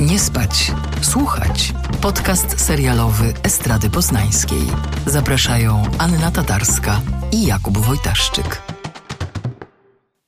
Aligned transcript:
Nie 0.00 0.18
spać, 0.18 0.72
słuchać. 1.02 1.72
Podcast 2.02 2.60
serialowy 2.60 3.32
Estrady 3.42 3.90
Poznańskiej. 3.90 4.62
Zapraszają 5.06 5.82
Anna 5.98 6.30
Tatarska 6.30 7.00
i 7.32 7.46
Jakub 7.46 7.78
Wojtaszczyk. 7.78 8.62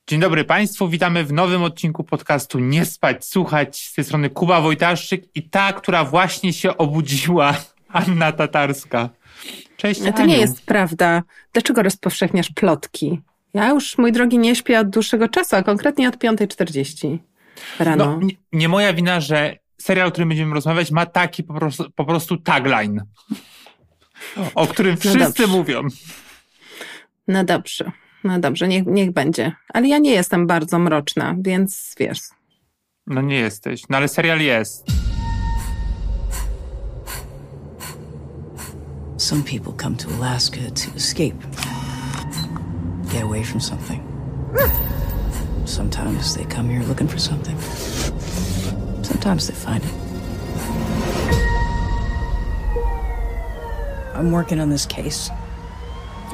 Dzień 0.06 0.20
dobry 0.20 0.44
Państwu, 0.44 0.88
witamy 0.88 1.24
w 1.24 1.32
nowym 1.32 1.62
odcinku 1.62 2.04
podcastu 2.04 2.58
Nie 2.58 2.84
spać, 2.84 3.24
słuchać. 3.24 3.88
Z 3.90 3.94
tej 3.94 4.04
strony 4.04 4.30
Kuba 4.30 4.60
Wojtaszczyk 4.60 5.36
i 5.36 5.42
ta, 5.42 5.72
która 5.72 6.04
właśnie 6.04 6.52
się 6.52 6.76
obudziła, 6.76 7.54
Anna 7.88 8.32
Tatarska. 8.32 9.08
Cześć, 9.76 10.00
To 10.16 10.26
nie 10.26 10.38
jest 10.38 10.66
prawda. 10.66 11.22
Dlaczego 11.52 11.82
rozpowszechniasz 11.82 12.50
plotki? 12.50 13.20
Ja 13.54 13.68
już, 13.68 13.98
mój 13.98 14.12
drogi, 14.12 14.38
nie 14.38 14.56
śpię 14.56 14.80
od 14.80 14.90
dłuższego 14.90 15.28
czasu, 15.28 15.56
a 15.56 15.62
konkretnie 15.62 16.08
od 16.08 16.16
5.40 16.16 17.18
rano. 17.78 18.04
No, 18.04 18.18
nie, 18.26 18.34
nie 18.52 18.68
moja 18.68 18.92
wina, 18.92 19.20
że 19.20 19.56
serial, 19.80 20.08
o 20.08 20.10
którym 20.10 20.28
będziemy 20.28 20.54
rozmawiać, 20.54 20.90
ma 20.90 21.06
taki 21.06 21.44
po 21.44 21.54
prostu, 21.54 21.90
po 21.90 22.04
prostu 22.04 22.36
tagline, 22.36 23.00
o 24.54 24.66
którym 24.66 24.92
No 24.94 25.00
wszyscy 25.00 25.18
dobrze. 25.18 25.46
mówią. 25.46 25.82
No 27.28 27.44
dobrze, 27.44 27.92
no 28.24 28.38
dobrze, 28.38 28.68
niech, 28.68 28.86
niech 28.86 29.10
będzie. 29.12 29.52
Ale 29.74 29.88
ja 29.88 29.98
nie 29.98 30.10
jestem 30.10 30.46
bardzo 30.46 30.78
mroczna, 30.78 31.34
więc 31.38 31.94
wiesz. 32.00 32.18
No 33.06 33.20
nie 33.22 33.36
jesteś, 33.36 33.82
no 33.90 33.96
ale 33.96 34.08
serial 34.08 34.40
jest. 34.40 34.84
Some 39.16 39.42
people 39.42 39.72
come 39.82 39.96
to 39.96 40.08
Alaska 40.24 40.60
to 40.60 40.96
escape, 40.96 41.36
get 43.12 43.22
away 43.22 43.44
from 43.44 43.60
something. 43.60 44.00
Sometimes 45.68 46.34
they 46.34 46.44
come 46.44 46.70
here 46.70 46.82
looking 46.82 47.06
for 47.06 47.18
something. 47.18 47.60
Sometimes 49.02 49.46
they 49.46 49.54
find 49.54 49.84
it. 49.84 49.92
I'm 54.14 54.32
working 54.32 54.60
on 54.60 54.70
this 54.70 54.86
case. 54.86 55.30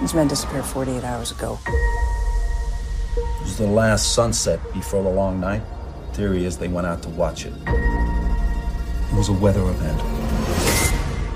These 0.00 0.14
men 0.14 0.28
disappeared 0.28 0.64
48 0.64 1.03
hours 1.03 1.33
ago. 1.33 1.58
It 3.17 3.42
was 3.42 3.58
the 3.58 3.67
last 3.67 4.14
sunset 4.14 4.61
before 4.73 5.03
the 5.03 5.11
long 5.11 5.41
night. 5.41 5.62
Theory 6.12 6.47
is 6.47 6.56
they 6.56 6.69
went 6.69 6.86
out 6.86 7.03
to 7.03 7.08
watch 7.08 7.45
it. 7.45 7.53
It 7.67 9.17
was 9.17 9.28
a 9.28 9.33
weather 9.33 9.62
event. 9.62 9.98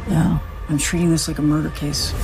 No, 0.08 0.40
I'm 0.68 0.78
treating 0.78 1.10
this 1.10 1.26
like 1.26 1.40
a 1.40 1.42
murder 1.42 1.70
case. 1.70 2.14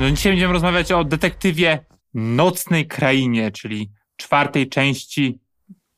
No 0.00 0.10
dzisiaj 0.10 0.32
będziemy 0.32 0.52
rozmawiać 0.52 0.92
o 0.92 1.04
detektywie 1.04 1.78
Nocnej 2.14 2.86
Krainie, 2.86 3.50
czyli 3.50 3.90
czwartej 4.16 4.68
części 4.68 5.38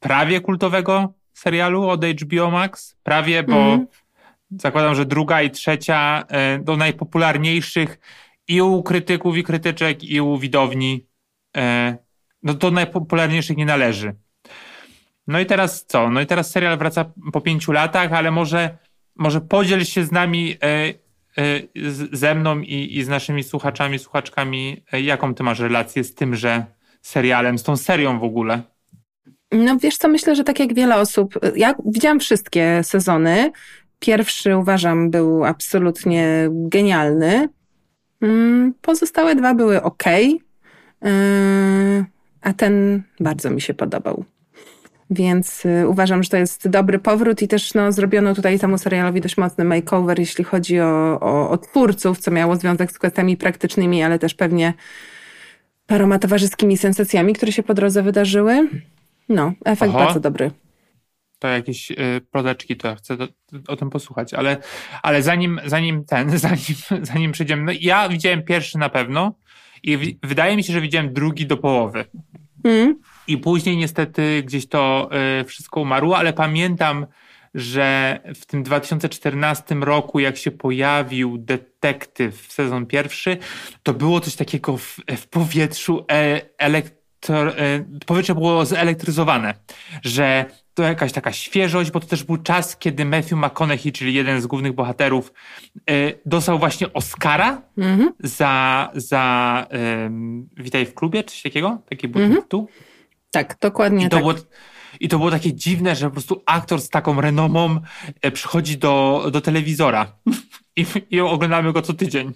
prawie 0.01 0.41
kultowego 0.41 1.13
serialu 1.33 1.89
od 1.89 2.05
HBO 2.05 2.51
Max. 2.51 2.97
Prawie, 3.03 3.43
bo 3.43 3.57
Mhm. 3.57 3.87
zakładam, 4.51 4.95
że 4.95 5.07
druga 5.07 5.43
i 5.43 5.51
trzecia 5.51 6.25
e, 6.29 6.59
do 6.59 6.77
najpopularniejszych 6.77 7.99
i 8.49 8.63
u 8.63 8.83
krytyków 8.83 9.37
i 9.37 9.43
krytyczek, 9.43 10.05
i 10.05 10.21
u 10.21 10.39
widowni. 10.39 11.07
E, 11.57 11.97
no 12.43 12.55
do 12.55 12.71
najpopularniejszych 12.71 13.57
nie 13.57 13.67
należy. 13.67 14.15
No 15.27 15.41
i 15.41 15.47
teraz 15.47 15.85
co? 15.87 16.11
No 16.11 16.21
i 16.21 16.27
teraz 16.27 16.51
serial 16.51 16.79
wraca 16.79 17.05
po 17.33 17.41
pięciu 17.41 17.73
latach, 17.73 18.13
ale 18.13 18.31
może, 18.31 18.79
może 19.17 19.41
podziel 19.41 19.85
się 19.85 20.05
z 20.05 20.13
nami, 20.13 20.57
e, 20.63 20.95
ze 22.13 22.35
mną 22.35 22.61
i, 22.61 22.99
i 22.99 23.05
z 23.05 23.09
naszymi 23.09 23.43
słuchaczami, 23.43 23.99
słuchaczkami, 23.99 24.85
e, 24.93 25.01
jaką 25.01 25.35
ty 25.35 25.43
masz 25.43 25.61
relację 25.61 26.05
z 26.05 26.15
tymże 26.15 26.65
serialem, 27.03 27.59
z 27.59 27.63
tą 27.63 27.77
serią 27.77 28.19
w 28.19 28.25
ogóle? 28.25 28.63
No 29.53 29.77
wiesz 29.77 29.97
co, 29.97 30.09
myślę, 30.09 30.37
że 30.37 30.45
tak 30.45 30.61
jak 30.61 30.75
wiele 30.75 30.97
osób, 30.97 31.35
ja 31.57 31.75
widziałam 31.87 32.21
wszystkie 32.21 32.81
sezony. 32.83 33.53
Pierwszy 33.99 34.57
uważam 34.57 35.11
był 35.11 35.45
absolutnie 35.45 36.49
genialny. 36.51 37.49
Mm, 38.23 38.75
Pozostałe 38.83 39.35
dwa 39.35 39.55
były 39.55 39.83
ok, 39.83 40.05
a 42.41 42.53
ten 42.53 43.03
bardzo 43.21 43.51
mi 43.51 43.61
się 43.61 43.75
podobał. 43.75 44.25
Więc 45.11 45.67
y, 45.67 45.89
uważam, 45.89 46.23
że 46.23 46.29
to 46.29 46.37
jest 46.37 46.69
dobry 46.69 46.99
powrót 46.99 47.43
i 47.43 47.49
też 47.49 47.75
no, 47.75 47.93
zrobiono 47.93 48.35
tutaj 48.35 48.59
temu 48.59 48.79
serialowi 48.79 49.21
dość 49.21 49.37
mocny 49.37 49.65
makeover, 49.65 50.19
jeśli 50.19 50.45
chodzi 50.45 50.81
o, 50.81 51.21
o, 51.21 51.51
o 51.51 51.59
twórców, 51.59 52.19
co 52.19 52.31
miało 52.31 52.57
związek 52.57 52.93
z 52.93 52.99
kwestiami 52.99 53.37
praktycznymi, 53.37 54.03
ale 54.03 54.19
też 54.19 54.35
pewnie 54.35 54.75
paroma 55.87 56.19
towarzyskimi 56.19 56.77
sensacjami, 56.77 57.33
które 57.33 57.53
się 57.53 57.63
po 57.63 57.75
drodze 57.75 58.03
wydarzyły. 58.03 58.69
No, 59.29 59.53
efekt 59.65 59.93
Aha. 59.95 60.05
bardzo 60.05 60.21
dobry. 60.21 60.51
To 61.39 61.49
jakieś 61.49 61.91
y, 61.91 61.97
ploteczki, 62.31 62.77
to 62.77 62.89
ja 62.89 62.95
chcę 62.95 63.17
do, 63.17 63.29
o 63.69 63.77
tym 63.77 63.91
posłuchać, 63.91 64.35
ale, 64.35 64.57
ale 65.03 65.23
zanim, 65.23 65.61
zanim 65.67 66.05
ten, 66.05 66.39
zanim, 66.39 67.03
zanim 67.03 67.33
przejdziemy, 67.33 67.63
no 67.63 67.73
ja 67.81 68.09
widziałem 68.09 68.43
pierwszy 68.43 68.79
na 68.79 68.89
pewno 68.89 69.35
i 69.83 69.99
wi- 69.99 70.19
wydaje 70.23 70.57
mi 70.57 70.65
się, 70.65 70.73
że 70.73 70.81
widziałem 70.81 71.13
drugi 71.13 71.47
do 71.47 71.57
połowy. 71.57 72.05
Mm. 72.65 72.99
I 73.29 73.39
później 73.39 73.77
niestety 73.77 74.43
gdzieś 74.47 74.69
to 74.69 75.11
y, 75.41 75.45
wszystko 75.45 75.81
umarło, 75.81 76.19
ale 76.19 76.33
pamiętam, 76.33 77.07
że 77.55 78.21
w 78.35 78.47
tym 78.47 78.63
2014 78.63 79.75
roku, 79.75 80.21
jak 80.21 80.37
się 80.37 80.51
pojawił 80.51 81.39
detektyw 81.39 82.53
sezon 82.53 82.87
pierwszy, 82.87 83.37
to 83.83 83.95
było 83.95 84.21
coś 84.21 84.37
takiego 84.37 84.77
w, 84.77 84.97
w 85.17 85.27
powietrzu 85.29 86.05
e, 86.13 86.41
elektro, 86.59 87.57
e, 87.59 87.85
powietrze 88.07 88.35
było 88.35 88.65
zelektryzowane, 88.67 89.55
że 90.03 90.45
to 90.75 90.83
jakaś 90.83 91.13
taka 91.13 91.33
świeżość, 91.33 91.91
bo 91.91 92.01
to 92.01 92.07
też 92.07 92.25
był 92.25 92.37
czas, 92.37 92.77
kiedy 92.77 93.05
Matthew 93.05 93.33
McConaughey, 93.33 93.93
czyli 93.93 94.15
jeden 94.15 94.41
z 94.41 94.47
głównych 94.47 94.73
bohaterów, 94.73 95.33
e, 95.91 95.93
dostał 96.27 96.59
właśnie 96.59 96.93
Oscara 96.93 97.63
Mhm. 97.79 98.13
za, 98.21 98.91
za 98.95 99.67
em, 99.71 100.49
Witaj 100.57 100.87
w 100.87 100.95
klubie, 100.95 101.25
czy 101.25 101.31
coś 101.31 101.43
takiego? 101.43 101.79
Taki 101.89 102.09
był 102.09 102.23
Mhm. 102.23 102.43
tytuł. 102.43 102.69
Tak, 103.31 103.57
dokładnie 103.61 104.07
I 104.07 104.09
to, 104.09 104.17
tak. 104.17 104.25
było, 104.25 104.35
I 105.01 105.09
to 105.09 105.19
było 105.19 105.31
takie 105.31 105.55
dziwne, 105.55 105.97
że 105.97 106.07
po 106.07 106.13
prostu 106.13 106.43
aktor 106.47 106.81
z 106.81 106.89
taką 106.89 107.21
renomą 107.21 107.81
e, 108.23 108.31
przychodzi 108.31 108.79
do, 108.79 109.27
do 109.33 109.41
telewizora 109.41 110.13
i, 110.77 110.87
i 111.11 111.21
oglądamy 111.21 111.73
go 111.73 111.83
co 111.83 111.93
tydzień. 111.93 112.33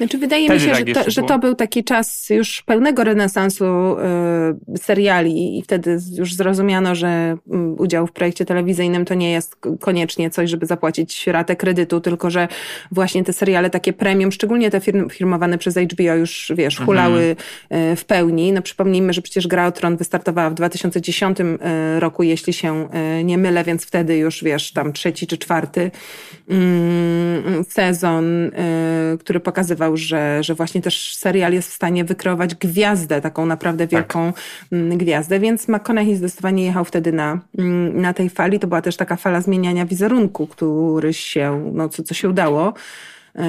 Znaczy, 0.00 0.18
wydaje 0.18 0.44
Wtedy 0.44 0.60
mi 0.60 0.66
się, 0.66 0.84
tak 0.84 0.88
że, 0.88 1.04
to, 1.04 1.10
że 1.10 1.22
to 1.22 1.38
był 1.38 1.54
taki 1.54 1.84
czas 1.84 2.30
już 2.30 2.62
pełnego 2.62 3.04
renesansu 3.04 3.64
y, 4.74 4.78
seriali 4.78 5.58
i 5.58 5.62
wtedy 5.62 5.98
już 6.18 6.34
zrozumiano, 6.34 6.94
że 6.94 7.36
mm, 7.50 7.74
udział 7.78 8.06
w 8.06 8.12
projekcie 8.12 8.44
telewizyjnym 8.44 9.04
to 9.04 9.14
nie 9.14 9.30
jest 9.32 9.56
koniecznie 9.80 10.30
coś, 10.30 10.50
żeby 10.50 10.66
zapłacić 10.66 11.26
ratę 11.26 11.56
kredytu, 11.56 12.00
tylko 12.00 12.30
że 12.30 12.48
właśnie 12.92 13.24
te 13.24 13.32
seriale 13.32 13.70
takie 13.70 13.92
premium, 13.92 14.32
szczególnie 14.32 14.70
te 14.70 14.80
firm, 14.80 15.10
firmowane 15.10 15.58
przez 15.58 15.74
HBO 15.76 16.14
już, 16.14 16.52
wiesz, 16.56 16.80
Mhm. 16.80 16.86
hulały 16.86 17.36
y, 17.92 17.96
w 17.96 18.04
pełni. 18.04 18.52
No 18.52 18.62
przypomnijmy, 18.62 19.12
że 19.12 19.22
przecież 19.22 19.46
Gra 19.46 19.66
o 19.66 19.72
Tron 19.72 19.96
wystartowała 19.96 20.50
w 20.50 20.54
2010 20.54 21.40
y, 21.40 21.44
roku, 22.00 22.22
jeśli 22.22 22.52
się 22.52 22.88
y, 23.20 23.24
nie 23.24 23.38
mylę, 23.38 23.64
więc 23.64 23.84
wtedy 23.84 24.16
już, 24.16 24.44
wiesz, 24.44 24.72
tam 24.72 24.92
trzeci 24.92 25.26
czy 25.26 25.38
czwarty 25.38 25.90
mm, 26.48 27.64
sezon, 27.64 28.44
y, 28.44 28.50
który 29.18 29.40
pokazywał, 29.40 29.89
że, 29.96 30.42
że 30.42 30.54
właśnie 30.54 30.82
też 30.82 31.16
serial 31.16 31.52
jest 31.52 31.70
w 31.70 31.74
stanie 31.74 32.04
wykreować 32.04 32.54
gwiazdę, 32.54 33.20
taką 33.20 33.46
naprawdę 33.46 33.86
wielką 33.86 34.32
mm, 34.72 34.98
gwiazdę, 34.98 35.40
więc 35.40 35.68
McConaughey 35.68 36.16
zdecydowanie 36.16 36.64
jechał 36.64 36.84
wtedy 36.84 37.12
na, 37.12 37.38
mm, 37.58 38.00
na 38.00 38.14
tej 38.14 38.30
fali. 38.30 38.58
To 38.58 38.66
była 38.66 38.82
też 38.82 38.96
taka 38.96 39.16
fala 39.16 39.40
zmieniania 39.40 39.86
wizerunku, 39.86 40.46
który 40.46 41.14
się, 41.14 41.70
no 41.72 41.88
co, 41.88 42.02
co 42.02 42.14
się 42.14 42.28
udało 42.28 42.74
y, 43.36 43.42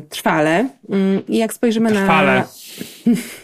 trwale. 0.00 0.68
Mm, 0.90 1.26
I 1.28 1.36
jak 1.38 1.52
spojrzymy 1.52 1.92
Trwale. 1.92 2.44
na 3.06 3.12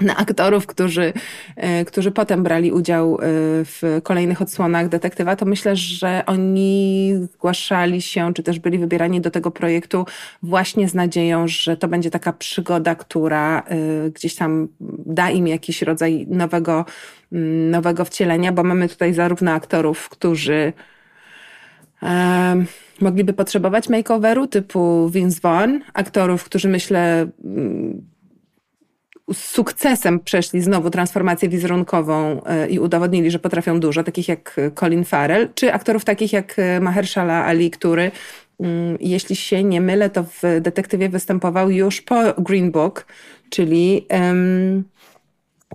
na 0.00 0.16
aktorów, 0.16 0.66
którzy, 0.66 1.12
e, 1.56 1.84
którzy 1.84 2.10
potem 2.10 2.42
brali 2.42 2.72
udział 2.72 3.14
e, 3.14 3.18
w 3.64 4.00
kolejnych 4.02 4.42
odsłonach 4.42 4.88
detektywa, 4.88 5.36
to 5.36 5.46
myślę, 5.46 5.76
że 5.76 6.22
oni 6.26 7.12
zgłaszali 7.32 8.02
się, 8.02 8.34
czy 8.34 8.42
też 8.42 8.58
byli 8.58 8.78
wybierani 8.78 9.20
do 9.20 9.30
tego 9.30 9.50
projektu 9.50 10.06
właśnie 10.42 10.88
z 10.88 10.94
nadzieją, 10.94 11.48
że 11.48 11.76
to 11.76 11.88
będzie 11.88 12.10
taka 12.10 12.32
przygoda, 12.32 12.94
która 12.94 13.60
e, 13.60 14.10
gdzieś 14.10 14.34
tam 14.34 14.68
da 15.06 15.30
im 15.30 15.46
jakiś 15.48 15.82
rodzaj 15.82 16.26
nowego, 16.28 16.84
mm, 17.32 17.70
nowego 17.70 18.04
wcielenia, 18.04 18.52
bo 18.52 18.62
mamy 18.62 18.88
tutaj 18.88 19.14
zarówno 19.14 19.52
aktorów, 19.52 20.08
którzy 20.08 20.72
mogliby 23.00 23.32
potrzebować 23.32 23.88
makeoveru 23.88 24.46
typu 24.46 25.10
Vince 25.10 25.40
Vaughn, 25.42 25.78
aktorów, 25.94 26.44
którzy 26.44 26.68
myślę 26.68 27.26
mm, 27.44 28.02
z 29.32 29.38
sukcesem 29.38 30.20
przeszli 30.20 30.60
znowu 30.60 30.90
transformację 30.90 31.48
wizerunkową 31.48 32.44
e, 32.44 32.68
i 32.68 32.78
udowodnili, 32.78 33.30
że 33.30 33.38
potrafią 33.38 33.80
dużo, 33.80 34.04
takich 34.04 34.28
jak 34.28 34.58
e, 34.58 34.70
Colin 34.70 35.04
Farrell, 35.04 35.48
czy 35.54 35.72
aktorów 35.72 36.04
takich 36.04 36.32
jak 36.32 36.58
e, 36.58 36.80
Mahershala 36.80 37.44
Ali, 37.44 37.70
który 37.70 38.10
mm, 38.60 38.96
jeśli 39.00 39.36
się 39.36 39.64
nie 39.64 39.80
mylę, 39.80 40.10
to 40.10 40.24
w 40.24 40.42
detektywie 40.60 41.08
występował 41.08 41.70
już 41.70 42.00
po 42.00 42.34
Green 42.38 42.70
Book, 42.70 43.06
czyli 43.50 44.06
em, 44.08 44.84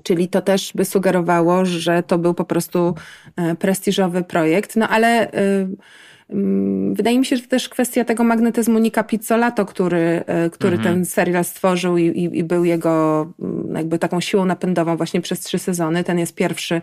Czyli 0.03 0.27
to 0.27 0.41
też 0.41 0.71
by 0.75 0.85
sugerowało, 0.85 1.65
że 1.65 2.03
to 2.03 2.17
był 2.17 2.33
po 2.33 2.45
prostu 2.45 2.95
prestiżowy 3.59 4.23
projekt. 4.23 4.75
No 4.75 4.89
ale 4.89 5.31
Mm, 5.31 5.77
wydaje 6.93 7.19
mi 7.19 7.25
się, 7.25 7.35
że 7.35 7.41
to 7.41 7.49
też 7.49 7.69
kwestia 7.69 8.05
tego 8.05 8.23
magnetyzmu 8.23 8.79
Nika 8.79 9.03
Pizzolato, 9.03 9.65
który, 9.65 10.23
e, 10.27 10.49
który 10.49 10.75
mhm. 10.75 10.95
ten 10.95 11.05
serial 11.05 11.45
stworzył 11.45 11.97
i, 11.97 12.03
i, 12.03 12.37
i, 12.37 12.43
był 12.43 12.65
jego 12.65 13.25
mm, 13.39 13.75
jakby 13.75 13.99
taką 13.99 14.21
siłą 14.21 14.45
napędową 14.45 14.97
właśnie 14.97 15.21
przez 15.21 15.39
trzy 15.39 15.59
sezony. 15.59 16.03
Ten 16.03 16.19
jest 16.19 16.35
pierwszy, 16.35 16.81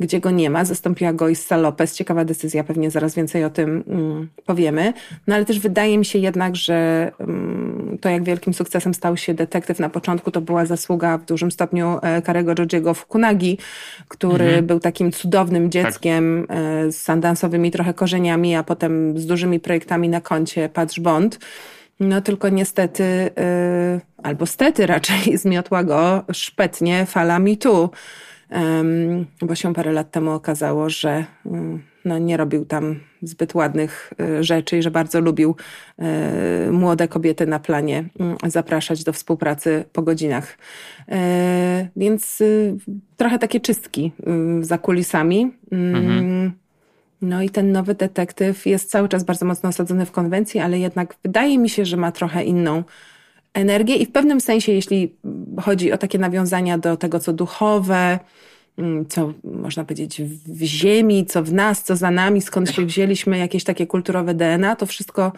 gdzie 0.00 0.20
go 0.20 0.30
nie 0.30 0.50
ma. 0.50 0.64
Zastąpiła 0.64 1.12
go 1.12 1.28
Issa 1.28 1.56
Lopez. 1.56 1.94
Ciekawa 1.94 2.24
decyzja, 2.24 2.64
pewnie 2.64 2.90
zaraz 2.90 3.14
więcej 3.14 3.44
o 3.44 3.50
tym 3.50 3.84
mm, 3.88 4.28
powiemy. 4.46 4.92
No 5.26 5.34
ale 5.34 5.44
też 5.44 5.60
wydaje 5.60 5.98
mi 5.98 6.04
się 6.04 6.18
jednak, 6.18 6.56
że 6.56 7.10
mm, 7.20 7.98
to 8.00 8.08
jak 8.08 8.24
wielkim 8.24 8.54
sukcesem 8.54 8.94
stał 8.94 9.16
się 9.16 9.34
detektyw 9.34 9.78
na 9.78 9.88
początku, 9.88 10.30
to 10.30 10.40
była 10.40 10.66
zasługa 10.66 11.18
w 11.18 11.24
dużym 11.24 11.50
stopniu 11.50 11.98
e, 12.02 12.22
Karego 12.22 12.54
Georgiego 12.54 12.94
Fukunagi, 12.94 13.58
który 14.08 14.44
mhm. 14.44 14.66
był 14.66 14.80
takim 14.80 15.12
cudownym 15.12 15.70
dzieckiem 15.70 16.44
tak. 16.48 16.56
z 16.92 16.96
sandansowymi 16.96 17.70
trochę 17.70 17.94
korzeniami, 17.94 18.54
a 18.54 18.62
potem 18.62 18.83
potem 18.84 19.18
z 19.18 19.26
dużymi 19.26 19.60
projektami 19.60 20.08
na 20.08 20.20
koncie 20.20 20.68
Patrz 20.68 21.00
Bond. 21.00 21.38
No 22.00 22.20
tylko 22.20 22.48
niestety, 22.48 23.02
yy, 23.02 24.00
albo 24.22 24.46
stety 24.46 24.86
raczej, 24.86 25.36
zmiotła 25.38 25.84
go 25.84 26.24
szpetnie 26.32 27.06
fala. 27.06 27.40
Um, 28.50 29.26
bo 29.42 29.54
się 29.54 29.74
parę 29.74 29.92
lat 29.92 30.10
temu 30.10 30.30
okazało, 30.30 30.90
że 30.90 31.24
um, 31.44 31.82
no, 32.04 32.18
nie 32.18 32.36
robił 32.36 32.64
tam 32.64 33.00
zbyt 33.22 33.54
ładnych 33.54 34.12
y, 34.20 34.44
rzeczy 34.44 34.78
i 34.78 34.82
że 34.82 34.90
bardzo 34.90 35.20
lubił 35.20 35.56
y, 36.68 36.72
młode 36.72 37.08
kobiety 37.08 37.46
na 37.46 37.58
planie 37.58 38.04
y, 38.46 38.50
zapraszać 38.50 39.04
do 39.04 39.12
współpracy 39.12 39.84
po 39.92 40.02
godzinach. 40.02 40.58
E, 41.08 41.88
więc 41.96 42.42
trochę 43.16 43.38
takie 43.38 43.60
czystki 43.60 44.12
za 44.60 44.78
kulisami. 44.78 45.52
Mm, 45.72 45.96
mhm. 45.96 46.63
No 47.24 47.42
i 47.42 47.50
ten 47.50 47.72
nowy 47.72 47.94
detektyw 47.94 48.66
jest 48.66 48.90
cały 48.90 49.08
czas 49.08 49.24
bardzo 49.24 49.46
mocno 49.46 49.68
osadzony 49.68 50.06
w 50.06 50.12
konwencji, 50.12 50.60
ale 50.60 50.78
jednak 50.78 51.16
wydaje 51.22 51.58
mi 51.58 51.68
się, 51.68 51.84
że 51.84 51.96
ma 51.96 52.12
trochę 52.12 52.44
inną 52.44 52.82
energię 53.54 53.96
i 53.96 54.06
w 54.06 54.12
pewnym 54.12 54.40
sensie, 54.40 54.72
jeśli 54.72 55.14
chodzi 55.60 55.92
o 55.92 55.98
takie 55.98 56.18
nawiązania 56.18 56.78
do 56.78 56.96
tego, 56.96 57.20
co 57.20 57.32
duchowe, 57.32 58.18
mm, 58.78 59.06
co 59.06 59.32
można 59.44 59.84
powiedzieć 59.84 60.22
w 60.46 60.62
ziemi, 60.62 61.26
co 61.26 61.42
w 61.42 61.52
nas, 61.52 61.82
co 61.82 61.96
za 61.96 62.10
nami, 62.10 62.42
skąd 62.42 62.70
się 62.70 62.86
wzięliśmy, 62.86 63.38
jakieś 63.38 63.64
takie 63.64 63.86
kulturowe 63.86 64.34
DNA, 64.34 64.76
to 64.76 64.86
wszystko 64.86 65.32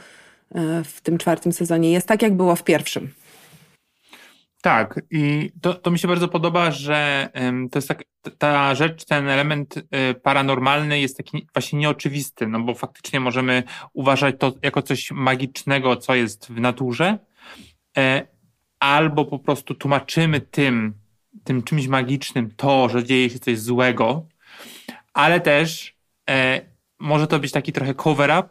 e, 0.54 0.84
w 0.84 1.00
tym 1.00 1.18
czwartym 1.18 1.52
sezonie 1.52 1.92
jest 1.92 2.06
tak, 2.06 2.22
jak 2.22 2.34
było 2.34 2.56
w 2.56 2.64
pierwszym. 2.64 3.08
Tak, 4.66 5.00
i 5.10 5.52
to, 5.60 5.74
to 5.74 5.90
mi 5.90 5.98
się 5.98 6.08
bardzo 6.08 6.28
podoba, 6.28 6.70
że 6.70 7.28
to 7.70 7.78
jest 7.78 7.88
tak, 7.88 8.04
ta 8.38 8.74
rzecz, 8.74 9.04
ten 9.04 9.28
element 9.28 9.76
y, 9.76 9.82
paranormalny 10.14 11.00
jest 11.00 11.16
taki 11.16 11.46
właśnie 11.54 11.78
nieoczywisty, 11.78 12.46
no 12.46 12.60
bo 12.60 12.74
faktycznie 12.74 13.20
możemy 13.20 13.62
uważać 13.92 14.34
to 14.38 14.52
jako 14.62 14.82
coś 14.82 15.10
magicznego, 15.10 15.96
co 15.96 16.14
jest 16.14 16.46
w 16.46 16.60
naturze, 16.60 17.18
e, 17.98 18.26
albo 18.80 19.24
po 19.24 19.38
prostu 19.38 19.74
tłumaczymy 19.74 20.40
tym, 20.40 20.94
tym 21.44 21.62
czymś 21.62 21.86
magicznym 21.86 22.50
to, 22.56 22.88
że 22.88 23.04
dzieje 23.04 23.30
się 23.30 23.38
coś 23.38 23.58
złego, 23.58 24.26
ale 25.12 25.40
też 25.40 25.96
e, 26.30 26.60
może 26.98 27.26
to 27.26 27.38
być 27.38 27.52
taki 27.52 27.72
trochę 27.72 27.94
cover-up 27.94 28.48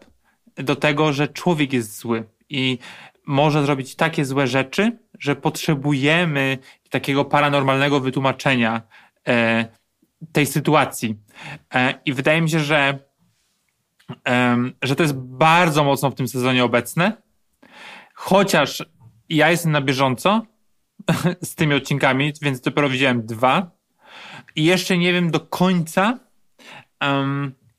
do 0.56 0.76
tego, 0.76 1.14
że 1.14 1.28
człowiek 1.28 1.74
jest 1.74 2.00
zły 2.00 2.24
i 2.50 2.78
może 3.26 3.66
zrobić 3.66 3.96
takie 3.96 4.26
złe 4.26 4.48
rzeczy, 4.48 5.05
że 5.26 5.36
potrzebujemy 5.36 6.58
takiego 6.90 7.26
paranormalnego 7.26 8.00
wytłumaczenia 8.00 8.82
e, 9.28 9.66
tej 10.32 10.46
sytuacji. 10.46 11.16
E, 11.74 11.94
I 12.06 12.14
wydaje 12.14 12.42
mi 12.42 12.50
się, 12.50 12.60
że, 12.60 13.00
e, 14.28 14.58
że 14.82 14.96
to 14.96 15.04
jest 15.04 15.16
bardzo 15.16 15.84
mocno 15.84 16.10
w 16.10 16.16
tym 16.16 16.28
sezonie 16.28 16.64
obecne. 16.64 17.22
Chociaż 18.14 18.84
ja 19.30 19.52
jestem 19.52 19.72
na 19.72 19.82
bieżąco 19.82 20.46
z 21.50 21.56
tymi 21.56 21.74
odcinkami, 21.74 22.34
więc 22.42 22.62
dopiero 22.62 22.90
widziałem 22.90 23.26
dwa. 23.26 23.72
I 24.56 24.64
jeszcze 24.64 24.98
nie 24.98 25.14
wiem 25.14 25.32
do 25.32 25.40
końca, 25.40 26.20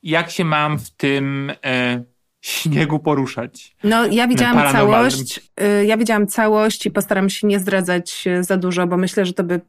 jak 0.03 0.31
się 0.31 0.45
mam 0.45 0.79
w 0.79 0.91
tym 0.91 1.53
e, 1.65 2.05
śniegu 2.47 2.99
poruszać. 2.99 3.77
No, 3.85 4.07
ja 4.07 4.29
widziałam 4.29 4.73
całość. 4.73 5.51
Y, 5.61 5.87
ja 5.87 5.97
widziałam 5.97 6.27
całość 6.27 6.87
i 6.87 6.91
postaram 6.91 7.31
się 7.31 7.47
nie 7.47 7.61
zdradzać 7.61 8.25
za 8.41 8.57
dużo, 8.57 8.87
bo 8.87 8.97
myślę, 8.97 9.27
że 9.27 9.33
to 9.33 9.45
by 9.45 9.61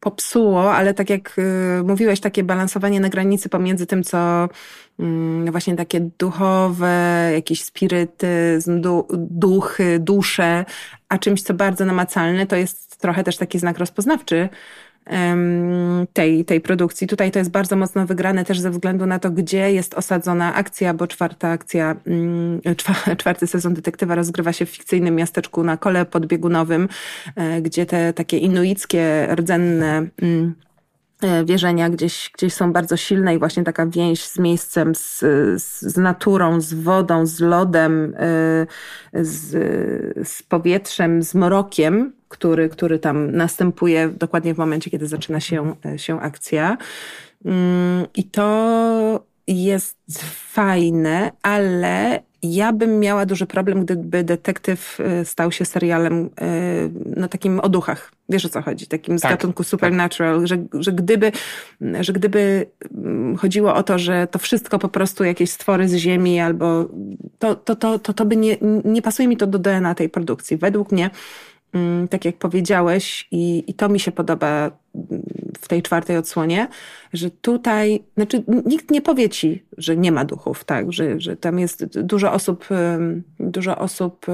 popsuło, 0.00 0.74
ale 0.74 0.94
tak 0.94 1.10
jak 1.10 1.38
y, 1.38 1.82
mówiłeś, 1.84 2.20
takie 2.20 2.44
balansowanie 2.44 3.00
na 3.00 3.08
granicy 3.08 3.48
pomiędzy 3.48 3.86
tym, 3.86 4.04
co 4.04 4.48
mm, 4.98 5.50
właśnie 5.50 5.76
takie 5.76 6.00
duchowe, 6.18 7.30
jakiś 7.34 7.64
spirytyzm, 7.64 8.82
duchy, 9.12 9.98
dusze, 9.98 10.64
a 11.08 11.18
czymś, 11.18 11.42
co 11.42 11.54
bardzo 11.54 11.84
namacalne, 11.84 12.46
to 12.46 12.56
jest 12.56 12.96
trochę 13.00 13.24
też 13.24 13.36
taki 13.36 13.58
znak 13.58 13.78
rozpoznawczy 13.78 14.48
tej, 16.12 16.44
tej 16.44 16.60
produkcji. 16.60 17.06
Tutaj 17.06 17.30
to 17.30 17.38
jest 17.38 17.50
bardzo 17.50 17.76
mocno 17.76 18.06
wygrane 18.06 18.44
też 18.44 18.60
ze 18.60 18.70
względu 18.70 19.06
na 19.06 19.18
to, 19.18 19.30
gdzie 19.30 19.72
jest 19.72 19.94
osadzona 19.94 20.54
akcja, 20.54 20.94
bo 20.94 21.06
czwarta 21.06 21.48
akcja, 21.48 21.96
mm, 22.06 22.60
czwarty 23.18 23.46
sezon 23.46 23.74
detektywa 23.74 24.14
rozgrywa 24.14 24.52
się 24.52 24.66
w 24.66 24.70
fikcyjnym 24.70 25.14
miasteczku 25.14 25.64
na 25.64 25.76
kole 25.76 26.06
podbiegunowym, 26.06 26.88
e, 27.36 27.62
gdzie 27.62 27.86
te 27.86 28.12
takie 28.12 28.38
inuickie, 28.38 29.28
rdzenne 29.34 30.06
mm, 30.22 30.54
e, 31.22 31.44
wierzenia 31.44 31.90
gdzieś, 31.90 32.30
gdzieś 32.34 32.54
są 32.54 32.72
bardzo 32.72 32.96
silne 32.96 33.34
i 33.34 33.38
właśnie 33.38 33.64
taka 33.64 33.86
więź 33.86 34.24
z 34.24 34.38
miejscem, 34.38 34.94
z, 34.94 35.24
z 35.82 35.96
naturą, 35.96 36.60
z 36.60 36.74
wodą, 36.74 37.26
z 37.26 37.40
lodem, 37.40 38.14
e, 38.16 38.66
z, 39.24 39.48
z 40.28 40.42
powietrzem, 40.42 41.22
z 41.22 41.34
mrokiem, 41.34 42.17
który, 42.28 42.68
który 42.68 42.98
tam 42.98 43.32
następuje 43.32 44.08
dokładnie 44.08 44.54
w 44.54 44.58
momencie, 44.58 44.90
kiedy 44.90 45.06
zaczyna 45.06 45.40
się, 45.40 45.74
się 45.96 46.20
akcja. 46.20 46.76
Mm, 47.44 48.06
I 48.14 48.24
to 48.24 49.24
jest 49.46 49.96
fajne, 50.52 51.32
ale 51.42 52.22
ja 52.42 52.72
bym 52.72 53.00
miała 53.00 53.26
duży 53.26 53.46
problem, 53.46 53.84
gdyby 53.84 54.24
detektyw 54.24 55.00
y, 55.00 55.24
stał 55.24 55.52
się 55.52 55.64
serialem 55.64 56.26
y, 56.26 56.30
no 57.16 57.28
takim 57.28 57.60
o 57.60 57.68
duchach. 57.68 58.12
Wiesz 58.28 58.44
o 58.44 58.48
co 58.48 58.62
chodzi? 58.62 58.86
Takim 58.86 59.18
z 59.18 59.22
tak, 59.22 59.30
gatunku 59.30 59.62
tak. 59.62 59.70
supernatural, 59.70 60.38
tak. 60.38 60.46
że, 60.46 60.58
że, 60.74 60.92
gdyby, 60.92 61.32
że 62.00 62.12
gdyby 62.12 62.66
mm, 62.94 63.36
chodziło 63.36 63.74
o 63.74 63.82
to, 63.82 63.98
że 63.98 64.26
to 64.26 64.38
wszystko 64.38 64.78
po 64.78 64.88
prostu 64.88 65.24
jakieś 65.24 65.50
stwory 65.50 65.88
z 65.88 65.94
ziemi 65.94 66.40
albo 66.40 66.88
to, 67.38 67.54
to, 67.54 67.76
to, 67.76 67.98
to, 67.98 68.12
to 68.12 68.24
by 68.24 68.36
nie, 68.36 68.56
nie 68.84 69.02
pasuje 69.02 69.28
mi 69.28 69.36
to 69.36 69.46
do 69.46 69.58
DNA 69.58 69.94
tej 69.94 70.08
produkcji. 70.08 70.56
Według 70.56 70.92
mnie 70.92 71.10
tak 72.10 72.24
jak 72.24 72.36
powiedziałeś, 72.36 73.28
i, 73.30 73.64
i 73.66 73.74
to 73.74 73.88
mi 73.88 74.00
się 74.00 74.12
podoba 74.12 74.70
w 75.60 75.68
tej 75.68 75.82
czwartej 75.82 76.16
odsłonie, 76.16 76.68
że 77.12 77.30
tutaj, 77.30 78.02
znaczy 78.16 78.42
nikt 78.66 78.90
nie 78.90 79.02
powie 79.02 79.28
ci, 79.28 79.64
że 79.78 79.96
nie 79.96 80.12
ma 80.12 80.24
duchów, 80.24 80.64
tak, 80.64 80.92
że, 80.92 81.20
że 81.20 81.36
tam 81.36 81.58
jest 81.58 82.00
dużo 82.00 82.32
osób, 82.32 82.68
dużo 83.40 83.78
osób, 83.78 84.28
y, 84.28 84.32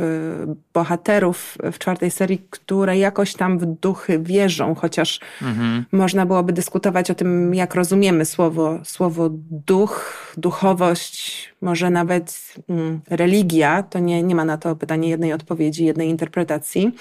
bohaterów 0.75 1.59
w 1.73 1.78
czwartej 1.78 2.11
serii, 2.11 2.47
które 2.50 2.99
jakoś 2.99 3.35
tam 3.35 3.59
w 3.59 3.66
duchy 3.66 4.18
wierzą, 4.18 4.75
chociaż 4.75 5.21
mhm. 5.42 5.85
można 5.92 6.26
byłoby 6.26 6.52
dyskutować 6.52 7.11
o 7.11 7.14
tym, 7.14 7.54
jak 7.54 7.75
rozumiemy 7.75 8.25
słowo, 8.25 8.78
słowo 8.85 9.30
duch, 9.50 10.35
duchowość, 10.37 11.54
może 11.61 11.90
nawet 11.90 12.54
mm, 12.68 13.00
religia, 13.11 13.83
to 13.83 13.99
nie, 13.99 14.23
nie 14.23 14.35
ma 14.35 14.44
na 14.44 14.59
to 14.59 14.76
pytanie 14.76 15.09
jednej 15.09 15.33
odpowiedzi, 15.33 15.85
jednej 15.85 16.09
interpretacji. 16.09 16.92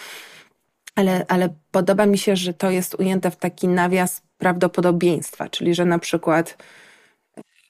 Ale, 0.95 1.25
ale 1.27 1.49
podoba 1.71 2.05
mi 2.05 2.17
się, 2.17 2.35
że 2.35 2.53
to 2.53 2.71
jest 2.71 2.95
ujęte 2.95 3.31
w 3.31 3.35
taki 3.35 3.67
nawias 3.67 4.21
prawdopodobieństwa, 4.37 5.49
czyli 5.49 5.75
że 5.75 5.85
na 5.85 5.99
przykład 5.99 6.57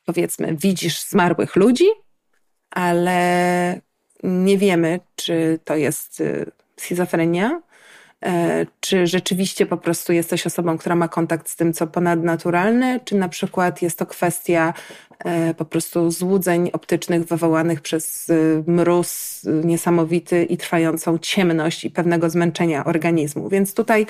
powiedzmy 0.05 0.55
widzisz 0.55 1.03
zmarłych 1.03 1.55
ludzi, 1.55 1.85
ale 2.71 3.81
nie 4.23 4.57
wiemy, 4.57 4.99
czy 5.15 5.59
to 5.63 5.75
jest 5.75 6.21
y, 6.21 6.51
schizofrenia, 6.77 7.61
czy 8.79 9.07
rzeczywiście 9.07 9.65
po 9.65 9.77
prostu 9.77 10.13
jesteś 10.13 10.47
osobą, 10.47 10.77
która 10.77 10.95
ma 10.95 11.07
kontakt 11.07 11.49
z 11.49 11.55
tym, 11.55 11.73
co 11.73 11.87
ponadnaturalne, 11.87 12.99
czy 13.05 13.15
na 13.15 13.29
przykład 13.29 13.81
jest 13.81 13.99
to 13.99 14.05
kwestia 14.05 14.73
e, 15.19 15.53
po 15.53 15.65
prostu 15.65 16.11
złudzeń 16.11 16.69
optycznych 16.73 17.23
wywołanych 17.23 17.81
przez 17.81 18.29
e, 18.29 18.33
mróz 18.67 19.41
niesamowity 19.63 20.43
i 20.43 20.57
trwającą 20.57 21.17
ciemność 21.17 21.85
i 21.85 21.89
pewnego 21.89 22.29
zmęczenia 22.29 22.85
organizmu. 22.85 23.49
Więc 23.49 23.73
tutaj 23.73 24.05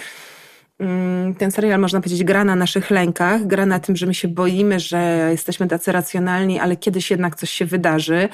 mm, 0.79 1.35
ten 1.35 1.51
serial, 1.51 1.79
można 1.79 2.01
powiedzieć, 2.01 2.23
gra 2.23 2.43
na 2.43 2.55
naszych 2.55 2.91
lękach, 2.91 3.47
gra 3.47 3.65
na 3.65 3.79
tym, 3.79 3.95
że 3.95 4.05
my 4.05 4.13
się 4.13 4.27
boimy, 4.27 4.79
że 4.79 5.27
jesteśmy 5.31 5.67
tacy 5.67 5.91
racjonalni, 5.91 6.59
ale 6.59 6.75
kiedyś 6.75 7.11
jednak 7.11 7.35
coś 7.35 7.49
się 7.49 7.65
wydarzy. 7.65 8.29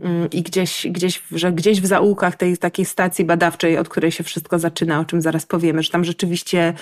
Mm, 0.00 0.30
i 0.30 0.42
gdzieś, 0.42 0.86
gdzieś, 0.90 1.22
że 1.32 1.52
gdzieś 1.52 1.80
w 1.80 1.86
zaułkach 1.86 2.36
tej 2.36 2.58
takiej 2.58 2.84
stacji 2.84 3.24
badawczej, 3.24 3.78
od 3.78 3.88
której 3.88 4.12
się 4.12 4.24
wszystko 4.24 4.58
zaczyna, 4.58 5.00
o 5.00 5.04
czym 5.04 5.22
zaraz 5.22 5.46
powiemy, 5.46 5.82
że 5.82 5.90
tam 5.90 6.04
rzeczywiście 6.04 6.74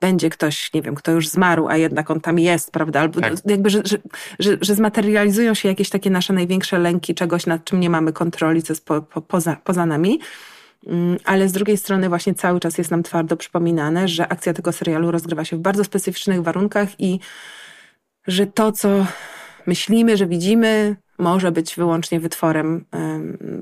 będzie 0.00 0.30
ktoś, 0.30 0.72
nie 0.72 0.82
wiem, 0.82 0.94
kto 0.94 1.12
już 1.12 1.28
zmarł, 1.28 1.68
a 1.68 1.76
jednak 1.76 2.10
on 2.10 2.20
tam 2.20 2.38
jest, 2.38 2.72
prawda? 2.72 3.00
Albo 3.00 3.20
tak. 3.20 3.32
jakby, 3.46 3.70
że, 3.70 3.82
że, 3.84 3.98
że, 4.38 4.58
że, 4.60 4.74
zmaterializują 4.74 5.54
się 5.54 5.68
jakieś 5.68 5.90
takie 5.90 6.10
nasze 6.10 6.32
największe 6.32 6.78
lęki, 6.78 7.14
czegoś, 7.14 7.46
nad 7.46 7.64
czym 7.64 7.80
nie 7.80 7.90
mamy 7.90 8.12
kontroli, 8.12 8.62
co 8.62 8.72
jest 8.72 8.84
po, 8.84 9.02
po, 9.02 9.20
poza, 9.20 9.56
poza 9.64 9.86
nami. 9.86 10.20
Mm, 10.86 11.16
ale 11.24 11.48
z 11.48 11.52
drugiej 11.52 11.76
strony 11.76 12.08
właśnie 12.08 12.34
cały 12.34 12.60
czas 12.60 12.78
jest 12.78 12.90
nam 12.90 13.02
twardo 13.02 13.36
przypominane, 13.36 14.08
że 14.08 14.28
akcja 14.28 14.52
tego 14.52 14.72
serialu 14.72 15.10
rozgrywa 15.10 15.44
się 15.44 15.56
w 15.56 15.60
bardzo 15.60 15.84
specyficznych 15.84 16.42
warunkach 16.42 17.00
i 17.00 17.20
że 18.26 18.46
to, 18.46 18.72
co 18.72 19.06
myślimy, 19.66 20.16
że 20.16 20.26
widzimy, 20.26 20.96
może 21.18 21.52
być 21.52 21.76
wyłącznie 21.76 22.20
wytworem 22.20 22.84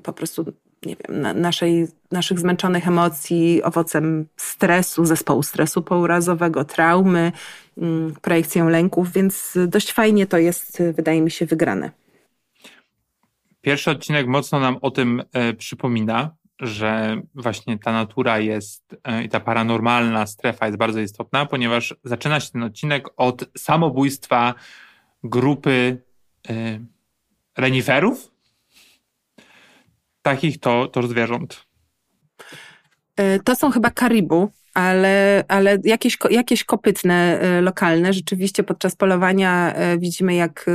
po 0.03 0.13
prostu, 0.13 0.45
nie 0.87 0.97
wiem, 0.97 1.21
na, 1.21 1.35
naszej, 1.35 1.87
naszych 2.13 2.39
zmęczonych 2.39 2.89
emocji, 2.89 3.63
owocem 3.63 4.27
stresu, 4.37 5.05
zespołu 5.05 5.43
stresu 5.43 5.83
pourazowego, 5.83 6.65
traumy, 6.65 7.33
um, 7.77 8.15
projekcją 8.23 8.69
lęków, 8.69 9.13
więc 9.13 9.59
dość 9.69 9.93
fajnie 9.93 10.27
to 10.27 10.39
jest, 10.39 10.83
wydaje 10.97 11.21
mi 11.21 11.31
się, 11.31 11.47
wygrane. 11.47 11.91
Pierwszy 13.61 13.91
odcinek 13.91 14.27
mocno 14.27 14.61
nam 14.61 14.77
o 14.83 14.91
tym 14.91 15.23
e, 15.33 15.53
przypomina, 15.53 16.37
że 16.61 17.21
właśnie 17.35 17.79
ta 17.79 17.93
natura 17.93 18.39
jest 18.39 18.97
e, 19.05 19.25
i 19.25 19.29
ta 19.29 19.41
paranormalna 19.41 20.27
strefa 20.27 20.67
jest 20.67 20.79
bardzo 20.79 21.01
istotna, 21.01 21.47
ponieważ 21.47 21.95
zaczyna 22.05 22.41
się 22.41 22.51
ten 22.51 22.63
odcinek 22.63 23.09
od 23.17 23.45
samobójstwa 23.59 24.55
grupy 25.25 26.03
y, 26.51 26.81
reniferów, 27.59 28.31
takich 30.23 30.61
to, 30.61 30.89
to 30.89 31.03
zwierząt. 31.03 31.67
E, 33.17 33.39
to 33.39 33.57
są 33.57 33.71
chyba 33.71 33.91
karibu, 33.91 34.51
ale, 34.75 35.45
ale 35.49 35.79
jakieś, 35.85 36.19
jakieś 36.31 36.65
kopytne 36.65 37.41
lokalne. 37.63 38.13
Rzeczywiście 38.13 38.63
podczas 38.63 38.97
polowania 38.97 39.75
widzimy, 39.99 40.35
jak 40.35 40.71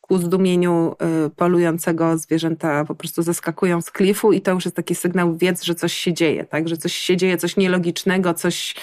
ku 0.00 0.18
zdumieniu 0.18 0.94
polującego 1.36 2.18
zwierzęta 2.18 2.84
po 2.84 2.94
prostu 2.94 3.22
zeskakują 3.22 3.82
z 3.82 3.90
klifu 3.90 4.32
i 4.32 4.40
to 4.40 4.50
już 4.50 4.64
jest 4.64 4.76
taki 4.76 4.94
sygnał 4.94 5.36
wiedz, 5.36 5.62
że 5.62 5.74
coś 5.74 5.92
się 5.92 6.12
dzieje, 6.12 6.44
tak? 6.44 6.68
Że 6.68 6.76
coś 6.76 6.94
się 6.94 7.16
dzieje, 7.16 7.36
coś 7.36 7.56
nielogicznego, 7.56 8.34
coś, 8.34 8.74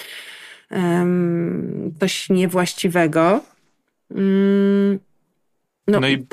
um, 0.70 1.94
coś 2.00 2.30
niewłaściwego. 2.30 3.40
Um, 4.10 4.98
no, 5.90 6.00
no 6.00 6.08
i... 6.08 6.26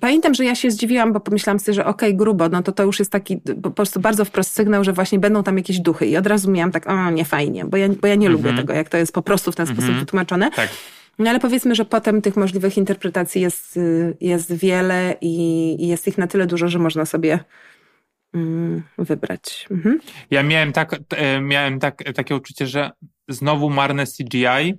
Pamiętam, 0.00 0.34
że 0.34 0.44
ja 0.44 0.54
się 0.54 0.70
zdziwiłam, 0.70 1.12
bo 1.12 1.20
pomyślałam 1.20 1.60
sobie, 1.60 1.74
że 1.74 1.84
okej, 1.86 2.08
okay, 2.08 2.18
grubo, 2.18 2.48
no 2.48 2.62
to 2.62 2.72
to 2.72 2.82
już 2.82 2.98
jest 2.98 3.12
taki 3.12 3.40
po 3.62 3.70
prostu 3.70 4.00
bardzo 4.00 4.24
wprost 4.24 4.52
sygnał, 4.52 4.84
że 4.84 4.92
właśnie 4.92 5.18
będą 5.18 5.42
tam 5.42 5.56
jakieś 5.56 5.80
duchy. 5.80 6.06
I 6.06 6.16
od 6.16 6.26
razu 6.26 6.50
miałam 6.50 6.72
tak, 6.72 6.90
o 6.90 7.10
nie 7.10 7.24
fajnie, 7.24 7.64
bo 7.64 7.76
ja, 7.76 7.88
bo 7.88 8.06
ja 8.06 8.14
nie 8.14 8.28
lubię 8.28 8.48
mhm. 8.48 8.56
tego, 8.56 8.72
jak 8.72 8.88
to 8.88 8.96
jest 8.96 9.12
po 9.12 9.22
prostu 9.22 9.52
w 9.52 9.56
ten 9.56 9.66
sposób 9.66 9.84
mhm. 9.84 10.00
wytłumaczone. 10.00 10.50
Tak. 10.50 10.68
No 11.18 11.30
ale 11.30 11.40
powiedzmy, 11.40 11.74
że 11.74 11.84
potem 11.84 12.22
tych 12.22 12.36
możliwych 12.36 12.76
interpretacji 12.76 13.42
jest, 13.42 13.76
y, 13.76 14.16
jest 14.20 14.54
wiele 14.54 15.16
i, 15.20 15.88
jest 15.88 16.08
ich 16.08 16.18
na 16.18 16.26
tyle 16.26 16.46
dużo, 16.46 16.68
że 16.68 16.78
można 16.78 17.04
sobie 17.04 17.38
mm, 18.34 18.82
wybrać. 18.98 19.66
Mhm. 19.70 20.00
Ja 20.30 20.42
miałem, 20.42 20.72
tak, 20.72 20.96
e, 21.10 21.40
miałem 21.40 21.78
tak, 21.78 22.02
takie 22.14 22.36
uczucie, 22.36 22.66
że 22.66 22.90
znowu 23.28 23.70
marne 23.70 24.04
CGI, 24.06 24.74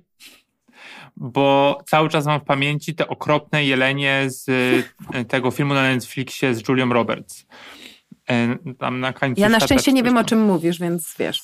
bo 1.16 1.78
cały 1.86 2.08
czas 2.08 2.26
mam 2.26 2.40
w 2.40 2.44
pamięci 2.44 2.94
te 2.94 3.08
okropne 3.08 3.64
jelenie 3.64 4.24
z 4.26 4.48
e, 5.12 5.24
tego 5.24 5.50
filmu 5.50 5.74
na 5.74 5.82
Netflixie 5.82 6.54
z 6.54 6.68
Julią 6.68 6.88
Roberts. 6.92 7.46
E, 8.30 8.56
tam 8.78 9.00
na 9.00 9.12
końcu 9.12 9.40
ja 9.40 9.48
na 9.48 9.60
szczęście 9.60 9.92
nie 9.92 10.02
wiem, 10.02 10.16
o 10.16 10.24
czym 10.24 10.42
mówisz, 10.42 10.78
więc 10.78 11.14
wiesz. 11.18 11.42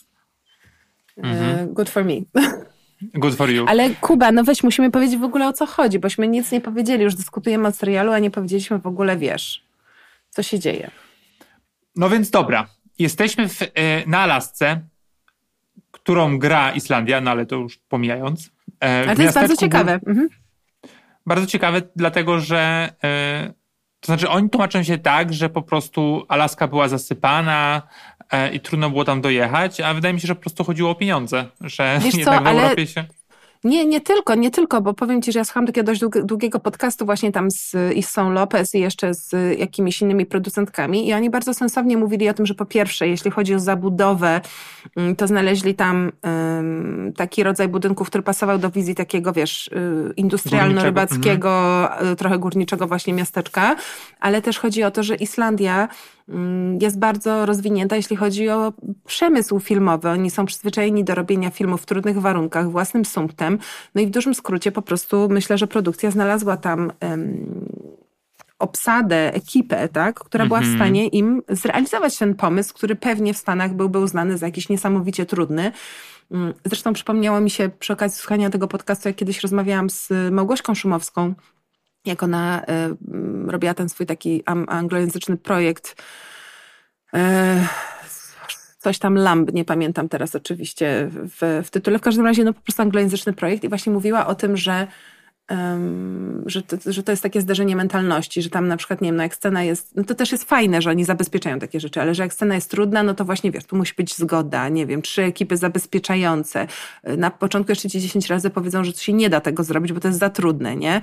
Mhm. 1.16 1.74
Good 1.74 1.90
for 1.90 2.04
me. 2.04 2.14
Good 3.14 3.34
for 3.34 3.50
you. 3.50 3.64
Ale 3.68 3.90
Kuba, 3.94 4.32
no 4.32 4.44
weź, 4.44 4.62
musimy 4.62 4.90
powiedzieć 4.90 5.20
w 5.20 5.24
ogóle 5.24 5.48
o 5.48 5.52
co 5.52 5.66
chodzi, 5.66 5.98
bośmy 5.98 6.28
nic 6.28 6.52
nie 6.52 6.60
powiedzieli, 6.60 7.04
już 7.04 7.14
dyskutujemy 7.14 7.68
o 7.68 7.72
serialu, 7.72 8.12
a 8.12 8.18
nie 8.18 8.30
powiedzieliśmy 8.30 8.78
w 8.78 8.86
ogóle, 8.86 9.16
wiesz, 9.16 9.64
co 10.30 10.42
się 10.42 10.58
dzieje. 10.58 10.90
No 11.96 12.10
więc 12.10 12.30
dobra, 12.30 12.66
jesteśmy 12.98 13.48
w, 13.48 13.62
e, 13.62 13.66
na 14.06 14.18
Alasce, 14.18 14.80
którą 15.90 16.38
gra 16.38 16.72
Islandia, 16.72 17.20
no 17.20 17.30
ale 17.30 17.46
to 17.46 17.56
już 17.56 17.78
pomijając. 17.78 18.50
E, 18.84 19.04
ale 19.06 19.16
to 19.16 19.22
jest 19.22 19.34
bardzo 19.34 19.56
ciekawe. 19.56 19.92
Mhm. 19.92 20.28
Bardzo 21.26 21.46
ciekawe, 21.46 21.82
dlatego 21.96 22.40
że 22.40 22.92
e, 23.04 23.52
to 24.00 24.06
znaczy 24.06 24.28
oni 24.28 24.50
tłumaczą 24.50 24.82
się 24.82 24.98
tak, 24.98 25.34
że 25.34 25.50
po 25.50 25.62
prostu 25.62 26.24
Alaska 26.28 26.68
była 26.68 26.88
zasypana, 26.88 27.82
E, 28.32 28.54
i 28.54 28.60
trudno 28.60 28.90
było 28.90 29.04
tam 29.04 29.20
dojechać, 29.20 29.80
a 29.80 29.94
wydaje 29.94 30.14
mi 30.14 30.20
się, 30.20 30.26
że 30.26 30.34
po 30.34 30.40
prostu 30.40 30.64
chodziło 30.64 30.90
o 30.90 30.94
pieniądze, 30.94 31.44
że 31.60 32.00
Wiesz 32.04 32.14
jednak 32.18 32.38
co, 32.38 32.44
w 32.44 32.46
Europie 32.46 32.86
się... 32.86 33.04
Nie, 33.68 33.86
nie 33.86 34.00
tylko, 34.00 34.34
nie 34.34 34.50
tylko, 34.50 34.80
bo 34.80 34.94
powiem 34.94 35.22
Ci, 35.22 35.32
że 35.32 35.38
ja 35.38 35.44
słucham 35.44 35.66
takiego 35.66 35.86
dość 35.86 36.00
długiego 36.24 36.60
podcastu 36.60 37.04
właśnie 37.06 37.32
tam 37.32 37.50
z 37.50 37.74
Issą 37.94 38.30
Lopez 38.30 38.74
i 38.74 38.80
jeszcze 38.80 39.14
z 39.14 39.58
jakimiś 39.58 40.02
innymi 40.02 40.26
producentkami 40.26 41.08
i 41.08 41.14
oni 41.14 41.30
bardzo 41.30 41.54
sensownie 41.54 41.96
mówili 41.96 42.28
o 42.28 42.34
tym, 42.34 42.46
że 42.46 42.54
po 42.54 42.64
pierwsze, 42.64 43.08
jeśli 43.08 43.30
chodzi 43.30 43.54
o 43.54 43.58
zabudowę, 43.58 44.40
mm, 44.96 45.16
to 45.16 45.26
znaleźli 45.26 45.74
tam 45.74 46.12
um, 46.22 47.12
taki 47.16 47.42
rodzaj 47.42 47.68
budynku, 47.68 48.04
który 48.04 48.22
pasował 48.22 48.58
do 48.58 48.70
wizji 48.70 48.94
takiego, 48.94 49.32
wiesz, 49.32 49.68
y, 49.68 50.12
industrialno-rybackiego, 50.16 51.82
mhm. 51.92 52.16
trochę 52.16 52.38
górniczego 52.38 52.86
właśnie 52.86 53.12
miasteczka, 53.14 53.76
ale 54.20 54.42
też 54.42 54.58
chodzi 54.58 54.82
o 54.82 54.90
to, 54.90 55.02
że 55.02 55.14
Islandia 55.14 55.88
jest 56.80 56.98
bardzo 56.98 57.46
rozwinięta, 57.46 57.96
jeśli 57.96 58.16
chodzi 58.16 58.48
o 58.48 58.72
przemysł 59.06 59.60
filmowy. 59.60 60.08
Oni 60.08 60.30
są 60.30 60.46
przyzwyczajeni 60.46 61.04
do 61.04 61.14
robienia 61.14 61.50
filmów 61.50 61.82
w 61.82 61.86
trudnych 61.86 62.20
warunkach, 62.20 62.70
własnym 62.70 63.04
sumptem. 63.04 63.58
No 63.94 64.00
i 64.00 64.06
w 64.06 64.10
dużym 64.10 64.34
skrócie 64.34 64.72
po 64.72 64.82
prostu 64.82 65.28
myślę, 65.30 65.58
że 65.58 65.66
produkcja 65.66 66.10
znalazła 66.10 66.56
tam 66.56 66.92
obsadę, 68.58 69.34
ekipę, 69.34 69.88
tak, 69.88 70.20
która 70.20 70.46
była 70.46 70.60
w 70.60 70.62
mhm. 70.62 70.78
stanie 70.78 71.08
im 71.08 71.42
zrealizować 71.48 72.18
ten 72.18 72.34
pomysł, 72.34 72.74
który 72.74 72.96
pewnie 72.96 73.34
w 73.34 73.38
Stanach 73.38 73.74
byłby 73.74 73.98
uznany 73.98 74.38
za 74.38 74.46
jakiś 74.46 74.68
niesamowicie 74.68 75.26
trudny. 75.26 75.72
Mm, 76.30 76.54
zresztą 76.64 76.92
przypomniało 76.92 77.40
mi 77.40 77.50
się 77.50 77.70
przy 77.78 77.92
okazji 77.92 78.18
słuchania 78.18 78.50
tego 78.50 78.68
podcastu, 78.68 79.08
jak 79.08 79.16
kiedyś 79.16 79.40
rozmawiałam 79.40 79.90
z 79.90 80.08
Małgośką 80.30 80.74
Szumowską, 80.74 81.34
jak 82.08 82.22
ona 82.22 82.62
y, 82.62 83.50
robiła 83.50 83.74
ten 83.74 83.88
swój 83.88 84.06
taki 84.06 84.42
anglojęzyczny 84.68 85.36
projekt. 85.36 86.02
Y, 87.14 87.18
coś 88.78 88.98
tam 88.98 89.14
Lamb, 89.14 89.52
nie 89.52 89.64
pamiętam 89.64 90.08
teraz 90.08 90.34
oczywiście 90.34 91.08
w, 91.12 91.62
w 91.64 91.70
tytule. 91.70 91.98
W 91.98 92.02
każdym 92.02 92.26
razie 92.26 92.44
no 92.44 92.52
po 92.52 92.60
prostu 92.60 92.82
anglojęzyczny 92.82 93.32
projekt 93.32 93.64
i 93.64 93.68
właśnie 93.68 93.92
mówiła 93.92 94.26
o 94.26 94.34
tym, 94.34 94.56
że 94.56 94.86
Um, 95.50 96.42
że, 96.46 96.62
to, 96.62 96.76
że 96.92 97.02
to 97.02 97.12
jest 97.12 97.22
takie 97.22 97.40
zderzenie 97.40 97.76
mentalności, 97.76 98.42
że 98.42 98.50
tam 98.50 98.68
na 98.68 98.76
przykład, 98.76 99.00
nie 99.00 99.08
wiem, 99.08 99.16
no 99.16 99.22
jak 99.22 99.34
scena 99.34 99.62
jest, 99.62 99.96
no 99.96 100.04
to 100.04 100.14
też 100.14 100.32
jest 100.32 100.44
fajne, 100.44 100.82
że 100.82 100.90
oni 100.90 101.04
zabezpieczają 101.04 101.58
takie 101.58 101.80
rzeczy, 101.80 102.00
ale 102.00 102.14
że 102.14 102.22
jak 102.22 102.32
scena 102.32 102.54
jest 102.54 102.70
trudna, 102.70 103.02
no 103.02 103.14
to 103.14 103.24
właśnie 103.24 103.50
wiesz, 103.50 103.64
tu 103.64 103.76
musi 103.76 103.94
być 103.96 104.16
zgoda, 104.16 104.68
nie 104.68 104.86
wiem, 104.86 105.02
trzy 105.02 105.22
ekipy 105.22 105.56
zabezpieczające. 105.56 106.66
Na 107.04 107.30
początku 107.30 107.72
jeszcze 107.72 107.90
ci 107.90 108.00
10 108.00 108.26
razy 108.26 108.50
powiedzą, 108.50 108.84
że 108.84 108.92
to 108.92 108.98
się 108.98 109.12
nie 109.12 109.30
da 109.30 109.40
tego 109.40 109.64
zrobić, 109.64 109.92
bo 109.92 110.00
to 110.00 110.08
jest 110.08 110.20
za 110.20 110.30
trudne, 110.30 110.76
nie? 110.76 111.00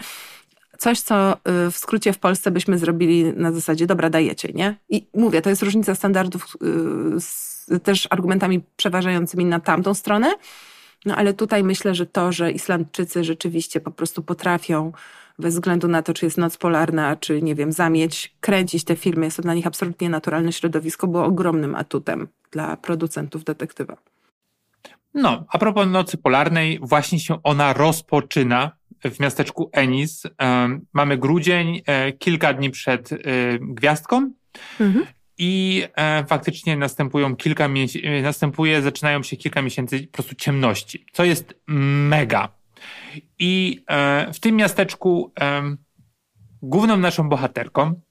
Coś, 0.78 1.02
co 1.02 1.34
y, 1.34 1.72
w 1.72 1.78
skrócie 1.78 2.14
w 2.14 2.18
Polsce 2.18 2.52
byśmy 2.52 2.78
zrobili 2.78 3.24
na 3.24 3.52
zasadzie, 3.52 3.88
dobra, 3.88 4.10
dajecie, 4.10 4.50
nie? 4.54 4.76
I 4.90 5.08
mówię, 5.14 5.42
to 5.42 5.50
jest 5.50 5.64
różnica 5.64 5.96
standardów 5.96 6.58
y, 7.18 7.22
z 7.22 7.56
też 7.84 8.08
argumentami 8.10 8.62
przeważającymi 8.76 9.46
na 9.46 9.60
tamtą 9.60 9.94
stronę, 9.94 10.34
no 11.06 11.16
ale 11.16 11.34
tutaj 11.34 11.64
myślę, 11.64 11.96
że 11.96 12.06
to, 12.06 12.32
że 12.32 12.52
Islandczycy 12.52 13.24
rzeczywiście 13.24 13.82
po 13.82 13.92
prostu 13.92 14.24
potrafią 14.24 14.92
bez 15.40 15.54
względu 15.54 15.88
na 15.88 16.02
to, 16.02 16.14
czy 16.14 16.26
jest 16.26 16.38
noc 16.38 16.58
polarna, 16.58 17.16
czy 17.16 17.42
nie 17.42 17.56
wiem, 17.56 17.72
zamieć, 17.72 18.36
kręcić 18.40 18.84
te 18.84 18.96
filmy, 18.96 19.26
jest 19.26 19.38
to 19.38 19.44
dla 19.44 19.54
nich 19.54 19.68
absolutnie 19.68 20.10
naturalne 20.10 20.54
środowisko, 20.54 21.08
było 21.08 21.26
ogromnym 21.26 21.76
atutem 21.76 22.28
dla 22.52 22.78
producentów 22.78 23.44
detektywa. 23.44 23.98
No, 25.14 25.46
a 25.50 25.58
propos 25.58 25.88
nocy 25.88 26.18
polarnej, 26.18 26.80
właśnie 26.82 27.20
się 27.20 27.44
ona 27.44 27.74
rozpoczyna 27.74 28.72
w 29.12 29.20
miasteczku 29.20 29.70
Enis. 29.74 30.24
Mamy 30.94 31.18
grudzień, 31.18 31.82
e, 31.86 32.12
kilka 32.12 32.54
dni 32.54 32.70
przed 32.70 33.12
e, 33.12 33.18
gwiazdką. 33.62 34.32
Mhm. 34.80 35.06
I 35.38 35.84
e, 35.96 36.26
faktycznie 36.26 36.78
następują 36.78 37.36
kilka 37.36 37.70
następuje, 38.24 38.82
zaczynają 38.82 39.24
się 39.24 39.38
kilka 39.38 39.62
miesięcy 39.62 40.00
po 40.00 40.14
prostu 40.14 40.36
ciemności, 40.36 41.06
co 41.14 41.24
jest 41.24 41.54
mega. 41.68 42.50
I 43.40 43.84
w 44.34 44.40
tym 44.40 44.56
miasteczku 44.56 45.34
główną 46.62 46.98
naszą 46.98 47.30
bohaterką 47.30 48.02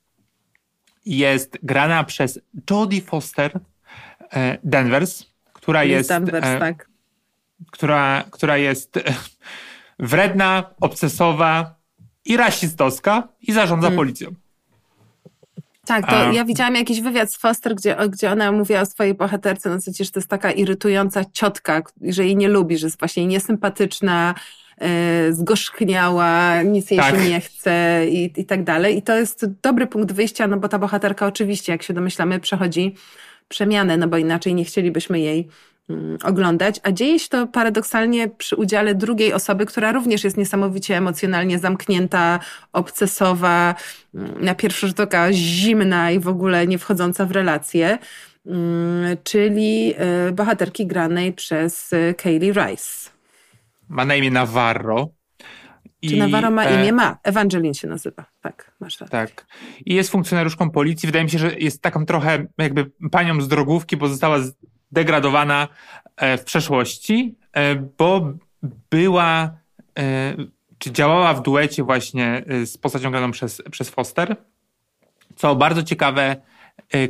jest 1.06 1.58
grana 1.62 2.04
przez 2.04 2.40
Jodie 2.70 3.00
Foster 3.00 3.60
Denvers, 4.64 5.26
która 5.52 5.84
jest, 5.84 5.96
jest 5.96 6.08
Danvers, 6.08 6.58
tak. 6.58 6.88
która, 7.72 8.24
która 8.30 8.56
jest 8.56 8.98
wredna, 9.98 10.64
obcesowa 10.80 11.74
i 12.24 12.36
rasistowska 12.36 13.28
i 13.40 13.52
zarządza 13.52 13.86
hmm. 13.86 13.96
policją. 13.96 14.30
Tak, 15.86 16.10
to 16.10 16.32
ja 16.32 16.44
widziałam 16.44 16.74
jakiś 16.74 17.00
wywiad 17.00 17.32
z 17.32 17.36
Foster, 17.36 17.74
gdzie, 17.74 17.96
gdzie 18.08 18.32
ona 18.32 18.52
mówiła 18.52 18.80
o 18.80 18.86
swojej 18.86 19.14
bohaterce, 19.14 19.70
no 19.70 19.78
przecież 19.78 20.10
to 20.10 20.20
jest 20.20 20.30
taka 20.30 20.52
irytująca 20.52 21.24
ciotka, 21.32 21.82
że 22.02 22.24
jej 22.24 22.36
nie 22.36 22.48
lubi, 22.48 22.78
że 22.78 22.86
jest 22.86 22.98
właśnie 22.98 23.26
niesympatyczna, 23.26 24.34
E, 24.80 25.32
zgorzkniała, 25.32 26.62
nic 26.62 26.90
jej 26.90 27.00
tak. 27.00 27.14
się 27.14 27.30
nie 27.30 27.40
chce 27.40 28.06
i, 28.08 28.40
i 28.40 28.44
tak 28.44 28.64
dalej. 28.64 28.96
I 28.96 29.02
to 29.02 29.16
jest 29.16 29.46
dobry 29.62 29.86
punkt 29.86 30.12
wyjścia, 30.12 30.46
no 30.46 30.56
bo 30.56 30.68
ta 30.68 30.78
bohaterka 30.78 31.26
oczywiście, 31.26 31.72
jak 31.72 31.82
się 31.82 31.94
domyślamy, 31.94 32.40
przechodzi 32.40 32.94
przemianę, 33.48 33.96
no 33.96 34.08
bo 34.08 34.16
inaczej 34.16 34.54
nie 34.54 34.64
chcielibyśmy 34.64 35.20
jej 35.20 35.48
oglądać, 36.22 36.80
a 36.82 36.92
dzieje 36.92 37.18
się 37.18 37.28
to 37.28 37.46
paradoksalnie 37.46 38.28
przy 38.28 38.56
udziale 38.56 38.94
drugiej 38.94 39.32
osoby, 39.32 39.66
która 39.66 39.92
również 39.92 40.24
jest 40.24 40.36
niesamowicie 40.36 40.96
emocjonalnie 40.96 41.58
zamknięta, 41.58 42.40
obcesowa, 42.72 43.74
mm, 44.14 44.44
na 44.44 44.54
pierwszy 44.54 44.88
rzut 44.88 45.00
oka 45.00 45.32
zimna 45.32 46.10
i 46.10 46.18
w 46.18 46.28
ogóle 46.28 46.66
nie 46.66 46.78
wchodząca 46.78 47.26
w 47.26 47.30
relacje, 47.30 47.98
mm, 48.46 49.16
czyli 49.24 49.94
e, 49.96 50.32
bohaterki 50.32 50.86
granej 50.86 51.32
przez 51.32 51.92
e, 51.92 52.14
Kaylee 52.14 52.52
Rice 52.52 53.14
ma 53.88 54.04
na 54.04 54.16
imię 54.16 54.30
Navarro. 54.30 55.08
Czy 56.08 56.16
Navarro 56.16 56.50
ma 56.50 56.64
e, 56.64 56.80
imię? 56.80 56.92
Ma. 56.92 57.18
Evangeline 57.22 57.74
się 57.74 57.88
nazywa. 57.88 58.24
Tak, 58.40 58.72
masz 58.80 59.00
rację. 59.00 59.12
Tak. 59.12 59.46
I 59.86 59.94
jest 59.94 60.10
funkcjonariuszką 60.10 60.70
policji. 60.70 61.06
Wydaje 61.06 61.24
mi 61.24 61.30
się, 61.30 61.38
że 61.38 61.54
jest 61.54 61.82
taką 61.82 62.06
trochę 62.06 62.46
jakby 62.58 62.90
panią 63.10 63.40
z 63.40 63.48
drogówki, 63.48 63.96
bo 63.96 64.08
została 64.08 64.38
zdegradowana 64.94 65.68
e, 66.16 66.38
w 66.38 66.44
przeszłości, 66.44 67.34
e, 67.52 67.74
bo 67.74 68.32
była, 68.90 69.50
czy 70.78 70.92
działała 70.92 71.34
w 71.34 71.42
duecie 71.42 71.82
właśnie 71.82 72.44
z 72.64 72.78
postacią 72.78 73.10
graną 73.10 73.30
przez, 73.30 73.62
przez 73.70 73.90
Foster. 73.90 74.36
Co 75.36 75.56
bardzo 75.56 75.82
ciekawe, 75.82 76.36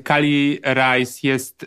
Kali 0.05 0.61
Rice 0.65 1.19
jest 1.23 1.67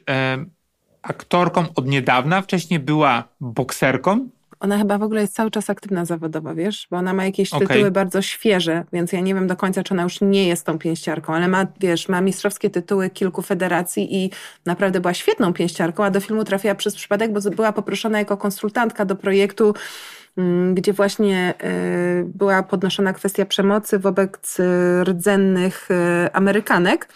aktorką 1.01 1.65
od 1.75 1.87
niedawna. 1.87 2.41
Wcześniej 2.41 2.79
była 2.79 3.23
bokserką 3.41 4.29
ona 4.59 4.77
chyba 4.77 4.97
w 4.97 5.03
ogóle 5.03 5.21
jest 5.21 5.33
cały 5.33 5.51
czas 5.51 5.69
aktywna 5.69 6.05
zawodowa, 6.05 6.53
wiesz? 6.53 6.87
Bo 6.91 6.97
ona 6.97 7.13
ma 7.13 7.25
jakieś 7.25 7.53
okay. 7.53 7.67
tytuły 7.67 7.91
bardzo 7.91 8.21
świeże, 8.21 8.83
więc 8.93 9.13
ja 9.13 9.19
nie 9.19 9.35
wiem 9.35 9.47
do 9.47 9.55
końca, 9.55 9.83
czy 9.83 9.93
ona 9.93 10.03
już 10.03 10.21
nie 10.21 10.47
jest 10.47 10.65
tą 10.65 10.79
pięściarką, 10.79 11.35
ale 11.35 11.47
ma, 11.47 11.67
wiesz, 11.79 12.09
ma 12.09 12.21
mistrzowskie 12.21 12.69
tytuły 12.69 13.09
kilku 13.09 13.41
federacji 13.41 14.15
i 14.15 14.31
naprawdę 14.65 14.99
była 14.99 15.13
świetną 15.13 15.53
pięściarką, 15.53 16.03
a 16.03 16.11
do 16.11 16.19
filmu 16.19 16.43
trafiła 16.43 16.75
przez 16.75 16.95
przypadek, 16.95 17.33
bo 17.33 17.39
była 17.49 17.73
poproszona 17.73 18.19
jako 18.19 18.37
konsultantka 18.37 19.05
do 19.05 19.15
projektu, 19.15 19.73
mm, 20.37 20.75
gdzie 20.75 20.93
właśnie 20.93 21.53
y, 21.63 22.23
była 22.25 22.63
podnoszona 22.63 23.13
kwestia 23.13 23.45
przemocy 23.45 23.99
wobec 23.99 24.57
rdzennych 25.03 25.87
y, 25.91 26.33
Amerykanek. 26.33 27.07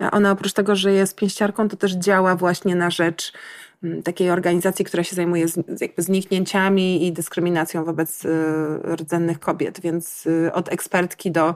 A 0.00 0.10
ona 0.10 0.30
oprócz 0.30 0.52
tego, 0.52 0.76
że 0.76 0.92
jest 0.92 1.16
pięściarką, 1.16 1.68
to 1.68 1.76
też 1.76 1.92
działa 1.92 2.36
właśnie 2.36 2.74
na 2.74 2.90
rzecz 2.90 3.32
takiej 4.04 4.30
organizacji, 4.30 4.84
która 4.84 5.04
się 5.04 5.16
zajmuje 5.16 5.48
z, 5.48 5.80
jakby 5.80 6.02
zniknięciami 6.02 7.06
i 7.06 7.12
dyskryminacją 7.12 7.84
wobec 7.84 8.24
y, 8.24 8.28
rdzennych 8.96 9.38
kobiet, 9.38 9.80
więc 9.80 10.26
y, 10.26 10.52
od 10.52 10.72
ekspertki 10.72 11.30
do 11.30 11.54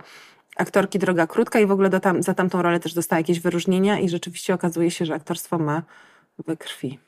aktorki 0.57 0.99
droga 0.99 1.27
krótka 1.27 1.61
i 1.61 1.67
w 1.67 1.71
ogóle 1.71 2.01
tam, 2.01 2.23
za 2.23 2.35
tamtą 2.35 2.63
rolę 2.63 2.81
też 2.81 2.95
dostała 2.95 3.21
jakieś 3.21 3.41
wyróżnienia 3.41 3.99
i 3.99 4.09
rzeczywiście 4.09 4.55
okazuje 4.55 4.91
się, 4.91 5.07
że 5.07 5.15
aktorstwo 5.15 5.59
ma 5.59 5.83
we 6.47 6.57
krwi. 6.57 6.99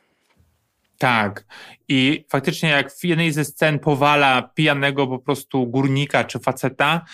Tak. 0.99 1.45
I 1.89 2.25
faktycznie 2.29 2.69
jak 2.69 2.93
w 2.93 3.05
jednej 3.05 3.33
ze 3.33 3.45
scen 3.45 3.79
powala 3.79 4.43
pijanego 4.43 5.07
po 5.07 5.19
prostu 5.19 5.67
górnika 5.67 6.25
czy 6.25 6.39
faceta, 6.39 7.05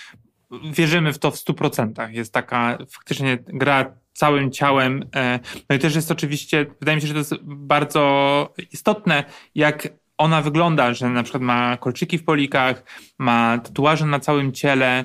wierzymy 0.72 1.12
w 1.12 1.18
to 1.18 1.30
w 1.30 1.36
stu 1.36 1.54
procentach. 1.54 2.12
Jest 2.12 2.32
taka 2.32 2.78
faktycznie 2.90 3.38
gra 3.46 3.96
całym 4.14 4.50
ciałem. 4.50 5.04
E, 5.16 5.40
no 5.70 5.76
i 5.76 5.78
też 5.78 5.94
jest 5.94 6.10
oczywiście, 6.10 6.66
wydaje 6.80 6.96
mi 6.96 7.02
się, 7.02 7.08
że 7.08 7.14
to 7.14 7.18
jest 7.18 7.34
bardzo 7.42 8.54
istotne, 8.72 9.24
jak 9.54 9.88
ona 10.18 10.42
wygląda, 10.42 10.94
że 10.94 11.10
na 11.10 11.22
przykład 11.22 11.42
ma 11.42 11.76
kolczyki 11.76 12.18
w 12.18 12.24
polikach, 12.24 12.84
ma 13.18 13.58
tatuaże 13.58 14.06
na 14.06 14.20
całym 14.20 14.52
ciele, 14.52 15.04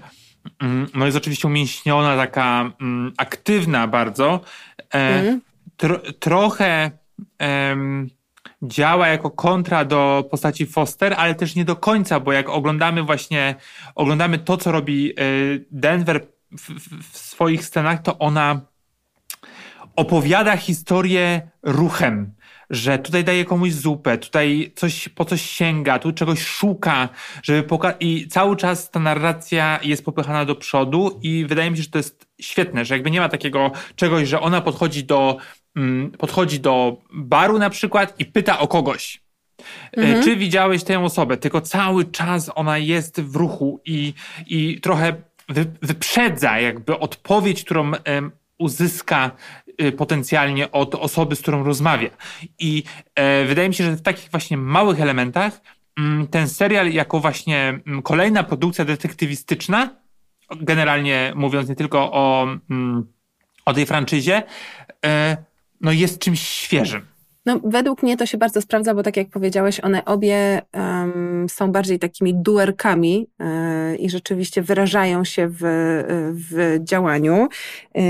mm, 0.59 0.87
no 0.93 1.05
jest 1.05 1.17
oczywiście 1.17 1.47
umięśniona, 1.47 2.15
taka 2.15 2.71
mm, 2.81 3.13
aktywna 3.17 3.87
bardzo. 3.87 4.39
Mm. 4.89 5.41
Tro, 5.77 5.99
trochę 6.19 6.91
um, 7.39 8.09
działa 8.61 9.07
jako 9.07 9.31
kontra 9.31 9.85
do 9.85 10.27
postaci 10.31 10.65
Foster, 10.65 11.15
ale 11.17 11.35
też 11.35 11.55
nie 11.55 11.65
do 11.65 11.75
końca, 11.75 12.19
bo 12.19 12.33
jak 12.33 12.49
oglądamy 12.49 13.03
właśnie, 13.03 13.55
oglądamy 13.95 14.39
to, 14.39 14.57
co 14.57 14.71
robi 14.71 15.11
e, 15.11 15.13
Denver 15.71 16.27
w, 16.51 16.69
w, 16.69 17.11
w 17.11 17.17
swoich 17.17 17.65
scenach, 17.65 18.01
to 18.01 18.19
ona 18.19 18.61
opowiada 19.99 20.57
historię 20.57 21.41
ruchem, 21.63 22.33
że 22.69 22.99
tutaj 22.99 23.23
daje 23.23 23.45
komuś 23.45 23.71
zupę, 23.71 24.17
tutaj 24.17 24.71
coś 24.75 25.09
po 25.09 25.25
coś 25.25 25.41
sięga, 25.41 25.99
tu 25.99 26.11
czegoś 26.11 26.41
szuka, 26.41 27.09
żeby 27.43 27.63
pokazać. 27.63 27.97
I 27.99 28.27
cały 28.27 28.55
czas 28.55 28.91
ta 28.91 28.99
narracja 28.99 29.79
jest 29.83 30.05
popychana 30.05 30.45
do 30.45 30.55
przodu 30.55 31.19
i 31.21 31.45
wydaje 31.45 31.71
mi 31.71 31.77
się, 31.77 31.83
że 31.83 31.89
to 31.89 31.97
jest 31.97 32.27
świetne, 32.41 32.85
że 32.85 32.95
jakby 32.95 33.11
nie 33.11 33.19
ma 33.19 33.29
takiego 33.29 33.71
czegoś, 33.95 34.27
że 34.27 34.41
ona 34.41 34.61
podchodzi 34.61 35.03
do, 35.03 35.37
mm, 35.75 36.11
podchodzi 36.11 36.59
do 36.59 36.97
baru 37.13 37.59
na 37.59 37.69
przykład 37.69 38.19
i 38.19 38.25
pyta 38.25 38.59
o 38.59 38.67
kogoś. 38.67 39.21
E, 39.97 40.01
mhm. 40.01 40.23
Czy 40.23 40.35
widziałeś 40.35 40.83
tę 40.83 40.99
osobę? 40.99 41.37
Tylko 41.37 41.61
cały 41.61 42.05
czas 42.05 42.51
ona 42.55 42.77
jest 42.77 43.21
w 43.21 43.35
ruchu 43.35 43.81
i, 43.85 44.13
i 44.47 44.81
trochę 44.81 45.13
wyprzedza 45.81 46.59
jakby 46.59 46.99
odpowiedź, 46.99 47.63
którą 47.63 47.91
uzyska 48.59 49.31
Y, 49.81 49.91
potencjalnie 49.91 50.71
od 50.71 50.95
osoby, 50.95 51.35
z 51.35 51.41
którą 51.41 51.63
rozmawia. 51.63 52.09
I 52.59 52.83
e, 53.15 53.45
wydaje 53.45 53.69
mi 53.69 53.75
się, 53.75 53.83
że 53.83 53.91
w 53.91 54.01
takich 54.01 54.31
właśnie 54.31 54.57
małych 54.57 55.01
elementach 55.01 55.61
mm, 55.97 56.27
ten 56.27 56.49
serial 56.49 56.91
jako 56.91 57.19
właśnie 57.19 57.79
mm, 57.87 58.01
kolejna 58.01 58.43
produkcja 58.43 58.85
detektywistyczna, 58.85 59.89
generalnie 60.61 61.33
mówiąc 61.35 61.69
nie 61.69 61.75
tylko 61.75 62.11
o, 62.11 62.47
mm, 62.69 63.13
o 63.65 63.73
tej 63.73 63.85
franczyzie, 63.85 64.43
e, 65.05 65.37
no 65.81 65.91
jest 65.91 66.19
czymś 66.19 66.41
świeżym. 66.41 67.05
No, 67.45 67.59
według 67.63 68.03
mnie 68.03 68.17
to 68.17 68.25
się 68.25 68.37
bardzo 68.37 68.61
sprawdza, 68.61 68.93
bo 68.93 69.03
tak 69.03 69.17
jak 69.17 69.29
powiedziałeś, 69.29 69.79
one 69.79 70.05
obie 70.05 70.61
um, 70.73 71.47
są 71.49 71.71
bardziej 71.71 71.99
takimi 71.99 72.35
duerkami 72.35 73.27
yy, 73.39 73.97
i 73.97 74.09
rzeczywiście 74.09 74.61
wyrażają 74.61 75.23
się 75.23 75.47
w, 75.51 75.59
w 76.33 76.79
działaniu, 76.83 77.47
yy, 77.95 78.01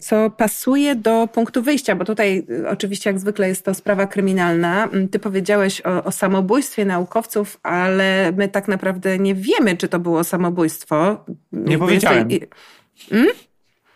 co 0.00 0.30
pasuje 0.30 0.96
do 0.96 1.28
punktu 1.32 1.62
wyjścia, 1.62 1.96
bo 1.96 2.04
tutaj 2.04 2.46
yy, 2.48 2.68
oczywiście 2.68 3.10
jak 3.10 3.18
zwykle 3.18 3.48
jest 3.48 3.64
to 3.64 3.74
sprawa 3.74 4.06
kryminalna. 4.06 4.84
Mm, 4.84 5.08
ty 5.08 5.18
powiedziałeś 5.18 5.80
o, 5.80 6.04
o 6.04 6.12
samobójstwie 6.12 6.84
naukowców, 6.84 7.60
ale 7.62 8.32
my 8.36 8.48
tak 8.48 8.68
naprawdę 8.68 9.18
nie 9.18 9.34
wiemy, 9.34 9.76
czy 9.76 9.88
to 9.88 9.98
było 9.98 10.24
samobójstwo. 10.24 11.24
Nie 11.52 11.78
powiedziałem. 11.78 12.28
Hmm? 13.10 13.28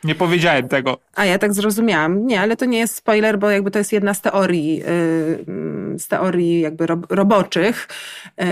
Nie 0.04 0.14
powiedziałem 0.14 0.68
tego. 0.68 0.98
A 1.14 1.24
ja 1.24 1.38
tak 1.38 1.54
zrozumiałam. 1.54 2.26
Nie, 2.26 2.40
ale 2.40 2.56
to 2.56 2.64
nie 2.64 2.78
jest 2.78 2.94
spoiler, 2.94 3.38
bo 3.38 3.50
jakby 3.50 3.70
to 3.70 3.78
jest 3.78 3.92
jedna 3.92 4.14
z 4.14 4.20
teorii, 4.20 4.76
yy, 4.76 5.98
z 5.98 6.08
teorii 6.08 6.60
jakby 6.60 6.86
ro, 6.86 6.98
roboczych. 7.10 7.88
Yy, 8.38 8.46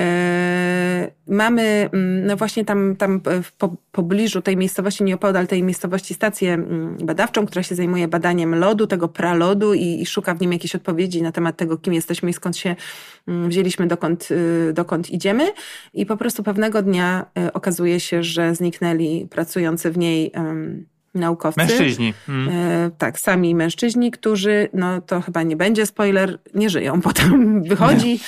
mamy, 1.26 1.90
yy, 1.92 1.98
no 2.26 2.36
właśnie 2.36 2.64
tam, 2.64 2.96
tam 2.96 3.20
w 3.42 3.52
po, 3.52 3.76
pobliżu 3.92 4.42
tej 4.42 4.56
miejscowości, 4.56 5.04
nieopodal 5.04 5.46
tej 5.46 5.62
miejscowości 5.62 6.14
stację 6.14 6.54
mm, 6.54 6.96
badawczą, 7.02 7.46
która 7.46 7.62
się 7.62 7.74
zajmuje 7.74 8.08
badaniem 8.08 8.54
lodu, 8.54 8.86
tego 8.86 9.08
pralodu 9.08 9.74
i, 9.74 10.00
i 10.00 10.06
szuka 10.06 10.34
w 10.34 10.40
nim 10.40 10.52
jakichś 10.52 10.74
odpowiedzi 10.74 11.22
na 11.22 11.32
temat 11.32 11.56
tego, 11.56 11.78
kim 11.78 11.94
jesteśmy 11.94 12.30
i 12.30 12.32
skąd 12.32 12.56
się 12.56 12.76
mm, 13.28 13.48
wzięliśmy, 13.48 13.86
dokąd, 13.86 14.28
y, 14.30 14.72
dokąd 14.72 15.10
idziemy. 15.10 15.52
I 15.94 16.06
po 16.06 16.16
prostu 16.16 16.42
pewnego 16.42 16.82
dnia 16.82 17.26
y, 17.38 17.52
okazuje 17.52 18.00
się, 18.00 18.22
że 18.22 18.54
zniknęli 18.54 19.26
pracujący 19.30 19.90
w 19.90 19.98
niej 19.98 20.32
naukowcy. 21.14 21.60
Mężczyźni. 21.60 22.14
Mm. 22.28 22.48
E, 22.48 22.90
tak, 22.98 23.20
sami 23.20 23.54
mężczyźni, 23.54 24.10
którzy, 24.10 24.68
no 24.72 25.00
to 25.00 25.20
chyba 25.20 25.42
nie 25.42 25.56
będzie 25.56 25.86
spoiler, 25.86 26.38
nie 26.54 26.70
żyją. 26.70 27.00
Potem 27.00 27.62
wychodzi. 27.68 28.20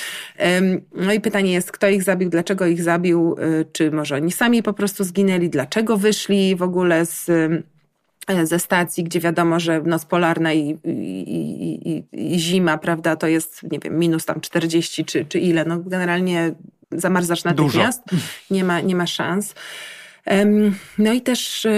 No 0.95 1.13
i 1.13 1.21
pytanie 1.21 1.51
jest, 1.51 1.71
kto 1.71 1.87
ich 1.87 2.03
zabił, 2.03 2.29
dlaczego 2.29 2.65
ich 2.65 2.83
zabił, 2.83 3.35
e, 3.39 3.65
czy 3.71 3.91
może 3.91 4.15
oni 4.15 4.31
sami 4.31 4.63
po 4.63 4.73
prostu 4.73 5.03
zginęli, 5.03 5.49
dlaczego 5.49 5.97
wyszli 5.97 6.55
w 6.55 6.61
ogóle 6.61 7.05
z 7.05 7.29
e, 7.29 7.63
ze 8.43 8.59
stacji, 8.59 9.03
gdzie 9.03 9.19
wiadomo, 9.19 9.59
że 9.59 9.81
noc 9.81 10.05
polarna 10.05 10.53
i, 10.53 10.77
i, 10.83 11.89
i, 11.89 12.33
i, 12.35 12.39
zima, 12.39 12.77
prawda, 12.77 13.15
to 13.15 13.27
jest, 13.27 13.63
nie 13.71 13.79
wiem, 13.79 13.99
minus 13.99 14.25
tam 14.25 14.41
40 14.41 15.05
czy, 15.05 15.25
czy 15.25 15.39
ile. 15.39 15.65
No 15.65 15.79
generalnie 15.79 16.53
zamarzasz 16.91 17.43
natychmiast. 17.43 18.01
Dużo. 18.09 18.23
Nie 18.51 18.63
ma, 18.63 18.81
nie 18.81 18.95
ma 18.95 19.07
szans. 19.07 19.55
No 20.97 21.13
i 21.13 21.21
też 21.21 21.65
e, 21.65 21.71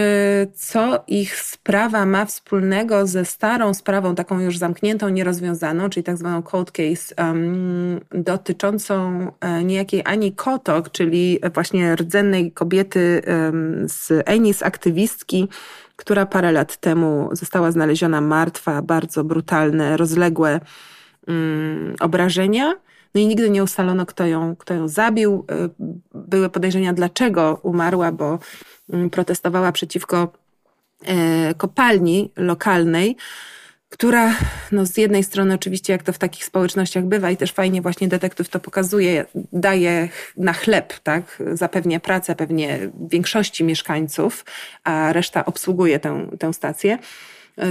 co 0.55 1.03
ich 1.07 1.39
sprawa 1.39 2.05
ma 2.05 2.25
wspólnego 2.25 3.07
ze 3.07 3.25
starą 3.25 3.73
sprawą, 3.73 4.15
taką 4.15 4.39
już 4.39 4.57
zamkniętą, 4.57 5.09
nierozwiązaną, 5.09 5.89
czyli 5.89 6.03
tak 6.03 6.17
zwaną 6.17 6.43
cold 6.43 6.71
case, 6.71 7.15
dotyczącą 8.11 9.27
e, 9.39 9.63
niejakiej 9.63 10.01
Ani 10.05 10.33
Kotok, 10.33 10.91
czyli 10.91 11.39
właśnie 11.53 11.95
rdzennej 11.95 12.51
kobiety 12.51 13.21
z 13.85 14.23
Enis, 14.25 14.63
aktywistki, 14.63 15.47
która 15.95 16.25
parę 16.25 16.51
lat 16.51 16.77
temu 16.77 17.29
została 17.31 17.71
znaleziona 17.71 18.21
martwa, 18.21 18.81
bardzo 18.81 19.23
brutalne, 19.23 19.97
rozległe 19.97 20.59
um, 21.27 21.95
obrażenia. 21.99 22.73
No 23.15 23.21
i 23.21 23.27
nigdy 23.27 23.49
nie 23.49 23.63
ustalono, 23.63 24.05
kto 24.05 24.25
ją, 24.25 24.55
kto 24.55 24.73
ją 24.73 24.87
zabił. 24.87 25.45
Y, 25.51 25.69
były 26.13 26.49
podejrzenia, 26.49 26.93
dlaczego 26.93 27.59
umarła, 27.63 28.11
bo 28.11 28.39
mm, 28.89 29.09
protestowała 29.09 29.71
przeciwko 29.71 30.33
e, 31.05 31.53
kopalni 31.53 32.31
lokalnej, 32.35 33.15
która 33.89 34.35
no 34.71 34.85
z 34.85 34.97
jednej 34.97 35.23
strony 35.23 35.53
oczywiście, 35.53 35.93
jak 35.93 36.03
to 36.03 36.13
w 36.13 36.17
takich 36.17 36.45
społecznościach 36.45 37.05
bywa 37.05 37.31
i 37.31 37.37
też 37.37 37.51
fajnie 37.51 37.81
właśnie 37.81 38.07
detektyw 38.07 38.49
to 38.49 38.59
pokazuje, 38.59 39.25
daje 39.53 40.09
na 40.37 40.53
chleb, 40.53 40.99
tak, 40.99 41.43
zapewnia 41.53 41.99
pracę 41.99 42.35
pewnie 42.35 42.79
większości 43.09 43.63
mieszkańców, 43.63 44.45
a 44.83 45.13
reszta 45.13 45.45
obsługuje 45.45 45.99
tę, 45.99 46.27
tę 46.39 46.53
stację. 46.53 46.97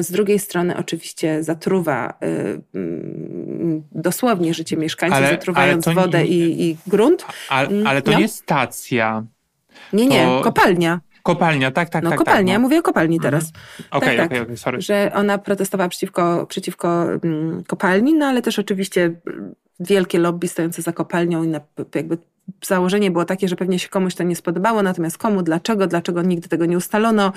Z 0.01 0.11
drugiej 0.13 0.39
strony 0.39 0.77
oczywiście 0.77 1.43
zatruwa 1.43 2.15
y, 2.25 2.63
mm, 2.75 3.83
dosłownie 3.93 4.55
życie 4.55 4.77
mieszkańców, 4.77 5.19
ale, 5.19 5.29
zatruwając 5.31 5.89
ale 5.89 5.95
wodę 5.95 6.19
nie, 6.19 6.29
i, 6.29 6.71
i, 6.71 6.77
grunt. 6.87 7.27
Ale, 7.49 7.69
mm, 7.69 7.87
ale 7.87 8.03
to 8.03 8.13
no. 8.13 8.19
nie 8.19 8.29
stacja. 8.29 9.25
Nie, 9.93 10.07
nie, 10.07 10.25
to... 10.25 10.41
kopalnia. 10.41 11.01
Kopalnia, 11.23 11.71
tak, 11.71 11.89
tak, 11.89 12.05
no, 12.05 12.11
tak. 12.11 12.19
kopalnia, 12.19 12.53
tak, 12.53 12.63
no. 12.63 12.69
mówię 12.69 12.79
o 12.79 12.83
kopalni 12.83 13.21
teraz. 13.21 13.53
Okej, 13.91 14.17
tak, 14.17 14.27
okej, 14.27 14.41
okay, 14.41 14.47
tak, 14.47 14.59
sorry. 14.59 14.81
Że 14.81 15.11
ona 15.15 15.39
protestowała 15.39 15.89
przeciwko, 15.89 16.47
przeciwko 16.47 17.05
mm, 17.13 17.65
kopalni, 17.67 18.15
no 18.15 18.27
ale 18.27 18.43
też 18.43 18.59
oczywiście 18.59 19.15
wielkie 19.81 20.19
lobby 20.19 20.49
stojące 20.49 20.83
za 20.83 20.93
kopalnią 20.93 21.43
i 21.43 21.49
na, 21.49 21.61
jakby 21.95 22.19
założenie 22.65 23.11
było 23.11 23.25
takie, 23.25 23.49
że 23.49 23.57
pewnie 23.57 23.79
się 23.79 23.89
komuś 23.89 24.15
to 24.15 24.23
nie 24.23 24.37
spodobało, 24.37 24.83
natomiast 24.83 25.19
komu, 25.19 25.43
dlaczego, 25.43 25.87
dlaczego 25.87 26.23
nigdy 26.23 26.49
tego 26.49 26.67
nie 26.67 26.77
ustalono 26.77 27.33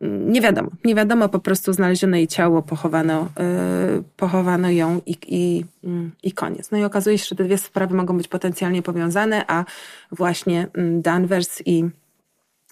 nie 0.00 0.40
wiadomo, 0.40 0.70
nie 0.84 0.94
wiadomo, 0.94 1.28
po 1.28 1.38
prostu 1.38 1.72
znaleziono 1.72 2.16
jej 2.16 2.28
ciało, 2.28 2.62
pochowano, 2.62 3.28
yy, 3.38 4.02
pochowano 4.16 4.70
ją 4.70 5.00
i, 5.06 5.16
i, 5.26 5.64
yy, 5.82 6.10
i 6.22 6.32
koniec. 6.32 6.70
No 6.70 6.78
i 6.78 6.84
okazuje 6.84 7.18
się, 7.18 7.26
że 7.28 7.36
te 7.36 7.44
dwie 7.44 7.58
sprawy 7.58 7.94
mogą 7.94 8.16
być 8.16 8.28
potencjalnie 8.28 8.82
powiązane, 8.82 9.44
a 9.46 9.64
właśnie 10.12 10.66
yy, 10.76 11.00
Danvers 11.00 11.62
i, 11.66 11.84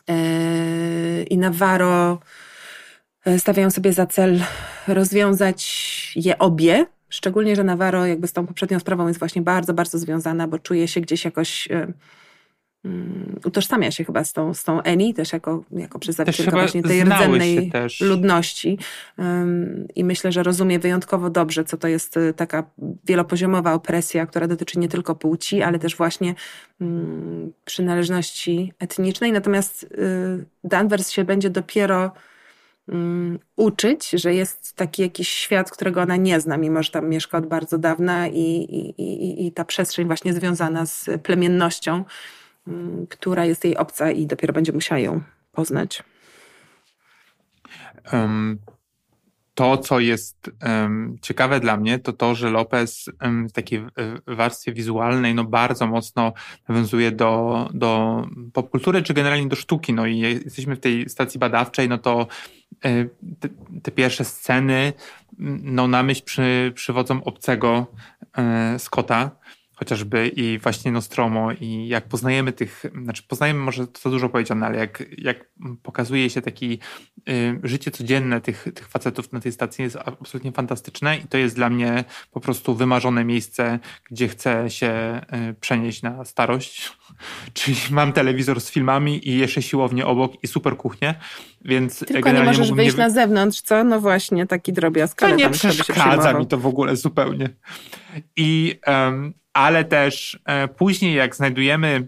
yy, 0.09 1.23
i 1.31 1.39
Navarro 1.39 2.19
yy, 3.27 3.39
stawiają 3.39 3.71
sobie 3.71 3.93
za 3.93 4.07
cel 4.07 4.41
rozwiązać 4.89 6.12
je 6.17 6.39
obie, 6.39 6.87
Szczególnie, 7.09 7.57
że 7.57 7.65
Navarro 7.65 8.07
jakby 8.07 8.29
z 8.29 8.33
tą 8.33 8.47
poprzednią 8.47 8.79
sprawą 8.79 9.09
jest 9.09 9.19
właśnie 9.19 9.43
bardzo, 9.43 9.75
bardzo 9.75 9.99
związana, 9.99 10.49
bo 10.49 10.59
czuje 10.59 10.89
się 10.89 11.01
gdzieś 11.01 11.25
jakoś 11.25 11.69
Mm, 12.85 13.41
utożsamia 13.45 13.91
się 13.91 14.05
chyba 14.05 14.25
z 14.25 14.33
tą, 14.33 14.55
z 14.55 14.65
tą 14.65 14.83
Eni, 14.83 15.15
też 15.15 15.33
jako, 15.33 15.65
jako 15.73 15.99
przedstawicielka 15.99 16.51
właśnie 16.53 16.83
tej 16.83 17.05
rdzennej 17.05 17.73
ludności. 18.01 18.79
I 19.95 20.05
myślę, 20.05 20.33
że 20.33 20.43
rozumie 20.43 20.79
wyjątkowo 20.79 21.31
dobrze, 21.31 21.65
co 21.65 21.77
to 21.77 21.89
jest 21.89 22.17
y, 22.17 22.35
taka 22.35 22.65
wielopoziomowa 23.05 23.73
opresja, 23.73 24.27
która 24.27 24.47
dotyczy 24.47 24.79
nie 24.79 24.89
tylko 24.89 25.15
płci, 25.15 25.62
ale 25.62 25.79
też 25.79 25.97
właśnie 25.97 26.35
mm, 26.81 27.53
przynależności 27.65 28.73
etnicznej. 28.79 29.33
Natomiast 29.33 29.83
y, 29.83 29.89
Danvers 30.65 31.11
się 31.11 31.25
będzie 31.25 31.51
dopiero 31.51 32.12
mm, 32.89 33.39
uczyć, 33.57 34.11
że 34.11 34.35
jest 34.35 34.77
taki 34.77 35.03
jakiś 35.03 35.29
świat, 35.29 35.71
którego 35.71 36.01
ona 36.03 36.17
nie 36.17 36.41
zna, 36.41 36.57
mimo 36.57 36.83
że 36.83 36.91
tam 36.91 37.09
mieszka 37.09 37.39
od 37.39 37.47
bardzo 37.47 37.79
dawna 37.79 38.29
i, 38.29 38.41
i, 38.41 39.03
i, 39.03 39.47
i 39.47 39.53
ta 39.53 39.65
przestrzeń 39.65 40.07
właśnie 40.07 40.33
związana 40.33 40.87
z 40.87 41.11
plemiennością 41.23 42.05
która 43.09 43.45
jest 43.45 43.65
jej 43.65 43.77
obca 43.77 44.11
i 44.11 44.27
dopiero 44.27 44.53
będzie 44.53 44.73
musiała 44.73 44.99
ją 44.99 45.21
poznać. 45.53 46.03
Um, 48.13 48.59
to, 49.55 49.79
co 49.79 50.01
jest 50.01 50.51
um, 50.67 51.17
ciekawe 51.23 51.61
dla 51.61 51.77
mnie, 51.77 51.99
to 51.99 52.13
to, 52.13 52.35
że 52.35 52.51
Lopez 52.51 53.11
um, 53.23 53.49
w 53.49 53.53
takiej 53.53 53.85
warstwie 54.27 54.73
wizualnej 54.73 55.35
no, 55.35 55.45
bardzo 55.45 55.87
mocno 55.87 56.33
nawiązuje 56.69 57.13
do, 57.13 57.69
do 57.75 58.23
popkultury, 58.53 59.03
czy 59.03 59.15
generalnie 59.15 59.49
do 59.49 59.57
sztuki. 59.57 59.93
No 59.93 60.07
i 60.07 60.19
jesteśmy 60.19 60.77
w 60.77 60.81
tej 60.81 61.09
stacji 61.09 61.41
badawczej, 61.41 61.89
no 61.89 61.99
to 61.99 62.27
e, 62.85 63.05
te, 63.41 63.49
te 63.83 63.91
pierwsze 63.91 64.25
sceny 64.25 64.93
no, 65.63 65.89
na 65.89 66.03
myśl 66.03 66.23
przy, 66.25 66.73
przywodzą 66.75 67.25
obcego 67.25 67.87
e, 68.39 68.79
Scotta, 68.79 69.31
chociażby 69.77 70.29
i 70.29 70.59
właśnie 70.59 70.93
Nostromo 70.93 71.53
i 71.53 71.89
jak 71.89 72.09
poznajemy 72.09 72.53
tych, 72.53 72.85
znaczy 73.03 73.23
poznajemy 73.29 73.61
może 73.61 73.87
to 73.87 74.11
dużo 74.11 74.29
powiedziane, 74.29 74.67
ale 74.67 74.79
jak, 74.79 75.05
jak 75.19 75.51
pokazuje 75.83 76.31
się 76.31 76.43
taki 76.43 76.79
y, 77.29 77.61
życie 77.62 77.91
codzienne 77.91 78.41
tych, 78.41 78.69
tych 78.75 78.89
facetów 78.89 79.33
na 79.33 79.41
tej 79.41 79.53
stacji 79.53 79.83
jest 79.85 79.97
absolutnie 79.97 80.53
fantastyczne 80.53 81.19
i 81.19 81.23
to 81.29 81.39
jest 81.39 81.57
dla 81.57 81.71
mnie 81.71 82.05
po 82.31 82.41
prostu 82.41 82.75
wymarzone 82.75 83.25
miejsce, 83.25 83.79
gdzie 84.11 84.29
chcę 84.29 84.71
się 84.71 85.21
y, 85.51 85.55
przenieść 85.55 86.03
na 86.03 86.25
starość, 86.25 86.93
czyli 87.55 87.77
mam 87.91 88.12
telewizor 88.12 88.61
z 88.61 88.71
filmami 88.71 89.29
i 89.29 89.39
jeszcze 89.39 89.62
siłownię 89.62 90.07
obok 90.07 90.33
i 90.43 90.47
super 90.47 90.77
kuchnię, 90.77 91.15
więc 91.65 91.99
Tylko 91.99 92.33
nie 92.33 92.43
możesz 92.43 92.73
wyjść 92.73 92.97
na 92.97 93.11
zewnątrz, 93.11 93.61
co? 93.61 93.85
No 93.85 94.01
właśnie, 94.01 94.47
taki 94.47 94.73
drobiazg. 94.73 95.19
To 95.19 95.35
nie 95.35 95.51
przeszkadza 95.51 96.33
mi 96.33 96.47
to 96.47 96.59
w 96.59 96.67
ogóle 96.67 96.97
zupełnie. 96.97 97.49
I 98.37 98.81
um, 98.87 99.35
ale 99.57 99.85
też 99.85 100.38
e, 100.45 100.69
później, 100.69 101.14
jak 101.14 101.37
znajdujemy 101.37 102.07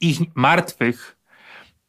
ich 0.00 0.18
martwych, 0.34 1.16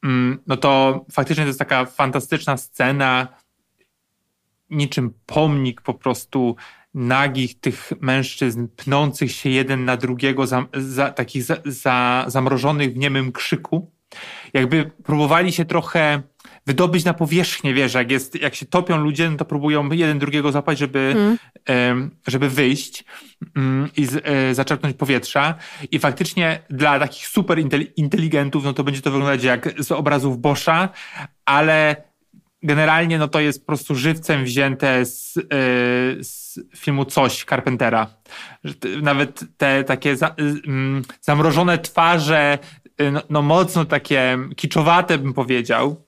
mm, 0.02 0.38
no 0.46 0.56
to 0.56 1.04
faktycznie 1.12 1.44
to 1.44 1.48
jest 1.48 1.58
taka 1.58 1.84
fantastyczna 1.84 2.56
scena, 2.56 3.28
niczym 4.70 5.14
pomnik 5.26 5.80
po 5.80 5.94
prostu 5.94 6.56
nagich 6.94 7.60
tych 7.60 7.92
mężczyzn 8.00 8.68
pnących 8.76 9.32
się 9.32 9.50
jeden 9.50 9.84
na 9.84 9.96
drugiego, 9.96 10.46
za, 10.46 10.66
za, 10.74 11.10
takich 11.10 11.42
za, 11.42 11.56
za, 11.64 12.24
zamrożonych 12.26 12.92
w 12.92 12.96
niemym 12.96 13.32
krzyku. 13.32 13.90
Jakby 14.52 14.90
próbowali 15.04 15.52
się 15.52 15.64
trochę 15.64 16.22
wydobyć 16.66 17.04
na 17.04 17.14
powierzchnię, 17.14 17.74
wiesz, 17.74 17.94
jak, 17.94 18.10
jest, 18.10 18.34
jak 18.34 18.54
się 18.54 18.66
topią 18.66 18.96
ludzie, 18.96 19.30
no 19.30 19.36
to 19.36 19.44
próbują 19.44 19.90
jeden 19.90 20.18
drugiego 20.18 20.52
zapać, 20.52 20.78
żeby, 20.78 21.14
mm. 21.66 22.10
żeby 22.26 22.48
wyjść 22.48 23.04
mm, 23.56 23.88
i 23.96 24.06
z, 24.06 24.22
e, 24.24 24.54
zaczerpnąć 24.54 24.96
powietrza. 24.96 25.54
I 25.90 25.98
faktycznie 25.98 26.60
dla 26.70 26.98
takich 26.98 27.26
super 27.26 27.58
inteligentów, 27.96 28.64
no 28.64 28.72
to 28.72 28.84
będzie 28.84 29.00
to 29.00 29.10
wyglądać 29.10 29.44
jak 29.44 29.82
z 29.82 29.92
obrazów 29.92 30.40
Boscha, 30.40 30.88
ale 31.44 32.08
generalnie 32.62 33.18
no 33.18 33.28
to 33.28 33.40
jest 33.40 33.60
po 33.60 33.66
prostu 33.66 33.94
żywcem 33.94 34.44
wzięte 34.44 35.04
z, 35.04 35.36
e, 35.36 35.42
z 36.24 36.60
filmu 36.76 37.04
Coś 37.04 37.44
Carpentera. 37.44 38.06
Nawet 39.02 39.44
te 39.56 39.84
takie 39.84 40.16
za, 40.16 40.34
mm, 40.66 41.02
zamrożone 41.20 41.78
twarze, 41.78 42.58
e, 42.98 43.10
no, 43.10 43.22
no 43.30 43.42
mocno 43.42 43.84
takie 43.84 44.38
kiczowate 44.56 45.18
bym 45.18 45.34
powiedział, 45.34 46.07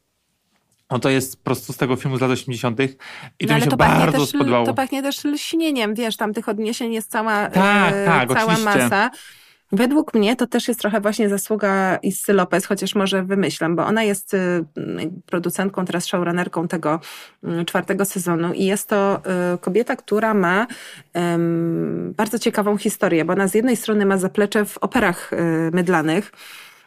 no 0.91 0.99
to 0.99 1.11
jest 1.11 1.37
po 1.37 1.45
prostu 1.45 1.73
z 1.73 1.77
tego 1.77 1.97
filmu 1.97 2.17
z 2.17 2.21
lat 2.21 2.31
80. 2.31 2.81
i 2.81 3.47
to 3.47 3.53
no, 3.53 3.55
mi 3.55 3.63
się 3.63 3.71
to 3.71 3.77
bardzo 3.77 4.19
też, 4.19 4.29
spodobało. 4.29 4.67
To 4.67 4.75
pachnie 4.75 5.03
też 5.03 5.25
lśnieniem, 5.25 5.95
wiesz, 5.95 6.17
tam 6.17 6.35
tych 6.35 6.49
odniesień 6.49 6.93
jest 6.93 7.11
cała, 7.11 7.51
tak, 7.51 7.95
e, 7.95 8.05
tak, 8.05 8.33
cała 8.33 8.59
masa. 8.59 9.11
Według 9.73 10.15
mnie 10.15 10.37
to 10.37 10.47
też 10.47 10.69
jest 10.69 10.81
trochę 10.81 11.01
właśnie 11.01 11.29
zasługa 11.29 11.97
Issy 11.97 12.33
Lopez, 12.33 12.67
chociaż 12.67 12.95
może 12.95 13.23
wymyślam, 13.23 13.77
bo 13.77 13.87
ona 13.87 14.03
jest 14.03 14.35
y, 14.35 14.65
producentką, 15.27 15.85
teraz 15.85 16.07
showrunnerką 16.07 16.69
tego 16.69 17.01
y, 17.61 17.65
czwartego 17.65 18.05
sezonu 18.05 18.53
i 18.53 18.65
jest 18.65 18.89
to 18.89 19.23
y, 19.55 19.59
kobieta, 19.59 19.97
która 19.97 20.35
ma 20.35 20.67
bardzo 22.17 22.39
ciekawą 22.39 22.77
historię, 22.77 23.25
bo 23.25 23.33
ona 23.33 23.49
z 23.49 23.55
jednej 23.55 23.77
strony 23.77 24.07
ma 24.07 24.19
zaplecze 24.19 24.65
w 24.65 24.79
operach 24.79 25.31
mydlanych, 25.73 26.33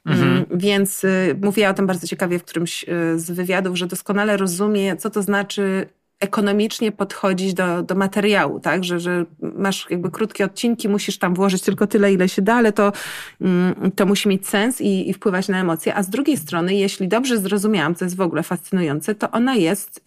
Mhm. 0.05 0.29
Mm, 0.29 0.45
więc 0.51 1.03
y, 1.03 1.35
mówiła 1.41 1.69
o 1.69 1.73
tym 1.73 1.87
bardzo 1.87 2.07
ciekawie 2.07 2.39
w 2.39 2.43
którymś 2.43 2.83
y, 2.83 3.19
z 3.19 3.31
wywiadów, 3.31 3.77
że 3.77 3.87
doskonale 3.87 4.37
rozumie, 4.37 4.97
co 4.97 5.09
to 5.09 5.21
znaczy 5.21 5.87
ekonomicznie 6.19 6.91
podchodzić 6.91 7.53
do, 7.53 7.83
do 7.83 7.95
materiału, 7.95 8.59
tak? 8.59 8.83
Że, 8.83 8.99
że 8.99 9.25
masz 9.39 9.87
jakby 9.89 10.11
krótkie 10.11 10.45
odcinki, 10.45 10.89
musisz 10.89 11.17
tam 11.17 11.33
włożyć 11.33 11.61
tylko 11.61 11.87
tyle, 11.87 12.13
ile 12.13 12.29
się 12.29 12.41
da, 12.41 12.55
ale 12.55 12.73
to, 12.73 12.91
mm, 13.41 13.91
to 13.95 14.05
musi 14.05 14.29
mieć 14.29 14.47
sens 14.47 14.81
i, 14.81 15.09
i 15.09 15.13
wpływać 15.13 15.47
na 15.47 15.61
emocje. 15.61 15.95
A 15.95 16.03
z 16.03 16.09
drugiej 16.09 16.37
strony, 16.37 16.75
jeśli 16.75 17.07
dobrze 17.07 17.37
zrozumiałam, 17.37 17.95
co 17.95 18.05
jest 18.05 18.17
w 18.17 18.21
ogóle 18.21 18.43
fascynujące, 18.43 19.15
to 19.15 19.31
ona 19.31 19.55
jest 19.55 20.01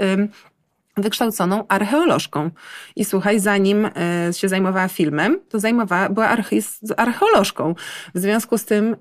wykształconą 0.97 1.69
archeolożką. 1.69 2.51
I 2.97 3.05
słuchaj, 3.05 3.41
zanim 3.41 3.85
y, 3.85 3.91
się 4.33 4.49
zajmowała 4.49 4.89
filmem, 4.89 5.41
to 5.49 5.61
zajmowała, 5.61 6.09
była 6.09 6.29
arche 6.29 6.57
archeolożką. 6.97 7.75
W 8.15 8.19
związku 8.19 8.59
z 8.59 8.65
tym 8.65 8.95
y, 8.95 8.97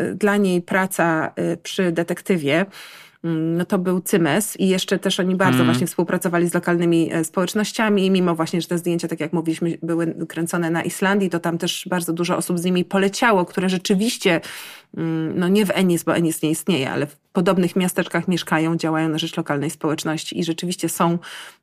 y, 0.00 0.14
dla 0.14 0.36
niej 0.36 0.62
praca 0.62 1.34
przy 1.62 1.92
detektywie 1.92 2.66
no 3.24 3.64
to 3.64 3.78
był 3.78 4.00
Cymes 4.00 4.60
i 4.60 4.68
jeszcze 4.68 4.98
też 4.98 5.20
oni 5.20 5.36
bardzo 5.36 5.54
mm. 5.54 5.66
właśnie 5.66 5.86
współpracowali 5.86 6.48
z 6.48 6.54
lokalnymi 6.54 7.12
e, 7.12 7.24
społecznościami, 7.24 8.10
mimo 8.10 8.34
właśnie, 8.34 8.60
że 8.60 8.68
te 8.68 8.78
zdjęcia, 8.78 9.08
tak 9.08 9.20
jak 9.20 9.32
mówiliśmy, 9.32 9.78
były 9.82 10.14
kręcone 10.28 10.70
na 10.70 10.82
Islandii, 10.82 11.30
to 11.30 11.40
tam 11.40 11.58
też 11.58 11.86
bardzo 11.90 12.12
dużo 12.12 12.36
osób 12.36 12.58
z 12.58 12.64
nimi 12.64 12.84
poleciało, 12.84 13.44
które 13.44 13.68
rzeczywiście, 13.68 14.40
mm, 14.96 15.38
no 15.38 15.48
nie 15.48 15.66
w 15.66 15.70
Enis, 15.70 16.02
bo 16.02 16.16
Enis 16.16 16.42
nie 16.42 16.50
istnieje, 16.50 16.90
ale 16.90 17.06
w 17.06 17.16
podobnych 17.16 17.76
miasteczkach 17.76 18.28
mieszkają, 18.28 18.76
działają 18.76 19.08
na 19.08 19.18
rzecz 19.18 19.36
lokalnej 19.36 19.70
społeczności 19.70 20.40
i 20.40 20.44
rzeczywiście 20.44 20.88
są 20.88 21.18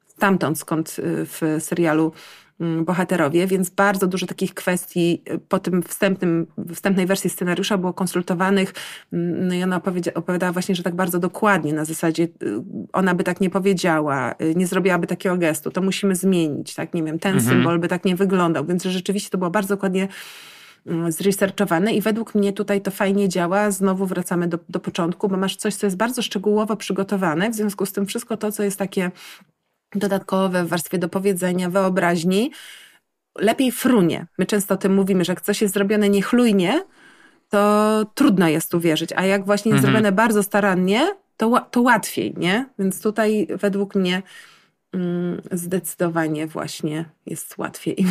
stamtąd, 0.08 0.60
skąd 0.60 1.00
y, 1.00 1.26
w 1.26 1.42
serialu 1.60 2.04
Mm, 2.04 2.12
bohaterowie, 2.60 3.48
więc 3.48 3.70
bardzo 3.70 4.08
dużo 4.08 4.26
takich 4.26 4.54
kwestii 4.54 5.24
y, 5.32 5.40
po 5.40 5.60
tym 5.60 5.84
wstępnym, 5.84 6.48
wstępnej 6.74 7.06
wersji 7.06 7.30
scenariusza 7.30 7.78
było 7.78 7.94
konsultowanych. 7.94 8.74
Mm, 9.14 9.48
no 9.48 9.54
i 9.54 9.64
ona 9.64 9.76
opowiedzia, 9.76 10.14
opowiadała 10.14 10.52
właśnie, 10.52 10.76
że 10.76 10.84
tak 10.84 10.96
bardzo 10.96 11.20
dokładnie 11.20 11.74
na 11.74 11.86
zasadzie 11.86 12.24
y, 12.24 12.30
ona 12.94 13.16
by 13.16 13.24
tak 13.24 13.42
nie 13.42 13.50
powiedziała, 13.50 14.36
y, 14.42 14.56
nie 14.56 14.68
zrobiłaby 14.68 15.08
takiego 15.08 15.38
gestu, 15.38 15.72
to 15.72 15.82
musimy 15.82 16.16
zmienić, 16.16 16.76
tak, 16.76 16.94
nie 16.94 17.04
wiem, 17.04 17.20
ten 17.20 17.36
mhm. 17.36 17.56
symbol 17.56 17.80
by 17.80 17.88
tak 17.88 18.06
nie 18.06 18.16
wyglądał, 18.16 18.66
więc 18.66 18.84
rzeczywiście 18.84 19.30
to 19.30 19.38
było 19.38 19.50
bardzo 19.50 19.76
dokładnie 19.76 20.08
mm, 20.88 21.12
zresearchowane 21.12 21.94
i 21.94 22.02
według 22.02 22.36
mnie 22.36 22.54
tutaj 22.54 22.82
to 22.82 22.92
fajnie 22.92 23.30
działa. 23.30 23.72
Znowu 23.72 24.06
wracamy 24.06 24.48
do, 24.48 24.60
do 24.70 24.80
początku, 24.80 25.30
bo 25.30 25.38
masz 25.38 25.56
coś, 25.56 25.76
co 25.76 25.88
jest 25.88 25.98
bardzo 25.98 26.22
szczegółowo 26.22 26.76
przygotowane, 26.76 27.50
w 27.50 27.56
związku 27.56 27.86
z 27.86 27.92
tym 27.92 28.06
wszystko 28.06 28.38
to, 28.38 28.52
co 28.52 28.64
jest 28.64 28.80
takie 28.80 29.12
dodatkowe 29.96 30.64
w 30.64 30.68
warstwie 30.68 30.98
dopowiedzenia, 30.98 31.70
wyobraźni, 31.70 32.52
lepiej 33.38 33.72
frunie. 33.72 34.28
My 34.38 34.46
często 34.46 34.74
o 34.74 34.78
tym 34.78 34.94
mówimy, 34.94 35.26
że 35.26 35.32
jak 35.32 35.42
coś 35.42 35.62
jest 35.62 35.74
zrobione 35.74 36.10
niechlujnie, 36.10 36.84
to 37.50 38.06
trudno 38.14 38.48
jest 38.48 38.74
uwierzyć, 38.74 39.10
a 39.16 39.26
jak 39.26 39.46
właśnie 39.46 39.70
jest 39.72 39.86
mhm. 39.86 39.94
zrobione 39.94 40.12
bardzo 40.12 40.44
starannie, 40.44 41.16
to, 41.38 41.68
to 41.72 41.82
łatwiej, 41.82 42.34
nie? 42.38 42.70
Więc 42.80 43.02
tutaj 43.02 43.48
według 43.50 43.96
mnie 43.96 44.22
mm, 44.94 45.42
zdecydowanie 45.52 46.48
właśnie 46.48 47.06
jest 47.26 47.58
łatwiej. 47.58 48.06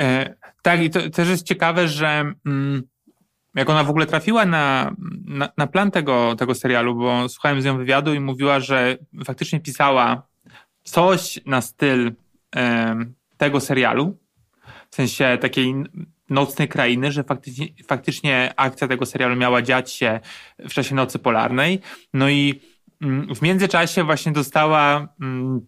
E, 0.00 0.34
tak, 0.62 0.82
i 0.82 0.90
to 0.90 1.10
też 1.10 1.28
jest 1.28 1.46
ciekawe, 1.46 1.88
że 1.88 2.32
mm, 2.46 2.82
jak 3.54 3.70
ona 3.70 3.84
w 3.84 3.90
ogóle 3.90 4.06
trafiła 4.06 4.46
na, 4.46 4.94
na, 5.24 5.48
na, 5.56 5.66
plan 5.66 5.90
tego, 5.90 6.36
tego 6.36 6.54
serialu, 6.54 6.94
bo 6.94 7.28
słuchałem 7.28 7.62
z 7.62 7.64
nią 7.64 7.76
wywiadu 7.76 8.14
i 8.14 8.20
mówiła, 8.20 8.60
że 8.60 8.98
faktycznie 9.24 9.60
pisała 9.60 10.22
coś 10.82 11.40
na 11.46 11.60
styl 11.60 12.12
e, 12.56 12.96
tego 13.36 13.60
serialu, 13.60 14.18
w 14.90 14.94
sensie 14.94 15.38
takiej 15.40 15.74
nocnej 16.30 16.68
krainy, 16.68 17.12
że 17.12 17.24
faktycznie, 17.24 17.68
faktycznie 17.86 18.52
akcja 18.56 18.88
tego 18.88 19.06
serialu 19.06 19.36
miała 19.36 19.62
dziać 19.62 19.92
się 19.92 20.20
w 20.58 20.72
czasie 20.72 20.94
nocy 20.94 21.18
polarnej. 21.18 21.80
No 22.14 22.28
i 22.28 22.60
mm, 23.02 23.34
w 23.34 23.42
międzyczasie 23.42 24.04
właśnie 24.04 24.32
dostała 24.32 25.08
mm, 25.20 25.66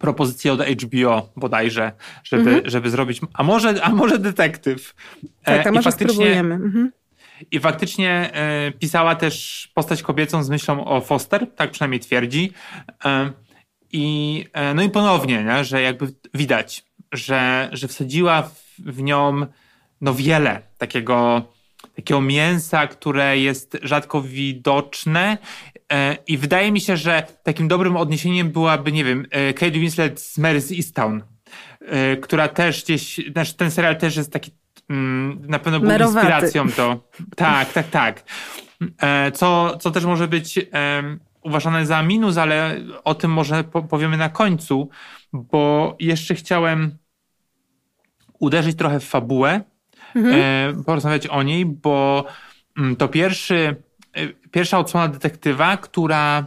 propozycję 0.00 0.52
od 0.52 0.62
HBO 0.62 1.32
bodajże, 1.36 1.92
żeby, 2.24 2.50
mhm. 2.50 2.70
żeby 2.70 2.90
zrobić, 2.90 3.20
a 3.34 3.42
może, 3.42 3.82
a 3.82 3.90
może 3.90 4.18
detektyw. 4.18 4.94
Tak, 5.44 5.66
a 5.66 5.70
e, 5.70 5.72
może 5.72 5.92
spróbujemy. 5.92 6.54
Mhm. 6.54 6.92
I 7.50 7.60
faktycznie 7.60 8.30
e, 8.32 8.72
pisała 8.72 9.14
też 9.14 9.68
postać 9.74 10.02
kobiecą 10.02 10.42
z 10.42 10.50
myślą 10.50 10.84
o 10.84 11.00
Foster, 11.00 11.46
tak 11.56 11.70
przynajmniej 11.70 12.00
twierdzi. 12.00 12.52
E, 13.04 13.30
I, 13.92 14.44
e, 14.52 14.74
no 14.74 14.82
i 14.82 14.90
ponownie, 14.90 15.44
nie, 15.44 15.64
że 15.64 15.82
jakby 15.82 16.14
widać, 16.34 16.84
że, 17.12 17.68
że 17.72 17.88
wsadziła 17.88 18.42
w, 18.42 18.64
w 18.78 19.02
nią 19.02 19.46
no 20.00 20.14
wiele 20.14 20.62
takiego, 20.78 21.42
takiego 21.96 22.20
mięsa, 22.20 22.86
które 22.86 23.38
jest 23.38 23.78
rzadko 23.82 24.22
widoczne. 24.22 25.38
I 26.26 26.38
wydaje 26.38 26.72
mi 26.72 26.80
się, 26.80 26.96
że 26.96 27.22
takim 27.42 27.68
dobrym 27.68 27.96
odniesieniem 27.96 28.50
byłaby, 28.50 28.92
nie 28.92 29.04
wiem, 29.04 29.26
Kate 29.54 29.70
Winslet 29.70 30.20
z 30.20 30.38
Mary 30.38 30.60
z 30.60 30.72
Easttown, 30.72 31.22
która 32.22 32.48
też 32.48 32.84
gdzieś, 32.84 33.20
ten 33.56 33.70
serial 33.70 33.96
też 33.96 34.16
jest 34.16 34.32
taki 34.32 34.50
na 35.48 35.58
pewno 35.58 35.80
był 35.80 35.88
Merowaty. 35.88 36.26
inspiracją 36.26 36.70
to. 36.70 37.04
Tak, 37.36 37.72
tak, 37.72 37.90
tak. 37.90 38.24
E, 39.02 39.32
co, 39.32 39.76
co 39.76 39.90
też 39.90 40.04
może 40.04 40.28
być 40.28 40.60
uważane 41.42 41.86
za 41.86 42.02
minus, 42.02 42.36
ale 42.36 42.80
o 43.04 43.14
tym 43.14 43.32
może 43.32 43.64
powiemy 43.64 44.16
na 44.16 44.28
końcu, 44.28 44.88
bo 45.32 45.96
jeszcze 46.00 46.34
chciałem 46.34 46.98
uderzyć 48.38 48.76
trochę 48.78 49.00
w 49.00 49.04
fabułę, 49.04 49.60
mhm. 50.14 50.34
E, 50.80 50.84
porozmawiać 50.84 51.26
o 51.26 51.42
niej, 51.42 51.66
bo 51.66 52.24
mm, 52.78 52.96
to 52.96 53.08
pierwszy, 53.08 53.76
e, 54.12 54.28
pierwsza 54.28 54.78
odsłona 54.78 55.08
detektywa, 55.08 55.76
która 55.76 56.46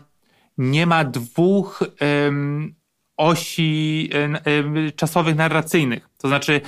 nie 0.57 0.85
ma 0.85 1.03
dwóch 1.03 1.83
osi 3.17 4.09
czasowych 4.95 5.35
narracyjnych. 5.35 6.09
To 6.17 6.27
znaczy 6.27 6.61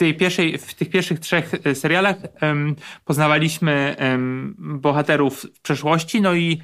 tej 0.00 0.14
pierwszej, 0.14 0.58
w 0.58 0.74
tych 0.74 0.90
pierwszych 0.90 1.20
trzech 1.20 1.54
e, 1.64 1.74
serialach 1.74 2.16
um, 2.42 2.76
poznawaliśmy 3.04 3.96
um, 4.00 4.54
bohaterów 4.58 5.46
w 5.54 5.60
przeszłości, 5.60 6.20
no 6.20 6.34
i 6.34 6.62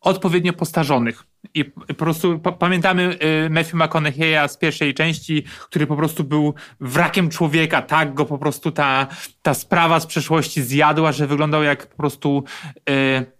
odpowiednio 0.00 0.52
postarzonych. 0.52 1.24
I 1.54 1.64
po 1.64 1.94
prostu 1.94 2.38
pamiętamy 2.38 3.18
y, 3.46 3.50
Matthew 3.50 3.74
McConaughey'a 3.74 4.48
z 4.48 4.56
pierwszej 4.56 4.94
części, 4.94 5.44
który 5.60 5.86
po 5.86 5.96
prostu 5.96 6.24
był 6.24 6.54
wrakiem 6.80 7.30
człowieka, 7.30 7.82
tak 7.82 8.14
go 8.14 8.24
po 8.24 8.38
prostu 8.38 8.70
ta, 8.70 9.06
ta 9.42 9.54
sprawa 9.54 10.00
z 10.00 10.06
przeszłości 10.06 10.62
zjadła, 10.62 11.12
że 11.12 11.26
wyglądał 11.26 11.62
jak 11.62 11.86
po 11.86 11.96
prostu 11.96 12.44
y, 12.90 12.92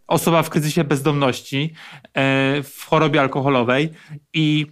osoba 0.07 0.43
w 0.43 0.51
kryzysie 0.51 0.85
bezdomności, 0.85 1.75
w 2.65 2.85
chorobie 2.87 3.21
alkoholowej 3.21 3.91
i 4.33 4.67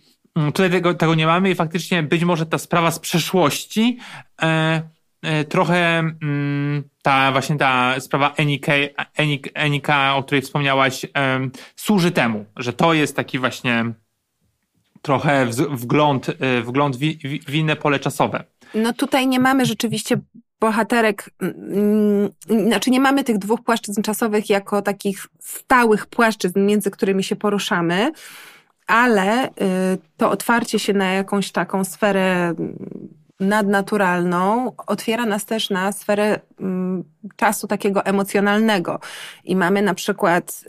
tutaj 0.44 0.70
tego, 0.70 0.94
tego 0.94 1.14
nie 1.14 1.26
mamy 1.26 1.50
i 1.50 1.54
faktycznie 1.54 2.02
być 2.02 2.24
może 2.24 2.46
ta 2.46 2.58
sprawa 2.58 2.90
z 2.90 2.98
przeszłości 2.98 3.98
e, 4.42 4.82
e, 5.22 5.44
trochę 5.44 5.98
mm, 5.98 6.84
ta 7.02 7.32
właśnie 7.32 7.56
ta 7.56 8.00
sprawa 8.00 8.34
Enika, 8.36 8.72
Enika 9.54 10.16
o 10.16 10.22
której 10.22 10.42
wspomniałaś, 10.42 11.04
e, 11.04 11.08
służy 11.76 12.10
temu, 12.10 12.44
że 12.56 12.72
to 12.72 12.94
jest 12.94 13.16
taki 13.16 13.38
właśnie 13.38 13.84
trochę 15.02 15.46
wgląd, 15.70 16.26
wgląd 16.64 16.96
w, 16.96 17.00
w 17.46 17.54
inne 17.54 17.76
pole 17.76 17.98
czasowe. 17.98 18.44
No 18.74 18.92
tutaj 18.92 19.26
nie 19.26 19.40
mamy 19.40 19.66
rzeczywiście 19.66 20.20
bohaterek, 20.60 21.30
mm, 21.40 22.28
znaczy 22.66 22.90
nie 22.90 23.00
mamy 23.00 23.24
tych 23.24 23.38
dwóch 23.38 23.62
płaszczyzn 23.64 24.02
czasowych 24.02 24.50
jako 24.50 24.82
takich 24.82 25.26
stałych 25.40 26.06
płaszczyzn, 26.06 26.66
między 26.66 26.90
którymi 26.90 27.24
się 27.24 27.36
poruszamy 27.36 28.12
ale 28.86 29.46
y, 29.48 29.50
to 30.16 30.30
otwarcie 30.30 30.78
się 30.78 30.92
na 30.92 31.12
jakąś 31.12 31.52
taką 31.52 31.84
sferę 31.84 32.54
nadnaturalną 33.40 34.72
otwiera 34.86 35.26
nas 35.26 35.44
też 35.44 35.70
na 35.70 35.92
sferę 35.92 36.40
mm, 36.60 37.04
czasu 37.36 37.66
takiego 37.66 38.04
emocjonalnego. 38.04 39.00
I 39.44 39.56
mamy 39.56 39.82
na 39.82 39.94
przykład 39.94 40.64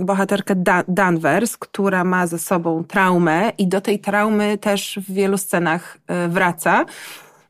bohaterkę 0.00 0.54
Danvers, 0.88 1.56
która 1.56 2.04
ma 2.04 2.26
ze 2.26 2.38
sobą 2.38 2.84
traumę 2.84 3.52
i 3.58 3.68
do 3.68 3.80
tej 3.80 3.98
traumy 3.98 4.58
też 4.58 4.98
w 5.02 5.12
wielu 5.12 5.38
scenach 5.38 5.98
y, 6.26 6.28
wraca. 6.28 6.84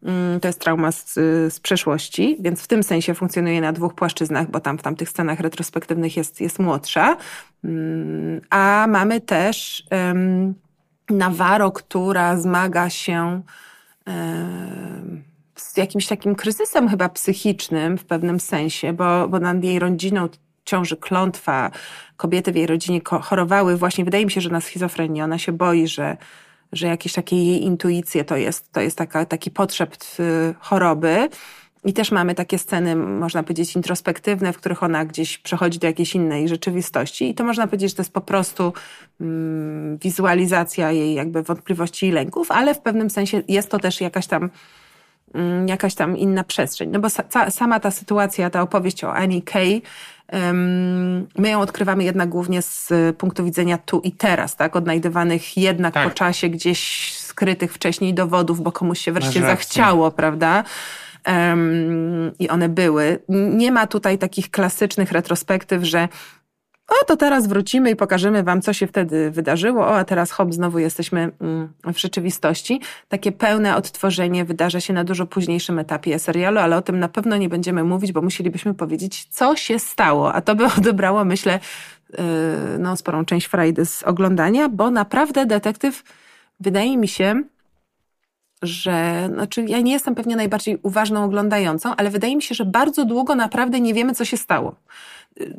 Mm, 0.02 0.40
to 0.40 0.48
jest 0.48 0.60
trauma 0.60 0.92
z, 0.92 1.14
z 1.54 1.60
przeszłości, 1.60 2.36
więc 2.40 2.62
w 2.62 2.66
tym 2.66 2.82
sensie 2.82 3.14
funkcjonuje 3.14 3.60
na 3.60 3.72
dwóch 3.72 3.94
płaszczyznach, 3.94 4.50
bo 4.50 4.60
tam 4.60 4.78
w 4.78 4.82
tamtych 4.82 5.08
scenach 5.08 5.40
retrospektywnych 5.40 6.16
jest, 6.16 6.40
jest 6.40 6.58
młodsza. 6.58 7.16
Mm, 7.64 8.40
a 8.50 8.86
mamy 8.88 9.20
też 9.20 9.86
um, 9.90 10.54
Nawaro, 11.10 11.70
która 11.70 12.36
zmaga 12.36 12.90
się 12.90 13.42
um, 14.06 15.24
z 15.56 15.76
jakimś 15.76 16.06
takim 16.06 16.34
kryzysem 16.34 16.88
chyba 16.88 17.08
psychicznym 17.08 17.98
w 17.98 18.04
pewnym 18.04 18.40
sensie, 18.40 18.92
bo, 18.92 19.28
bo 19.28 19.40
nad 19.40 19.64
jej 19.64 19.78
rodziną 19.78 20.28
ciąży 20.64 20.96
klątwa. 20.96 21.70
Kobiety 22.16 22.52
w 22.52 22.56
jej 22.56 22.66
rodzinie 22.66 23.00
chorowały 23.04 23.76
właśnie, 23.76 24.04
wydaje 24.04 24.24
mi 24.24 24.30
się, 24.30 24.40
że 24.40 24.50
na 24.50 24.60
schizofrenię. 24.60 25.24
Ona 25.24 25.38
się 25.38 25.52
boi, 25.52 25.88
że 25.88 26.16
że 26.72 26.86
jakieś 26.86 27.12
takie 27.12 27.36
jej 27.36 27.62
intuicje 27.62 28.24
to 28.24 28.36
jest, 28.36 28.72
to 28.72 28.80
jest 28.80 28.98
taka, 28.98 29.26
taki 29.26 29.50
potrzebt 29.50 30.16
y, 30.20 30.54
choroby. 30.60 31.28
I 31.84 31.92
też 31.92 32.12
mamy 32.12 32.34
takie 32.34 32.58
sceny, 32.58 32.96
można 32.96 33.42
powiedzieć, 33.42 33.76
introspektywne, 33.76 34.52
w 34.52 34.56
których 34.56 34.82
ona 34.82 35.04
gdzieś 35.04 35.38
przechodzi 35.38 35.78
do 35.78 35.86
jakiejś 35.86 36.14
innej 36.14 36.48
rzeczywistości. 36.48 37.30
I 37.30 37.34
to 37.34 37.44
można 37.44 37.66
powiedzieć, 37.66 37.90
że 37.90 37.96
to 37.96 38.02
jest 38.02 38.12
po 38.12 38.20
prostu 38.20 38.72
mm, 39.20 39.98
wizualizacja 39.98 40.92
jej 40.92 41.14
jakby 41.14 41.42
wątpliwości 41.42 42.06
i 42.06 42.10
lęków, 42.10 42.50
ale 42.50 42.74
w 42.74 42.80
pewnym 42.80 43.10
sensie 43.10 43.42
jest 43.48 43.70
to 43.70 43.78
też 43.78 44.00
jakaś 44.00 44.26
tam 44.26 44.50
mm, 45.34 45.68
jakaś 45.68 45.94
tam 45.94 46.16
inna 46.16 46.44
przestrzeń. 46.44 46.90
No 46.90 46.98
bo 46.98 47.08
sa, 47.08 47.50
sama 47.50 47.80
ta 47.80 47.90
sytuacja, 47.90 48.50
ta 48.50 48.62
opowieść 48.62 49.04
o 49.04 49.14
Annie 49.14 49.42
Kay, 49.42 49.82
my 51.38 51.48
ją 51.50 51.60
odkrywamy 51.60 52.04
jednak 52.04 52.28
głównie 52.28 52.62
z 52.62 52.92
punktu 53.16 53.44
widzenia 53.44 53.78
tu 53.78 54.00
i 54.00 54.12
teraz, 54.12 54.56
tak? 54.56 54.76
Odnajdywanych 54.76 55.56
jednak 55.56 55.94
tak. 55.94 56.08
po 56.08 56.14
czasie 56.14 56.48
gdzieś 56.48 57.12
skrytych 57.18 57.72
wcześniej 57.72 58.14
dowodów, 58.14 58.62
bo 58.62 58.72
komuś 58.72 59.00
się 59.00 59.12
wreszcie 59.12 59.40
zachciało, 59.40 60.10
prawda? 60.10 60.64
Um, 61.26 62.32
I 62.38 62.48
one 62.48 62.68
były. 62.68 63.18
Nie 63.28 63.72
ma 63.72 63.86
tutaj 63.86 64.18
takich 64.18 64.50
klasycznych 64.50 65.12
retrospektyw, 65.12 65.84
że 65.84 66.08
o, 66.88 67.04
to 67.04 67.16
teraz 67.16 67.46
wrócimy 67.46 67.90
i 67.90 67.96
pokażemy 67.96 68.42
wam, 68.42 68.62
co 68.62 68.72
się 68.72 68.86
wtedy 68.86 69.30
wydarzyło. 69.30 69.80
O, 69.80 69.96
a 69.98 70.04
teraz 70.04 70.30
hop, 70.30 70.52
znowu 70.54 70.78
jesteśmy 70.78 71.30
mm, 71.40 71.68
w 71.94 71.98
rzeczywistości. 71.98 72.80
Takie 73.08 73.32
pełne 73.32 73.76
odtworzenie 73.76 74.44
wydarza 74.44 74.80
się 74.80 74.92
na 74.92 75.04
dużo 75.04 75.26
późniejszym 75.26 75.78
etapie 75.78 76.18
serialu, 76.18 76.58
ale 76.58 76.76
o 76.76 76.82
tym 76.82 76.98
na 76.98 77.08
pewno 77.08 77.36
nie 77.36 77.48
będziemy 77.48 77.84
mówić, 77.84 78.12
bo 78.12 78.22
musielibyśmy 78.22 78.74
powiedzieć, 78.74 79.26
co 79.30 79.56
się 79.56 79.78
stało. 79.78 80.34
A 80.34 80.40
to 80.40 80.54
by 80.54 80.64
odebrało, 80.78 81.24
myślę, 81.24 81.60
yy, 82.10 82.18
no, 82.78 82.96
sporą 82.96 83.24
część 83.24 83.46
frajdy 83.46 83.86
z 83.86 84.02
oglądania, 84.02 84.68
bo 84.68 84.90
naprawdę 84.90 85.46
detektyw, 85.46 86.02
wydaje 86.60 86.96
mi 86.96 87.08
się, 87.08 87.42
że, 88.62 89.28
znaczy 89.32 89.64
ja 89.68 89.80
nie 89.80 89.92
jestem 89.92 90.14
pewnie 90.14 90.36
najbardziej 90.36 90.78
uważną 90.82 91.24
oglądającą, 91.24 91.96
ale 91.96 92.10
wydaje 92.10 92.36
mi 92.36 92.42
się, 92.42 92.54
że 92.54 92.64
bardzo 92.64 93.04
długo 93.04 93.34
naprawdę 93.34 93.80
nie 93.80 93.94
wiemy, 93.94 94.14
co 94.14 94.24
się 94.24 94.36
stało 94.36 94.74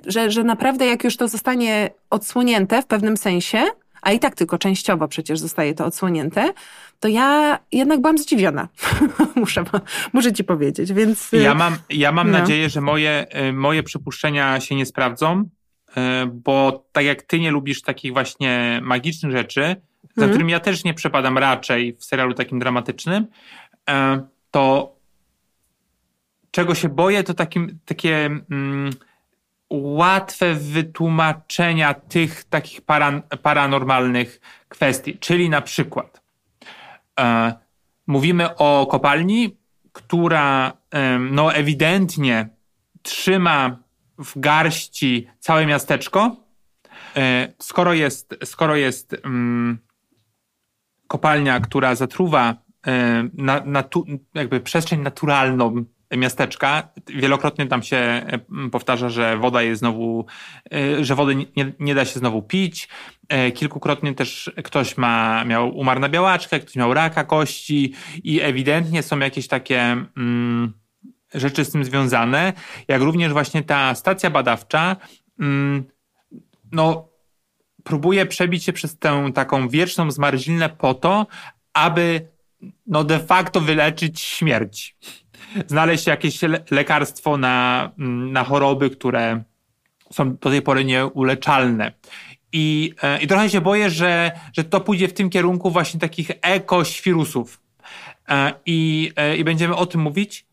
że, 0.05 0.31
że 0.31 0.43
naprawdę 0.43 0.85
jak 0.85 1.03
już 1.03 1.17
to 1.17 1.27
zostanie 1.27 1.89
odsłonięte 2.09 2.81
w 2.81 2.85
pewnym 2.85 3.17
sensie, 3.17 3.65
a 4.01 4.11
i 4.11 4.19
tak 4.19 4.35
tylko 4.35 4.57
częściowo 4.57 5.07
przecież 5.07 5.39
zostaje 5.39 5.73
to 5.73 5.85
odsłonięte, 5.85 6.53
to 6.99 7.07
ja 7.07 7.59
jednak 7.71 8.01
byłam 8.01 8.17
zdziwiona. 8.17 8.67
muszę, 9.35 9.63
muszę 10.13 10.33
ci 10.33 10.43
powiedzieć, 10.43 10.93
więc... 10.93 11.31
Ja 11.31 11.55
mam, 11.55 11.77
ja 11.89 12.11
mam 12.11 12.31
no. 12.31 12.39
nadzieję, 12.39 12.69
że 12.69 12.81
moje, 12.81 13.25
y, 13.49 13.53
moje 13.53 13.83
przypuszczenia 13.83 14.59
się 14.59 14.75
nie 14.75 14.85
sprawdzą, 14.85 15.43
y, 15.89 15.93
bo 16.25 16.85
tak 16.91 17.05
jak 17.05 17.21
ty 17.21 17.39
nie 17.39 17.51
lubisz 17.51 17.81
takich 17.81 18.13
właśnie 18.13 18.79
magicznych 18.83 19.31
rzeczy. 19.31 19.75
Za 20.03 20.09
mhm. 20.21 20.29
którymi 20.29 20.51
ja 20.51 20.59
też 20.59 20.83
nie 20.83 20.93
przepadam 20.93 21.37
raczej 21.37 21.95
w 21.95 22.03
serialu 22.03 22.33
takim 22.33 22.59
dramatycznym, 22.59 23.23
y, 23.23 23.93
to 24.51 24.95
czego 26.51 26.75
się 26.75 26.89
boję, 26.89 27.23
to 27.23 27.33
takim, 27.33 27.79
takie... 27.85 28.25
Mm, 28.25 28.89
łatwe 29.69 30.53
wytłumaczenia 30.53 31.93
tych 31.93 32.43
takich 32.43 32.81
paran, 32.81 33.21
paranormalnych 33.41 34.41
kwestii. 34.69 35.17
Czyli 35.17 35.49
na 35.49 35.61
przykład 35.61 36.21
e, 37.19 37.53
mówimy 38.07 38.55
o 38.55 38.87
kopalni, 38.91 39.57
która 39.91 40.73
e, 40.91 41.19
no 41.19 41.53
ewidentnie 41.53 42.49
trzyma 43.01 43.77
w 44.17 44.39
garści 44.39 45.27
całe 45.39 45.65
miasteczko. 45.65 46.35
E, 47.15 47.53
skoro 47.59 47.93
jest, 47.93 48.35
skoro 48.43 48.75
jest 48.75 49.15
mm, 49.23 49.79
kopalnia, 51.09 51.59
która 51.59 51.95
zatruwa 51.95 52.55
e, 52.87 53.29
na, 53.33 53.63
jakby 54.33 54.59
przestrzeń 54.59 55.01
naturalną 55.01 55.85
miasteczka. 56.17 56.89
Wielokrotnie 57.07 57.67
tam 57.67 57.83
się 57.83 57.97
e, 57.97 58.39
powtarza, 58.71 59.09
że 59.09 59.37
woda 59.37 59.61
jest 59.61 59.79
znowu, 59.79 60.25
e, 60.73 61.05
że 61.05 61.15
wody 61.15 61.35
nie, 61.35 61.73
nie 61.79 61.95
da 61.95 62.05
się 62.05 62.19
znowu 62.19 62.41
pić. 62.41 62.89
Kilkukrotnie 63.53 64.13
też 64.13 64.51
ktoś 64.63 64.97
ma, 64.97 65.45
miał 65.45 65.77
umarł 65.77 65.99
na 65.99 66.09
białaczkę, 66.09 66.59
ktoś 66.59 66.75
miał 66.75 66.93
raka 66.93 67.23
kości 67.23 67.93
i 68.23 68.41
ewidentnie 68.41 69.03
są 69.03 69.19
jakieś 69.19 69.47
takie 69.47 69.81
mm, 70.17 70.73
rzeczy 71.33 71.65
z 71.65 71.71
tym 71.71 71.85
związane, 71.85 72.53
jak 72.87 73.01
również 73.01 73.33
właśnie 73.33 73.63
ta 73.63 73.95
stacja 73.95 74.29
badawcza 74.29 74.95
mm, 75.39 75.83
no, 76.71 77.09
próbuje 77.89 78.25
przebić 78.25 78.63
się 78.63 78.73
przez 78.73 78.97
tę 78.97 79.31
taką 79.33 79.69
wieczną 79.69 80.11
zmarzinę 80.11 80.69
po 80.69 80.93
to, 80.93 81.27
aby 81.73 82.27
no 82.87 83.03
de 83.03 83.19
facto 83.19 83.61
wyleczyć 83.61 84.21
śmierć 84.21 84.95
znaleźć 85.67 86.07
jakieś 86.07 86.39
lekarstwo 86.71 87.37
na, 87.37 87.89
mm, 87.99 88.31
na 88.31 88.43
choroby, 88.43 88.89
które 88.89 89.43
są 90.11 90.35
do 90.35 90.49
tej 90.49 90.61
pory 90.61 90.85
nieuleczalne. 90.85 91.91
I, 92.53 92.93
e, 93.01 93.21
I 93.21 93.27
trochę 93.27 93.49
się 93.49 93.61
boję, 93.61 93.89
że, 93.89 94.31
że 94.53 94.63
to 94.63 94.81
pójdzie 94.81 95.07
w 95.07 95.13
tym 95.13 95.29
kierunku 95.29 95.71
właśnie 95.71 95.99
takich 95.99 96.31
ekoświrusów. 96.41 97.61
E, 98.29 98.53
I, 98.65 99.11
e, 99.15 99.37
I 99.37 99.43
będziemy 99.43 99.75
o 99.75 99.85
tym 99.85 100.01
mówić. 100.01 100.45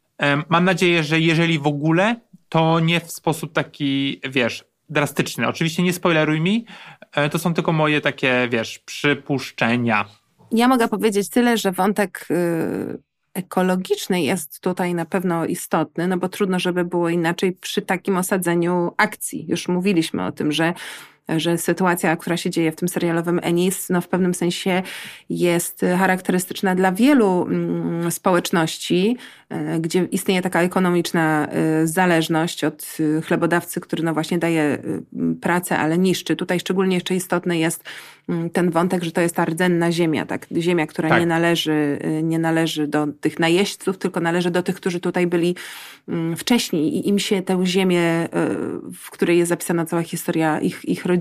Mam 0.48 0.64
nadzieję, 0.64 1.04
że 1.04 1.20
jeżeli 1.20 1.58
w 1.58 1.66
ogóle, 1.66 2.16
to 2.48 2.80
nie 2.80 3.00
w 3.00 3.12
sposób 3.12 3.52
taki, 3.52 4.20
wiesz, 4.30 4.64
drastyczny. 4.88 5.48
Oczywiście 5.48 5.82
nie 5.82 5.92
spoileruj 5.92 6.40
mi, 6.40 6.66
to 7.30 7.38
są 7.38 7.54
tylko 7.54 7.72
moje 7.72 8.00
takie, 8.00 8.48
wiesz, 8.50 8.78
przypuszczenia. 8.78 10.04
Ja 10.52 10.68
mogę 10.68 10.88
powiedzieć 10.88 11.28
tyle, 11.28 11.56
że 11.56 11.72
wątek 11.72 12.26
y, 12.30 12.98
ekologiczny 13.34 14.22
jest 14.22 14.60
tutaj 14.60 14.94
na 14.94 15.04
pewno 15.04 15.46
istotny, 15.46 16.08
no 16.08 16.16
bo 16.16 16.28
trudno, 16.28 16.58
żeby 16.58 16.84
było 16.84 17.08
inaczej 17.08 17.52
przy 17.52 17.82
takim 17.82 18.16
osadzeniu 18.16 18.92
akcji. 18.96 19.46
Już 19.48 19.68
mówiliśmy 19.68 20.26
o 20.26 20.32
tym, 20.32 20.52
że 20.52 20.74
że 21.28 21.58
sytuacja, 21.58 22.16
która 22.16 22.36
się 22.36 22.50
dzieje 22.50 22.72
w 22.72 22.76
tym 22.76 22.88
serialowym 22.88 23.40
Ennis, 23.42 23.88
no 23.90 24.00
w 24.00 24.08
pewnym 24.08 24.34
sensie 24.34 24.82
jest 25.30 25.80
charakterystyczna 25.98 26.74
dla 26.74 26.92
wielu 26.92 27.42
mm, 27.42 28.10
społeczności, 28.10 29.16
e, 29.48 29.80
gdzie 29.80 30.04
istnieje 30.04 30.42
taka 30.42 30.62
ekonomiczna 30.62 31.48
e, 31.48 31.86
zależność 31.86 32.64
od 32.64 32.96
e, 33.18 33.22
chlebodawcy, 33.22 33.80
który 33.80 34.02
no 34.02 34.14
właśnie 34.14 34.38
daje 34.38 34.78
pracę, 35.40 35.78
ale 35.78 35.98
niszczy. 35.98 36.36
Tutaj 36.36 36.60
szczególnie 36.60 36.96
jeszcze 36.96 37.14
istotny 37.14 37.58
jest 37.58 37.84
mm, 38.28 38.50
ten 38.50 38.70
wątek, 38.70 39.04
że 39.04 39.12
to 39.12 39.20
jest 39.20 39.36
ta 39.36 39.44
rdzenna 39.44 39.92
ziemia, 39.92 40.26
tak? 40.26 40.46
Ziemia, 40.58 40.86
która 40.86 41.08
tak. 41.08 41.20
nie 41.20 41.26
należy, 41.26 41.98
nie 42.22 42.38
należy 42.38 42.86
do 42.86 43.06
tych 43.06 43.38
najeźdźców, 43.38 43.98
tylko 43.98 44.20
należy 44.20 44.50
do 44.50 44.62
tych, 44.62 44.76
którzy 44.76 45.00
tutaj 45.00 45.26
byli 45.26 45.54
mm, 46.08 46.36
wcześniej 46.36 46.96
i 46.96 47.08
im 47.08 47.18
się 47.18 47.42
tę 47.42 47.66
ziemię, 47.66 48.28
w 48.94 49.10
której 49.10 49.38
jest 49.38 49.48
zapisana 49.48 49.86
cała 49.86 50.02
historia 50.02 50.60
ich, 50.60 50.84
ich 50.84 51.06
rodziny, 51.06 51.15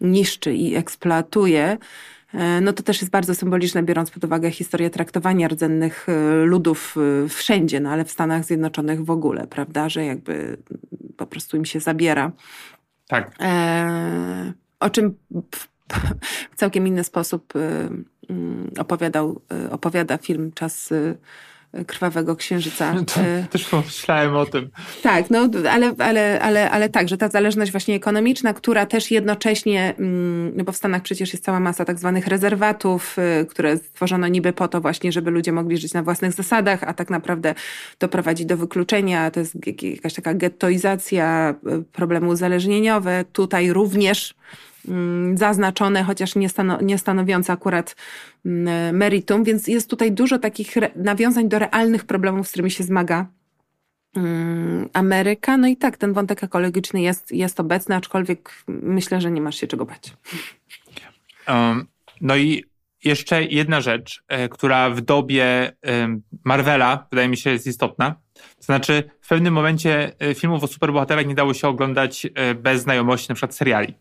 niszczy 0.00 0.54
i 0.54 0.74
eksploatuje, 0.74 1.78
e, 2.34 2.60
no 2.60 2.72
to 2.72 2.82
też 2.82 3.00
jest 3.00 3.12
bardzo 3.12 3.34
symboliczne, 3.34 3.82
biorąc 3.82 4.10
pod 4.10 4.24
uwagę 4.24 4.50
historię 4.50 4.90
traktowania 4.90 5.48
rdzennych 5.48 6.06
e, 6.08 6.44
ludów 6.44 6.96
e, 7.24 7.28
wszędzie, 7.28 7.80
no 7.80 7.90
ale 7.90 8.04
w 8.04 8.10
Stanach 8.10 8.44
Zjednoczonych 8.44 9.04
w 9.04 9.10
ogóle, 9.10 9.46
prawda, 9.46 9.88
że 9.88 10.04
jakby 10.04 10.56
po 11.16 11.26
prostu 11.26 11.56
im 11.56 11.64
się 11.64 11.80
zabiera. 11.80 12.32
Tak. 13.08 13.38
o 14.80 14.90
czym 14.90 15.14
w 16.50 16.56
całkiem 16.56 16.86
inny 16.86 17.04
sposób 17.04 17.52
opowiadał, 18.78 19.40
opowiada 19.70 20.18
film 20.18 20.52
Czas 20.52 20.92
Krwawego 21.86 22.36
Księżyca. 22.36 22.94
To, 23.14 23.20
e, 23.20 23.46
też 23.50 23.64
pomyślałem 23.64 24.36
o 24.36 24.46
tym. 24.46 24.70
Tak, 25.02 25.30
no 25.30 25.48
ale, 25.70 25.94
ale, 25.98 26.40
ale, 26.40 26.70
ale 26.70 26.88
tak, 26.88 27.08
że 27.08 27.16
ta 27.16 27.28
zależność 27.28 27.70
właśnie 27.70 27.94
ekonomiczna, 27.94 28.54
która 28.54 28.86
też 28.86 29.10
jednocześnie, 29.10 29.94
mm, 29.98 30.52
no 30.56 30.64
bo 30.64 30.72
w 30.72 30.76
Stanach 30.76 31.02
przecież 31.02 31.32
jest 31.32 31.44
cała 31.44 31.60
masa 31.60 31.84
tak 31.84 31.98
zwanych 31.98 32.26
rezerwatów, 32.26 33.16
y, 33.42 33.46
które 33.46 33.76
stworzono 33.76 34.28
niby 34.28 34.52
po 34.52 34.68
to 34.68 34.80
właśnie, 34.80 35.12
żeby 35.12 35.30
ludzie 35.30 35.52
mogli 35.52 35.78
żyć 35.78 35.94
na 35.94 36.02
własnych 36.02 36.32
zasadach, 36.32 36.82
a 36.82 36.94
tak 36.94 37.10
naprawdę 37.10 37.54
to 37.98 38.08
prowadzi 38.08 38.46
do 38.46 38.56
wykluczenia, 38.56 39.30
to 39.30 39.40
jest 39.40 39.54
jakaś 39.82 40.14
taka 40.14 40.34
gettoizacja, 40.34 41.54
y, 41.78 41.82
problemy 41.92 42.28
uzależnieniowe. 42.28 43.24
Tutaj 43.32 43.72
również 43.72 44.34
zaznaczone, 45.34 46.02
chociaż 46.02 46.34
nie, 46.36 46.48
stano, 46.48 46.80
nie 46.82 46.98
stanowiące 46.98 47.52
akurat 47.52 47.96
mm, 48.46 48.96
meritum, 48.96 49.44
więc 49.44 49.68
jest 49.68 49.90
tutaj 49.90 50.12
dużo 50.12 50.38
takich 50.38 50.74
nawiązań 50.96 51.48
do 51.48 51.58
realnych 51.58 52.04
problemów, 52.04 52.48
z 52.48 52.50
którymi 52.50 52.70
się 52.70 52.84
zmaga 52.84 53.26
mm, 54.16 54.88
Ameryka. 54.92 55.56
No 55.56 55.68
i 55.68 55.76
tak, 55.76 55.96
ten 55.96 56.12
wątek 56.12 56.44
ekologiczny 56.44 57.02
jest, 57.02 57.32
jest 57.32 57.60
obecny, 57.60 57.96
aczkolwiek 57.96 58.64
myślę, 58.68 59.20
że 59.20 59.30
nie 59.30 59.40
masz 59.40 59.56
się 59.60 59.66
czego 59.66 59.86
bać. 59.86 60.16
Um, 61.48 61.86
no 62.20 62.36
i 62.36 62.64
jeszcze 63.04 63.44
jedna 63.44 63.80
rzecz, 63.80 64.22
e, 64.28 64.48
która 64.48 64.90
w 64.90 65.00
dobie 65.00 65.72
Marvela 66.44 67.06
wydaje 67.10 67.28
mi 67.28 67.36
się 67.36 67.50
jest 67.50 67.66
istotna. 67.66 68.14
To 68.34 68.62
znaczy, 68.62 69.10
w 69.20 69.28
pewnym 69.28 69.54
momencie 69.54 70.12
e, 70.18 70.34
filmów 70.34 70.64
o 70.64 70.66
superbohaterach 70.66 71.26
nie 71.26 71.34
dało 71.34 71.54
się 71.54 71.68
oglądać 71.68 72.26
e, 72.34 72.54
bez 72.54 72.82
znajomości 72.82 73.28
na 73.28 73.34
przykład 73.34 73.54
seriali 73.54 73.94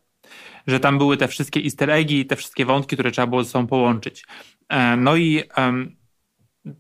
że 0.70 0.80
tam 0.80 0.98
były 0.98 1.18
te 1.18 1.28
wszystkie 1.28 1.60
easter 1.64 1.90
eggi, 1.90 2.26
te 2.26 2.36
wszystkie 2.36 2.66
wątki, 2.66 2.96
które 2.96 3.12
trzeba 3.12 3.28
było 3.28 3.44
ze 3.44 3.50
sobą 3.50 3.68
połączyć. 3.68 4.26
E, 4.70 4.96
no 4.96 5.16
i 5.16 5.44
um, 5.58 5.96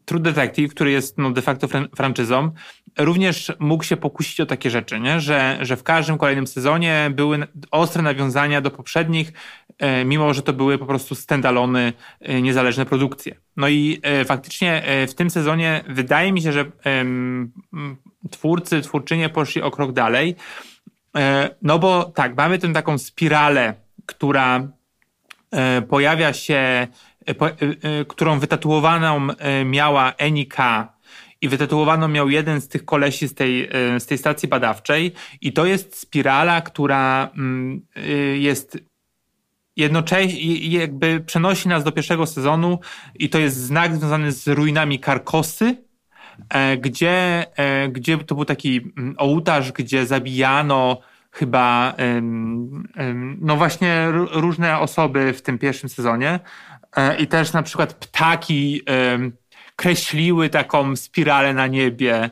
True 0.05 0.19
Detective, 0.19 0.71
który 0.71 0.91
jest 0.91 1.17
no, 1.17 1.31
de 1.31 1.41
facto 1.41 1.67
fran 1.67 1.87
franczyzą, 1.95 2.51
również 2.97 3.51
mógł 3.59 3.83
się 3.83 3.97
pokusić 3.97 4.41
o 4.41 4.45
takie 4.45 4.69
rzeczy, 4.69 4.99
nie? 4.99 5.19
Że, 5.19 5.57
że 5.61 5.75
w 5.77 5.83
każdym 5.83 6.17
kolejnym 6.17 6.47
sezonie 6.47 7.11
były 7.15 7.47
ostre 7.71 8.01
nawiązania 8.01 8.61
do 8.61 8.71
poprzednich, 8.71 9.33
e, 9.77 10.05
mimo 10.05 10.33
że 10.33 10.41
to 10.41 10.53
były 10.53 10.77
po 10.77 10.85
prostu 10.85 11.15
standalone, 11.15 11.93
e, 12.19 12.41
niezależne 12.41 12.85
produkcje. 12.85 13.35
No 13.57 13.69
i 13.69 14.01
faktycznie 14.25 14.83
w 15.07 15.13
tym 15.13 15.29
sezonie 15.29 15.83
wydaje 15.87 16.33
mi 16.33 16.41
się, 16.41 16.51
że 16.51 16.65
twórcy, 18.31 18.81
twórczynie 18.81 19.29
poszli 19.29 19.61
o 19.61 19.71
krok 19.71 19.91
dalej, 19.91 20.35
no 21.61 21.79
bo 21.79 22.03
tak, 22.03 22.37
mamy 22.37 22.59
tę 22.59 22.73
taką 22.73 22.97
spiralę, 22.97 23.73
która 24.09 24.67
pojawia 25.89 26.33
się, 26.33 26.87
którą 28.07 28.39
wytatuowaną 28.39 29.27
miała 29.65 30.13
Enika 30.17 30.93
i 31.41 31.49
wytytułowano 31.49 32.07
miał 32.07 32.29
jeden 32.29 32.61
z 32.61 32.67
tych 32.67 32.85
kolesi 32.85 33.27
z 33.27 33.33
tej, 33.33 33.69
z 33.99 34.05
tej 34.05 34.17
stacji 34.17 34.49
badawczej. 34.49 35.11
I 35.41 35.53
to 35.53 35.65
jest 35.65 35.99
spirala, 35.99 36.61
która 36.61 37.29
mm, 37.35 37.81
jest 38.35 38.77
jednocześnie 39.79 40.79
jakby 40.79 41.19
przenosi 41.19 41.67
nas 41.67 41.83
do 41.83 41.91
pierwszego 41.91 42.25
sezonu 42.25 42.79
i 43.15 43.29
to 43.29 43.39
jest 43.39 43.57
znak 43.57 43.95
związany 43.95 44.31
z 44.31 44.47
ruinami 44.47 44.99
Karkosy, 44.99 45.83
e, 46.49 46.77
gdzie, 46.77 47.45
e, 47.57 47.89
gdzie 47.89 48.17
to 48.17 48.35
był 48.35 48.45
taki 48.45 48.77
mm, 48.77 49.15
ołtarz, 49.17 49.71
gdzie 49.71 50.05
zabijano 50.05 50.97
chyba 51.31 51.95
no 53.41 53.57
właśnie 53.57 54.07
różne 54.31 54.79
osoby 54.79 55.33
w 55.33 55.41
tym 55.41 55.57
pierwszym 55.57 55.89
sezonie 55.89 56.39
e, 56.95 57.17
i 57.17 57.27
też 57.27 57.53
na 57.53 57.63
przykład 57.63 57.93
ptaki 57.93 58.81
kreśliły 59.75 60.49
taką 60.49 60.95
spiralę 60.95 61.53
na 61.53 61.67
niebie 61.67 62.29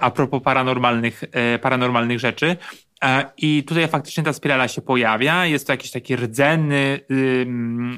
a 0.00 0.10
propos 0.10 0.42
paranormalnych, 0.42 1.24
paranormalnych 1.60 2.20
rzeczy. 2.20 2.56
E, 3.04 3.30
I 3.36 3.64
tutaj 3.64 3.88
faktycznie 3.88 4.24
ta 4.24 4.32
spirala 4.32 4.68
się 4.68 4.82
pojawia. 4.82 5.46
Jest 5.46 5.66
to 5.66 5.72
jakiś 5.72 5.90
taki 5.90 6.16
rdzenny 6.16 7.00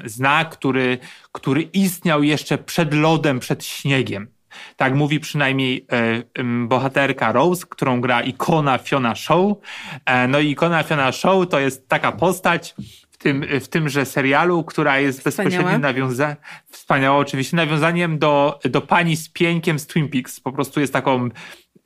znak, 0.05 0.49
który, 0.49 0.97
który 1.31 1.61
istniał 1.61 2.23
jeszcze 2.23 2.57
przed 2.57 2.93
lodem, 2.93 3.39
przed 3.39 3.65
śniegiem. 3.65 4.27
Tak 4.75 4.95
mówi 4.95 5.19
przynajmniej 5.19 5.85
e, 5.91 6.43
bohaterka 6.67 7.31
Rose, 7.31 7.65
którą 7.69 8.01
gra 8.01 8.21
ikona 8.21 8.77
Fiona 8.77 9.15
Show. 9.15 9.57
E, 10.05 10.27
no 10.27 10.39
i 10.39 10.49
ikona 10.51 10.83
Fiona 10.83 11.11
Show 11.11 11.49
to 11.49 11.59
jest 11.59 11.87
taka 11.89 12.11
postać 12.11 12.75
w 13.11 13.17
tym, 13.17 13.45
w 13.61 13.67
tymże 13.67 14.05
serialu, 14.05 14.63
która 14.63 14.99
jest 14.99 15.23
bezpośrednim 15.23 15.81
nawiązaniem, 15.81 16.37
wspaniała 16.69 17.17
oczywiście, 17.17 17.57
nawiązaniem 17.57 18.19
do, 18.19 18.59
do 18.69 18.81
pani 18.81 19.15
z 19.17 19.29
pieńkiem 19.29 19.79
z 19.79 19.87
Twin 19.87 20.09
Peaks. 20.09 20.39
Po 20.39 20.51
prostu 20.51 20.79
jest 20.79 20.93
taką 20.93 21.29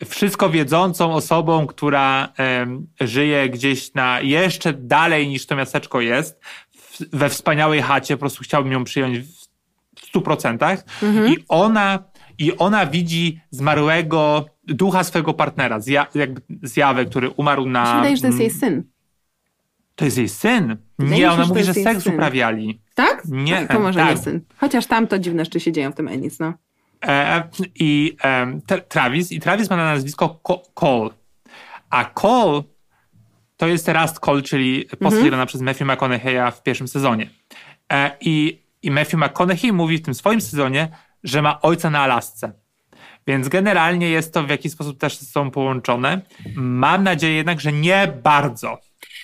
wszystko 0.06 0.50
wiedzącą 0.50 1.14
osobą, 1.14 1.68
która 1.68 2.34
żyje 3.02 3.50
gdzieś 3.50 3.94
na 3.94 4.22
jeszcze 4.22 4.74
dalej 4.74 5.28
niż 5.28 5.46
to 5.46 5.56
miasteczko 5.56 6.02
jest, 6.02 6.40
we 7.14 7.30
wspaniałej 7.30 7.82
chacie, 7.82 8.16
po 8.16 8.20
prostu 8.20 8.44
chciałbym 8.44 8.72
ją 8.72 8.84
przyjąć 8.84 9.20
w 9.20 10.06
stu 10.08 10.22
procentach. 10.22 10.84
Mhm. 11.04 11.34
I 11.34 11.38
ona 11.48 12.00
i 12.46 12.58
ona 12.58 12.86
widzi 12.86 13.42
zmarłego 13.52 14.46
ducha 14.64 15.04
swojego 15.04 15.34
partnera, 15.34 15.80
zja, 15.80 16.08
jakby 16.16 16.42
zjawę, 16.64 17.06
który 17.06 17.30
umarł 17.30 17.66
na... 17.66 17.96
Wydaje, 17.96 18.16
że 18.16 18.22
to 18.22 18.28
jest 18.28 18.40
jej 18.40 18.52
syn. 18.52 18.84
To 19.96 20.06
jest 20.06 20.18
jej 20.18 20.30
syn? 20.30 20.78
Wydaje 21.00 21.22
nie, 21.22 21.32
ona 21.32 21.46
mówi, 21.46 21.64
że 21.64 21.74
seks 21.74 22.08
uprawiali. 22.08 22.82
Tak? 22.96 23.22
Nie, 23.26 23.62
no, 23.62 23.68
to 23.68 23.80
może 23.80 24.00
tak. 24.00 24.10
nie 24.10 24.18
syn. 24.18 24.42
Chociaż 24.58 24.86
tam 24.86 25.08
to 25.08 25.20
dziwne 25.20 25.46
rzeczy 25.46 25.60
się 25.60 25.72
dzieją 25.72 25.92
w 25.92 25.96
tym 25.96 26.08
Ennis, 26.08 26.40
no. 26.40 26.54
E, 27.06 27.44
i 27.76 28.18
Travis, 28.88 29.32
i 29.32 29.40
Travis 29.40 29.70
ma 29.70 29.76
na 29.76 29.84
nazwisko 29.84 30.40
Cole. 30.74 31.10
A 31.90 32.06
Cole 32.06 32.62
to 33.58 33.68
jest 33.68 33.88
Rust 33.88 34.20
Cole, 34.20 34.42
czyli 34.42 34.86
postać 34.86 35.14
mhm. 35.14 35.28
grana 35.28 35.46
przez 35.46 35.62
Matthew 35.62 35.88
McConaughey'a 35.88 36.52
w 36.52 36.64
pierwszym 36.64 36.88
sezonie. 36.88 37.30
E, 37.94 38.12
I, 38.22 38.62
I 38.82 38.92
Matthew 38.92 39.14
McConaughey 39.14 39.74
mówi 39.74 39.98
w 39.98 40.02
tym 40.02 40.14
swoim 40.14 40.42
sezonie, 40.42 40.88
że 41.24 41.42
ma 41.42 41.62
ojca 41.62 41.90
na 41.90 42.00
Alasce. 42.00 42.52
Więc 43.28 43.50
generalnie 43.50 44.10
jest 44.10 44.34
to 44.34 44.44
w 44.44 44.50
jakiś 44.50 44.72
sposób 44.72 44.98
też 45.00 45.18
ze 45.18 45.26
sobą 45.26 45.52
połączone. 45.52 46.22
Mam 46.56 47.04
nadzieję 47.04 47.36
jednak, 47.36 47.60
że 47.60 47.72
nie 47.72 48.14
bardzo. 48.24 48.80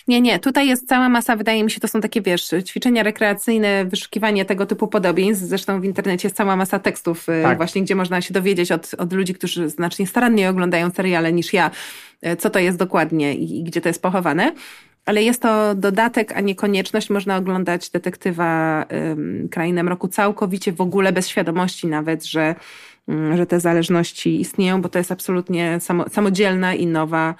Nie, 0.07 0.21
nie, 0.21 0.39
tutaj 0.39 0.67
jest 0.67 0.87
cała 0.87 1.09
masa, 1.09 1.35
wydaje 1.35 1.63
mi 1.63 1.71
się, 1.71 1.79
to 1.79 1.87
są 1.87 2.01
takie, 2.01 2.21
wiesz, 2.21 2.51
ćwiczenia 2.67 3.03
rekreacyjne, 3.03 3.85
wyszukiwanie 3.85 4.45
tego 4.45 4.65
typu 4.65 4.87
podobieństw. 4.87 5.45
Zresztą 5.45 5.81
w 5.81 5.85
internecie 5.85 6.27
jest 6.27 6.35
cała 6.35 6.55
masa 6.55 6.79
tekstów 6.79 7.29
y, 7.29 7.43
tak. 7.43 7.57
właśnie, 7.57 7.81
gdzie 7.81 7.95
można 7.95 8.21
się 8.21 8.33
dowiedzieć 8.33 8.71
od, 8.71 8.91
od 8.97 9.13
ludzi, 9.13 9.33
którzy 9.33 9.69
znacznie 9.69 10.07
staranniej 10.07 10.47
oglądają 10.47 10.89
seriale 10.89 11.33
niż 11.33 11.53
ja, 11.53 11.71
y, 12.27 12.35
co 12.35 12.49
to 12.49 12.59
jest 12.59 12.77
dokładnie 12.77 13.35
i, 13.35 13.59
i 13.59 13.63
gdzie 13.63 13.81
to 13.81 13.89
jest 13.89 14.01
pochowane. 14.01 14.53
Ale 15.09 15.23
jest 15.23 15.41
to 15.41 15.75
dodatek, 15.75 16.31
a 16.35 16.41
nie 16.41 16.55
konieczność. 16.55 17.09
Można 17.09 17.37
oglądać 17.37 17.89
detektywa 17.89 18.85
um, 18.91 19.49
Krainę 19.51 19.83
Mroku 19.83 20.07
całkowicie, 20.07 20.71
w 20.71 20.81
ogóle 20.81 21.13
bez 21.13 21.27
świadomości 21.27 21.87
nawet, 21.87 22.25
że, 22.25 22.55
um, 23.07 23.37
że 23.37 23.45
te 23.45 23.59
zależności 23.59 24.41
istnieją, 24.41 24.81
bo 24.81 24.89
to 24.89 24.97
jest 24.97 25.11
absolutnie 25.11 25.79
samo, 25.79 26.09
samodzielna 26.09 26.73
i 26.75 26.87
nowa 26.87 27.35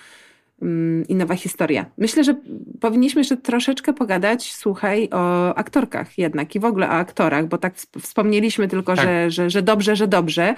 Mm, 0.61 1.07
i 1.07 1.15
nowa 1.15 1.35
historia. 1.35 1.85
Myślę, 1.97 2.23
że 2.23 2.35
powinniśmy 2.79 3.21
jeszcze 3.21 3.37
troszeczkę 3.37 3.93
pogadać, 3.93 4.53
słuchaj, 4.53 5.09
o 5.11 5.55
aktorkach 5.55 6.17
jednak 6.17 6.55
i 6.55 6.59
w 6.59 6.65
ogóle 6.65 6.87
o 6.87 6.91
aktorach, 6.91 7.47
bo 7.47 7.57
tak 7.57 7.73
wspomnieliśmy 8.01 8.67
tylko, 8.67 8.95
tak. 8.95 9.05
Że, 9.05 9.31
że, 9.31 9.49
że 9.49 9.61
dobrze, 9.61 9.95
że 9.95 10.07
dobrze. 10.07 10.55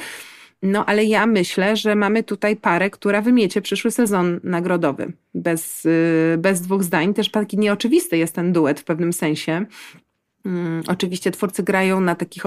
No 0.62 0.86
ale 0.86 1.06
ja 1.06 1.26
myślę, 1.26 1.76
że 1.76 1.96
mamy 1.96 2.24
tutaj 2.24 2.56
parę, 2.56 2.90
która 2.90 3.22
wymiecie 3.22 3.62
przyszły 3.62 3.92
sezon 3.92 4.40
nagrodowy. 4.44 5.14
Bez, 5.34 5.86
y, 5.86 6.36
bez 6.40 6.62
dwóch 6.62 6.84
zdań. 6.84 7.14
Też 7.14 7.32
taki 7.32 7.58
nieoczywisty 7.58 8.18
jest 8.18 8.36
ten 8.36 8.54
duet 8.54 8.80
w 8.80 8.84
pewnym 8.84 9.14
sensie. 9.14 9.66
Hmm, 10.44 10.84
oczywiście 10.88 11.32
twórcy 11.32 11.64
grają 11.64 12.02
na 12.02 12.16
takich 12.16 12.44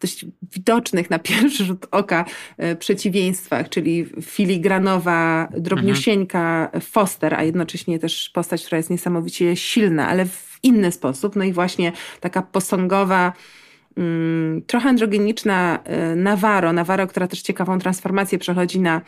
dość 0.00 0.26
widocznych 0.52 1.10
na 1.10 1.18
pierwszy 1.18 1.64
rzut 1.64 1.86
oka 1.90 2.24
e, 2.56 2.76
przeciwieństwach, 2.76 3.68
czyli 3.68 4.06
filigranowa, 4.22 5.48
drobniusieńka 5.58 6.70
Foster, 6.80 7.34
a 7.34 7.42
jednocześnie 7.42 7.98
też 7.98 8.30
postać, 8.34 8.64
która 8.64 8.76
jest 8.76 8.90
niesamowicie 8.90 9.56
silna, 9.56 10.08
ale 10.08 10.26
w 10.26 10.58
inny 10.62 10.92
sposób. 10.92 11.36
No 11.36 11.44
i 11.44 11.52
właśnie 11.52 11.92
taka 12.20 12.42
posągowa, 12.42 13.32
trochę 14.66 14.88
androgeniczna 14.88 15.78
e, 15.84 16.16
Navarro, 16.16 16.72
Navarro, 16.72 17.06
która 17.06 17.28
też 17.28 17.42
ciekawą 17.42 17.78
transformację 17.78 18.38
przechodzi 18.38 18.80
na, 18.80 19.00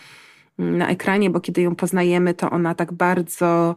na 0.59 0.89
ekranie, 0.89 1.31
bo 1.31 1.41
kiedy 1.41 1.63
ją 1.63 1.75
poznajemy, 1.75 2.35
to 2.35 2.51
ona 2.51 2.75
tak 2.75 2.93
bardzo 2.93 3.77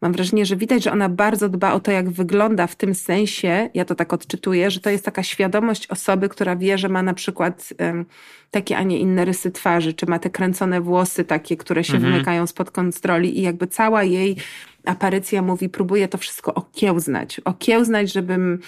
mam 0.00 0.12
wrażenie, 0.12 0.46
że 0.46 0.56
widać, 0.56 0.84
że 0.84 0.92
ona 0.92 1.08
bardzo 1.08 1.48
dba 1.48 1.72
o 1.72 1.80
to, 1.80 1.90
jak 1.90 2.10
wygląda 2.10 2.66
w 2.66 2.76
tym 2.76 2.94
sensie, 2.94 3.70
ja 3.74 3.84
to 3.84 3.94
tak 3.94 4.12
odczytuję, 4.12 4.70
że 4.70 4.80
to 4.80 4.90
jest 4.90 5.04
taka 5.04 5.22
świadomość 5.22 5.86
osoby, 5.86 6.28
która 6.28 6.56
wie, 6.56 6.78
że 6.78 6.88
ma 6.88 7.02
na 7.02 7.14
przykład 7.14 7.74
um, 7.80 8.06
takie, 8.50 8.76
a 8.76 8.82
nie 8.82 8.98
inne 8.98 9.24
rysy 9.24 9.50
twarzy, 9.50 9.92
czy 9.92 10.06
ma 10.06 10.18
te 10.18 10.30
kręcone 10.30 10.80
włosy 10.80 11.24
takie, 11.24 11.56
które 11.56 11.84
się 11.84 11.94
mhm. 11.94 12.12
wymykają 12.12 12.46
spod 12.46 12.70
kontroli 12.70 13.38
i 13.38 13.42
jakby 13.42 13.66
cała 13.66 14.04
jej 14.04 14.36
aparycja 14.84 15.42
mówi, 15.42 15.68
próbuje 15.68 16.08
to 16.08 16.18
wszystko 16.18 16.54
okiełznać. 16.54 17.40
Okiełznać, 17.44 18.12
żebym 18.12 18.58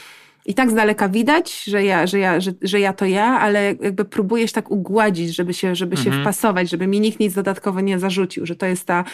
i 0.47 0.55
tak 0.55 0.71
z 0.71 0.75
daleka 0.75 1.09
widać, 1.09 1.65
że 1.65 1.85
ja, 1.85 2.07
że 2.07 2.19
ja, 2.19 2.41
że, 2.41 2.53
że 2.63 2.81
ja 2.81 2.93
to 2.93 3.05
ja, 3.05 3.25
ale 3.25 3.65
jakby 3.65 4.05
próbujesz 4.05 4.53
tak 4.53 4.71
ugładzić, 4.71 5.37
żeby 5.37 5.55
się, 5.55 5.75
żeby 5.75 5.97
mhm. 5.97 6.17
się 6.17 6.23
wpasować, 6.23 6.71
żeby 6.71 6.87
mi 6.87 7.01
nikt 7.01 7.21
nic 7.21 7.35
dodatkowo 7.35 7.81
nie 7.81 7.99
zarzucił, 7.99 8.47
że 8.47 8.57
to 8.57 8.67
jest 8.67 8.87
ta, 8.87 9.05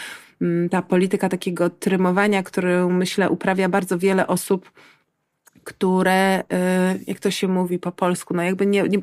mm, 0.41 0.69
ta 0.69 0.83
polityka 0.83 1.29
takiego 1.29 1.71
trymowania, 1.71 2.43
którą 2.43 2.91
myślę 2.91 3.31
uprawia 3.31 3.69
bardzo 3.69 3.99
wiele 3.99 4.27
osób, 4.27 4.71
które, 5.65 6.41
y, 6.41 6.45
jak 7.07 7.21
to 7.21 7.31
się 7.31 7.49
mówi 7.49 7.79
po 7.79 7.93
polsku, 7.93 8.35
no 8.35 8.43
jakby 8.43 8.67
nie, 8.67 8.83
nie 8.83 8.99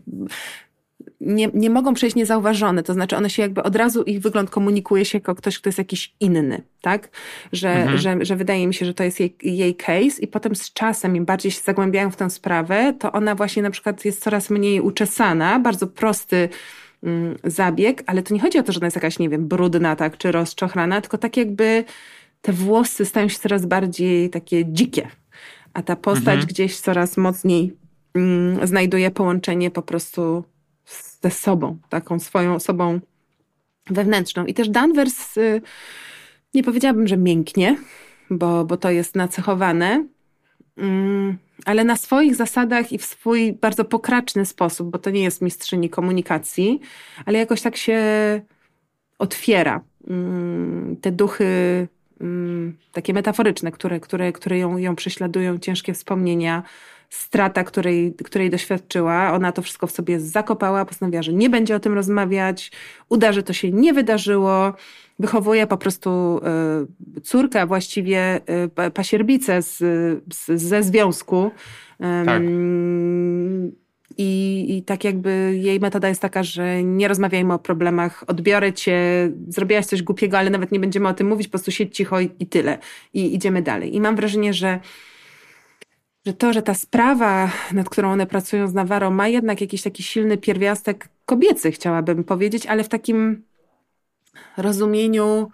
nie, 1.26 1.50
nie 1.54 1.70
mogą 1.70 1.94
przejść 1.94 2.16
niezauważone, 2.16 2.84
to 2.84 2.94
znaczy 2.94 3.18
one 3.18 3.30
się 3.30 3.42
jakby 3.42 3.64
od 3.64 3.76
razu 3.76 4.04
ich 4.04 4.20
wygląd 4.20 4.50
komunikuje 4.50 5.06
się 5.06 5.18
jako 5.18 5.36
ktoś, 5.36 5.60
kto 5.60 5.70
jest 5.70 5.78
jakiś 5.78 6.16
inny, 6.20 6.62
tak? 6.82 7.10
Że, 7.52 7.70
mhm. 7.70 7.98
że, 7.98 8.18
że 8.22 8.36
wydaje 8.36 8.68
mi 8.68 8.74
się, 8.74 8.86
że 8.86 8.94
to 8.94 9.04
jest 9.04 9.20
jej, 9.20 9.36
jej 9.44 9.76
case 9.76 10.22
i 10.22 10.28
potem 10.28 10.56
z 10.56 10.74
czasem 10.74 11.16
im 11.16 11.26
bardziej 11.26 11.52
się 11.52 11.62
zagłębiają 11.62 12.12
w 12.12 12.16
tę 12.16 12.30
sprawę, 12.30 12.94
to 13.00 13.12
ona 13.12 13.36
właśnie 13.36 13.64
na 13.64 13.72
przykład 13.72 14.06
jest 14.06 14.24
coraz 14.24 14.50
mniej 14.50 14.82
uczesana, 14.82 15.60
bardzo 15.60 15.88
prosty 15.88 16.50
mm, 17.04 17.38
zabieg, 17.44 18.04
ale 18.06 18.24
to 18.24 18.34
nie 18.34 18.40
chodzi 18.40 18.60
o 18.60 18.64
to, 18.64 18.72
że 18.72 18.80
ona 18.80 18.88
jest 18.88 18.96
jakaś, 18.96 19.20
nie 19.20 19.30
wiem, 19.30 19.48
brudna, 19.48 19.96
tak, 19.96 20.18
czy 20.18 20.32
rozczochrana, 20.32 21.02
tylko 21.02 21.18
tak 21.18 21.38
jakby 21.38 21.84
te 22.42 22.54
włosy 22.54 23.06
stają 23.06 23.28
się 23.28 23.40
coraz 23.40 23.66
bardziej 23.66 24.30
takie 24.30 24.66
dzikie, 24.66 25.08
a 25.74 25.82
ta 25.82 25.96
postać 25.96 26.28
mhm. 26.28 26.48
gdzieś 26.48 26.80
coraz 26.80 27.18
mocniej 27.18 27.74
mm, 28.16 28.68
znajduje 28.68 29.12
połączenie 29.12 29.72
po 29.72 29.82
prostu 29.82 30.44
ze 31.24 31.32
sobą, 31.32 31.78
taką 31.90 32.20
swoją 32.20 32.56
osobą 32.56 33.00
wewnętrzną. 33.90 34.46
I 34.46 34.54
też 34.54 34.70
Danvers, 34.70 35.38
y, 35.38 35.62
nie 36.54 36.64
powiedziałabym, 36.64 37.08
że 37.08 37.18
mięknie, 37.18 37.78
bo, 38.30 38.66
bo 38.66 38.78
to 38.78 38.92
jest 38.92 39.16
nacechowane, 39.16 40.06
mm, 40.78 41.38
ale 41.66 41.84
na 41.84 41.96
swoich 41.96 42.36
zasadach 42.36 42.92
i 42.92 42.98
w 42.98 43.06
swój 43.06 43.54
bardzo 43.54 43.86
pokraczny 43.86 44.46
sposób, 44.46 44.92
bo 44.92 45.00
to 45.00 45.10
nie 45.10 45.24
jest 45.24 45.42
mistrzyni 45.42 45.90
komunikacji, 45.90 46.80
ale 47.26 47.40
jakoś 47.40 47.62
tak 47.62 47.78
się 47.78 48.02
otwiera. 49.20 49.82
Mm, 50.08 50.98
te 51.02 51.12
duchy 51.12 51.88
mm, 52.22 52.78
takie 52.92 53.14
metaforyczne, 53.14 53.72
które, 53.72 54.00
które, 54.00 54.32
które 54.32 54.58
ją, 54.58 54.78
ją 54.78 54.96
prześladują, 54.96 55.60
ciężkie 55.60 55.94
wspomnienia, 55.94 56.64
strata, 57.14 57.64
której, 57.64 58.14
której 58.24 58.50
doświadczyła. 58.50 59.34
Ona 59.34 59.52
to 59.52 59.62
wszystko 59.62 59.88
w 59.88 59.92
sobie 59.92 60.20
zakopała, 60.20 60.86
postanowiła, 60.86 61.24
że 61.24 61.34
nie 61.34 61.50
będzie 61.50 61.76
o 61.76 61.80
tym 61.80 61.94
rozmawiać, 61.94 62.72
uda, 63.10 63.34
że 63.34 63.44
to 63.44 63.54
się 63.54 63.72
nie 63.72 63.94
wydarzyło. 63.94 64.74
Wychowuje 65.20 65.68
po 65.68 65.78
prostu 65.78 66.42
y, 67.18 67.22
córkę, 67.22 67.66
właściwie 67.66 68.42
y, 68.88 68.92
pasierbicę 68.92 69.62
z, 69.62 69.78
z, 70.34 70.62
ze 70.62 70.84
związku. 70.84 71.52
Tak. 72.26 72.42
I, 74.18 74.66
I 74.78 74.84
tak 74.84 75.04
jakby 75.04 75.60
jej 75.62 75.80
metoda 75.80 76.10
jest 76.10 76.22
taka, 76.22 76.44
że 76.44 76.84
nie 76.84 77.08
rozmawiajmy 77.08 77.54
o 77.54 77.60
problemach, 77.60 78.24
odbiorę 78.28 78.74
cię, 78.74 79.00
zrobiłaś 79.48 79.86
coś 79.86 80.04
głupiego, 80.04 80.38
ale 80.38 80.50
nawet 80.50 80.72
nie 80.72 80.80
będziemy 80.80 81.08
o 81.08 81.14
tym 81.14 81.28
mówić, 81.28 81.48
po 81.48 81.52
prostu 81.52 81.72
siedź 81.72 81.96
cicho 81.96 82.20
i, 82.20 82.30
i 82.40 82.48
tyle. 82.48 82.78
I 83.14 83.36
idziemy 83.36 83.62
dalej. 83.62 83.96
I 83.96 84.02
mam 84.02 84.16
wrażenie, 84.16 84.54
że 84.54 84.80
że 86.26 86.34
to, 86.34 86.54
że 86.54 86.62
ta 86.62 86.74
sprawa, 86.74 87.52
nad 87.74 87.90
którą 87.90 88.12
one 88.12 88.26
pracują 88.26 88.68
z 88.68 88.74
Navarro, 88.74 89.12
ma 89.12 89.28
jednak 89.28 89.62
jakiś 89.62 89.82
taki 89.82 90.04
silny 90.04 90.38
pierwiastek 90.38 91.10
kobiecy, 91.26 91.72
chciałabym 91.72 92.24
powiedzieć, 92.24 92.66
ale 92.66 92.84
w 92.84 92.90
takim 92.90 93.44
rozumieniu 94.58 95.52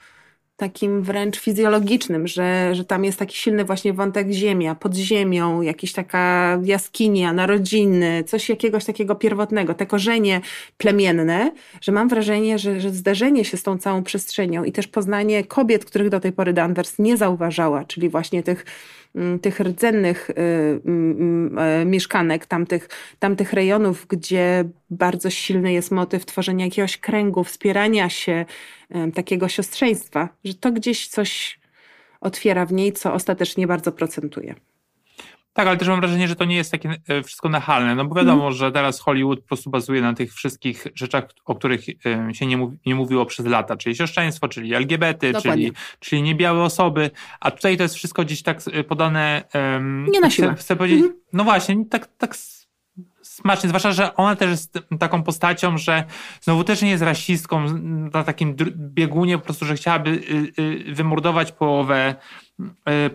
takim 0.60 1.04
wręcz 1.04 1.40
fizjologicznym, 1.40 2.28
że, 2.28 2.76
że 2.76 2.86
tam 2.86 3.06
jest 3.06 3.20
taki 3.20 3.38
silny 3.38 3.66
właśnie 3.66 3.94
wątek 3.94 4.32
ziemia, 4.32 4.76
pod 4.76 4.96
ziemią, 4.96 5.62
jakaś 5.62 5.94
taka 5.94 6.58
jaskinia, 6.64 7.34
narodziny, 7.34 8.24
coś 8.24 8.50
jakiegoś 8.50 8.86
takiego 8.86 9.16
pierwotnego, 9.16 9.74
te 9.74 9.86
korzenie 9.86 10.42
plemienne, 10.78 11.52
że 11.82 11.92
mam 11.92 12.10
wrażenie, 12.10 12.60
że, 12.60 12.82
że 12.82 12.90
zderzenie 12.90 13.46
się 13.46 13.58
z 13.58 13.64
tą 13.64 13.78
całą 13.78 14.04
przestrzenią 14.04 14.64
i 14.64 14.72
też 14.72 14.88
poznanie 14.88 15.44
kobiet, 15.44 15.86
których 15.86 16.10
do 16.10 16.20
tej 16.20 16.32
pory 16.32 16.54
Danvers 16.54 17.00
nie 17.00 17.18
zauważała, 17.18 17.86
czyli 17.86 18.10
właśnie 18.10 18.44
tych 18.44 18.66
tych 19.42 19.60
rdzennych 19.60 20.30
y, 20.30 20.34
mm, 20.86 21.12
mm, 21.12 21.60
e, 21.60 21.86
mieszkanek, 21.86 22.46
tamtych, 22.46 22.90
tamtych 23.20 23.54
rejonów, 23.54 24.08
gdzie 24.08 24.66
bardzo 24.90 25.30
silny 25.30 25.74
jest 25.74 25.92
motyw 25.92 26.26
tworzenia 26.26 26.66
jakiegoś 26.66 26.98
kręgu, 26.98 27.44
wspierania 27.44 28.10
się, 28.10 28.46
takiego 29.14 29.48
siostrzeństwa, 29.48 30.30
że 30.44 30.54
to 30.54 30.72
gdzieś 30.72 31.08
coś 31.08 31.60
otwiera 32.22 32.66
w 32.66 32.74
niej, 32.74 32.94
co 32.94 33.14
ostatecznie 33.14 33.68
bardzo 33.68 33.92
procentuje. 33.92 34.56
Tak, 35.54 35.68
ale 35.68 35.78
też 35.78 35.88
mam 35.88 36.00
wrażenie, 36.00 36.28
że 36.28 36.36
to 36.36 36.46
nie 36.46 36.56
jest 36.56 36.72
takie 36.72 36.96
e, 37.08 37.24
wszystko 37.24 37.50
nachalne. 37.50 37.96
No 37.96 38.06
bo 38.06 38.16
wiadomo, 38.16 38.42
mm. 38.42 38.54
że 38.54 38.72
teraz 38.72 39.00
Hollywood 39.00 39.40
po 39.40 39.48
prostu 39.48 39.70
bazuje 39.70 40.02
na 40.02 40.14
tych 40.14 40.34
wszystkich 40.34 40.88
rzeczach, 40.96 41.24
o 41.46 41.56
których 41.56 41.82
e, 42.06 42.34
się 42.34 42.46
nie, 42.46 42.58
mówi, 42.58 42.78
nie 42.86 42.96
mówiło 42.96 43.26
przez 43.26 43.46
lata, 43.46 43.78
czyli 43.78 43.96
siostrzeństwo, 43.96 44.48
czyli 44.48 44.74
LGBT, 44.74 45.34
czyli, 45.42 45.72
czyli 46.00 46.22
niebiałe 46.22 46.64
osoby, 46.64 47.12
a 47.40 47.52
tutaj 47.52 47.78
to 47.78 47.84
jest 47.84 47.96
wszystko 47.96 48.24
gdzieś 48.24 48.44
tak 48.44 48.60
e, 48.72 48.84
podane... 48.84 49.44
Um, 49.54 50.06
nie 50.12 50.22
na 50.22 50.30
siłę. 50.30 50.48
Chcę, 50.48 50.62
chcę 50.62 50.76
powiedzieć, 50.76 51.00
mm. 51.00 51.14
no 51.34 51.44
właśnie, 51.44 51.86
tak, 51.86 52.08
tak 52.18 52.36
smacznie, 53.40 53.70
zwłaszcza, 53.70 53.92
że 53.92 54.16
ona 54.16 54.36
też 54.36 54.50
jest 54.50 54.80
taką 55.00 55.24
postacią, 55.24 55.78
że 55.78 56.04
znowu 56.42 56.64
też 56.64 56.82
nie 56.82 56.90
jest 56.90 57.04
rasistką 57.04 57.80
na 58.14 58.24
takim 58.24 58.56
biegunie 58.76 59.38
po 59.38 59.44
prostu, 59.44 59.66
że 59.66 59.76
chciałaby 59.76 60.10
y, 60.10 60.62
y, 60.90 60.96
wymordować 60.96 61.52
połowę 61.52 62.16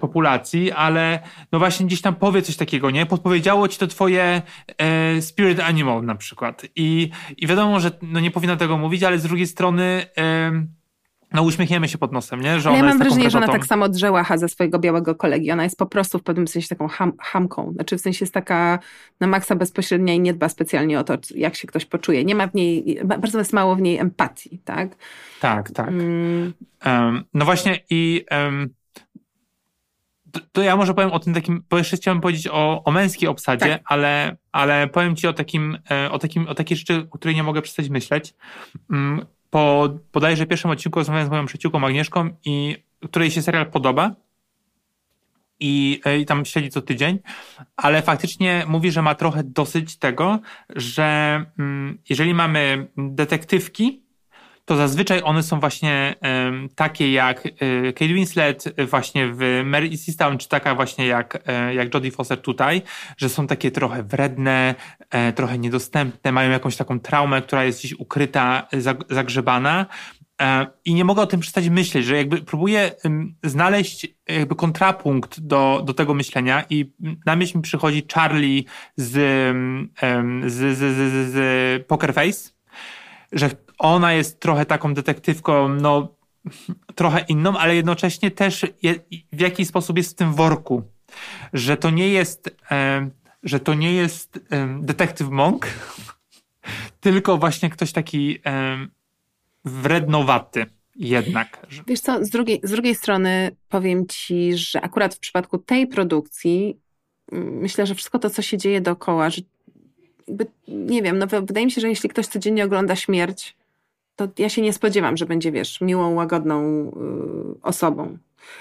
populacji, 0.01 0.73
ale 0.73 1.21
no 1.53 1.59
właśnie 1.59 1.87
gdzieś 1.87 2.01
tam 2.01 2.15
powie 2.15 2.43
coś 2.43 2.57
takiego, 2.57 2.91
nie? 2.91 3.07
Podpowiedziało 3.07 3.69
ci 3.69 3.79
to 3.79 3.87
twoje 3.87 4.43
e, 4.79 5.23
spirit 5.23 5.61
animal 5.61 6.05
na 6.05 6.15
przykład 6.15 6.67
i, 6.77 7.11
i 7.37 7.47
wiadomo, 7.47 7.81
że 7.81 7.91
no 8.03 8.21
nie 8.21 8.31
powinna 8.31 8.57
tego 8.57 8.79
mówić, 8.79 9.03
ale 9.03 9.19
z 9.19 9.23
drugiej 9.23 9.47
strony 9.47 10.07
e, 10.19 10.67
no 11.35 11.43
uśmiechniemy 11.43 11.89
się 11.89 11.99
pod 11.99 12.13
nosem, 12.13 12.41
nie? 12.41 12.61
Że 12.61 12.69
Ale 12.69 12.79
ja 12.79 12.85
mam 12.85 12.99
wrażenie, 12.99 13.31
że 13.31 13.39
ona 13.39 13.49
tak 13.49 13.67
samo 13.67 13.89
drzeła 13.89 14.25
ze 14.37 14.49
swojego 14.49 14.79
białego 14.79 15.15
kolegi. 15.15 15.51
Ona 15.51 15.65
jest 15.65 15.79
po 15.79 15.87
prostu 15.87 16.19
w 16.19 16.23
pewnym 16.23 16.49
sensie 16.49 16.69
taką 16.69 16.89
ham, 16.89 17.13
hamką. 17.19 17.73
Znaczy 17.73 17.99
w 17.99 18.01
sensie 18.01 18.25
jest 18.25 18.35
taka 18.35 18.79
na 19.21 19.27
maksa 19.27 19.57
bezpośrednia 19.57 20.15
i 20.15 20.21
nie 20.21 20.35
dba 20.35 20.49
specjalnie 20.49 21.01
o 21.01 21.05
to, 21.05 21.15
jak 21.35 21.57
się 21.57 21.69
ktoś 21.69 21.85
poczuje. 21.85 22.25
Nie 22.25 22.35
ma 22.35 22.47
w 22.47 22.55
niej, 22.55 22.99
bardzo 23.05 23.39
jest 23.39 23.53
mało 23.53 23.77
w 23.77 23.81
niej 23.81 23.99
empatii, 23.99 24.59
tak? 24.65 24.97
Tak, 25.41 25.71
tak. 25.71 25.89
Mm. 25.89 26.53
Um, 26.87 27.25
no 27.35 27.45
właśnie 27.45 27.81
i 27.91 28.25
um, 28.31 28.75
to, 30.35 30.41
to, 30.53 30.63
ja 30.63 30.77
może 30.77 30.95
powiem 30.95 31.13
o 31.13 31.19
tym 31.19 31.35
takim, 31.35 31.63
bo 31.71 31.79
jeszcze 31.79 31.97
chciałem 31.97 32.21
powiedzieć 32.21 32.49
o, 32.53 32.85
o 32.85 32.91
męskiej 32.91 33.29
obsadzie, 33.29 33.67
tak. 33.67 33.83
ale, 33.85 34.37
ale 34.53 34.89
powiem 34.89 35.17
ci 35.17 35.27
o 35.27 35.33
takim, 35.33 35.79
e, 35.91 36.11
o 36.11 36.19
takim, 36.19 36.49
o 36.49 36.55
takiej 36.55 36.77
rzeczy, 36.77 37.07
o 37.11 37.19
której 37.19 37.35
nie 37.35 37.43
mogę 37.43 37.63
przestać 37.63 37.89
myśleć. 37.89 38.35
Um, 38.91 39.27
po 39.51 39.89
bodajże 40.13 40.47
pierwszym 40.47 40.71
odcinku 40.71 40.99
rozmawiałem 40.99 41.27
z 41.27 41.31
moją 41.31 41.47
przyjaciółką 41.47 41.87
Agnieszką, 41.87 42.31
i, 42.45 42.77
której 43.11 43.31
się 43.31 43.43
serial 43.43 43.71
podoba 43.71 44.15
i, 45.61 46.01
e, 46.05 46.19
i 46.19 46.27
tam 46.27 46.45
śledzi 46.45 46.71
co 46.71 46.83
tydzień, 46.83 47.19
ale 47.77 48.03
faktycznie 48.03 48.65
mówi, 48.69 48.91
że 48.91 49.03
ma 49.03 49.15
trochę 49.15 49.45
dosyć 49.45 49.99
tego, 49.99 50.41
że 50.77 51.41
mm, 51.59 51.99
jeżeli 52.09 52.35
mamy 52.35 52.89
detektywki, 52.97 54.04
to 54.65 54.77
zazwyczaj 54.77 55.21
one 55.25 55.43
są 55.43 55.61
właśnie 55.61 56.15
um, 56.23 56.69
takie 56.75 57.13
jak 57.13 57.47
y, 57.47 57.93
Kate 57.93 58.15
Winslet 58.15 58.65
właśnie 58.91 59.29
w 59.33 59.63
Mary 59.65 59.87
i 59.87 59.99
czy 60.39 60.49
taka 60.49 60.75
właśnie 60.75 61.07
jak, 61.07 61.49
y, 61.71 61.75
jak 61.75 61.95
Jodie 61.95 62.11
Foster 62.11 62.43
tutaj, 62.43 62.83
że 63.17 63.29
są 63.29 63.47
takie 63.47 63.71
trochę 63.71 64.03
wredne, 64.03 64.75
trochę 65.35 65.59
niedostępne, 65.59 66.33
mają 66.33 66.51
jakąś 66.51 66.77
taką 66.77 67.01
traumę, 67.01 67.43
która 67.43 67.65
jest 67.65 67.79
gdzieś 67.79 67.93
ukryta, 67.93 68.69
zagrzebana. 69.11 69.87
I 70.85 70.95
nie 70.95 71.05
mogę 71.05 71.23
o 71.23 71.27
tym 71.27 71.41
przestać 71.41 71.69
myśleć, 71.69 72.05
że 72.05 72.17
jakby 72.17 72.39
próbuję 72.39 72.93
znaleźć 73.43 74.07
jakby 74.29 74.55
kontrapunkt 74.55 75.41
do, 75.41 75.83
do 75.85 75.95
tego 75.95 76.15
myślenia 76.15 76.65
i 76.71 76.93
na 77.27 77.37
myśl 77.37 77.59
mi 77.59 77.63
przychodzi 77.63 78.07
Charlie 78.15 78.65
z, 78.97 79.11
z, 80.53 80.53
z, 80.53 80.79
z, 80.79 81.33
z 81.33 81.87
Poker 81.87 82.15
Face, 82.15 82.51
że 83.33 83.51
ona 83.79 84.13
jest 84.13 84.41
trochę 84.41 84.67
taką 84.67 84.95
detektywką, 84.95 85.69
no 85.69 86.09
trochę 86.95 87.25
inną, 87.29 87.59
ale 87.59 87.77
jednocześnie 87.77 88.31
też 88.31 88.67
je, 88.83 88.95
w 89.33 89.41
jakiś 89.41 89.69
sposób 89.69 89.97
jest 89.97 90.11
w 90.11 90.15
tym 90.15 90.35
worku, 90.35 90.83
że 91.53 91.77
to 91.77 91.91
nie 91.91 92.09
jest, 92.09 92.57
e, 92.71 93.11
że 93.43 93.61
to 93.61 93.75
nie 93.75 93.93
jest 93.93 94.41
e, 94.51 94.79
detektyw 94.81 95.29
Monk, 95.29 95.67
tylko 97.01 97.39
właśnie 97.39 97.71
ktoś 97.71 97.93
taki 97.93 98.39
e, 98.47 98.87
wrednowaty 99.65 100.67
jednak. 100.97 101.67
Wiesz 101.87 102.01
co, 102.01 102.25
z 102.25 102.31
drugiej, 102.31 102.61
z 102.63 102.71
drugiej 102.71 102.95
strony 102.95 103.57
powiem 103.69 104.07
ci, 104.07 104.57
że 104.57 104.81
akurat 104.81 105.15
w 105.15 105.19
przypadku 105.19 105.59
tej 105.59 105.87
produkcji 105.87 106.77
myślę, 107.33 107.87
że 107.87 107.95
wszystko 107.95 108.19
to, 108.19 108.31
co 108.31 108.43
się 108.43 108.59
dzieje 108.59 108.81
dookoła, 108.81 109.31
że 109.31 109.43
jakby, 110.29 110.47
nie 110.69 111.03
wiem, 111.03 111.19
no 111.19 111.27
wydaje 111.27 111.67
mi 111.67 111.73
się, 111.73 111.81
że 111.81 111.89
jeśli 111.89 112.09
ktoś 112.09 112.27
codziennie 112.27 112.65
ogląda 112.65 112.97
śmierć, 112.97 113.57
to 114.17 114.29
ja 114.39 114.49
się 114.49 114.63
nie 114.63 114.73
spodziewam, 114.73 115.17
że 115.17 115.27
będzie, 115.27 115.53
wiesz, 115.53 115.81
miłą, 115.81 116.15
łagodną 116.15 116.89
y, 117.59 117.63
osobą. 117.63 118.19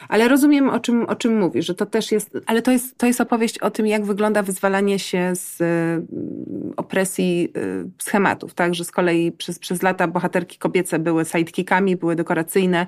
Ale 0.10 0.28
rozumiem, 0.28 0.70
o 0.70 0.80
czym, 0.80 1.06
o 1.06 1.16
czym 1.16 1.40
mówisz, 1.40 1.66
że 1.66 1.76
to 1.76 1.86
też 1.86 2.12
jest, 2.12 2.38
ale 2.46 2.62
to 2.62 2.72
jest, 2.72 2.98
to 2.98 3.06
jest 3.06 3.22
opowieść 3.22 3.60
o 3.60 3.72
tym, 3.72 3.88
jak 3.88 4.06
wygląda 4.06 4.44
wyzwalanie 4.44 5.00
się 5.00 5.32
z 5.36 5.62
y, 5.62 6.76
opresji 6.78 7.54
y, 7.58 7.90
schematów, 8.02 8.54
tak, 8.54 8.76
że 8.76 8.86
z 8.86 8.92
kolei 8.92 9.32
przez, 9.32 9.60
przez 9.60 9.82
lata 9.82 10.08
bohaterki 10.08 10.58
kobiece 10.58 11.00
były 11.00 11.26
sidekickami, 11.26 11.96
były 11.96 12.16
dekoracyjne, 12.16 12.88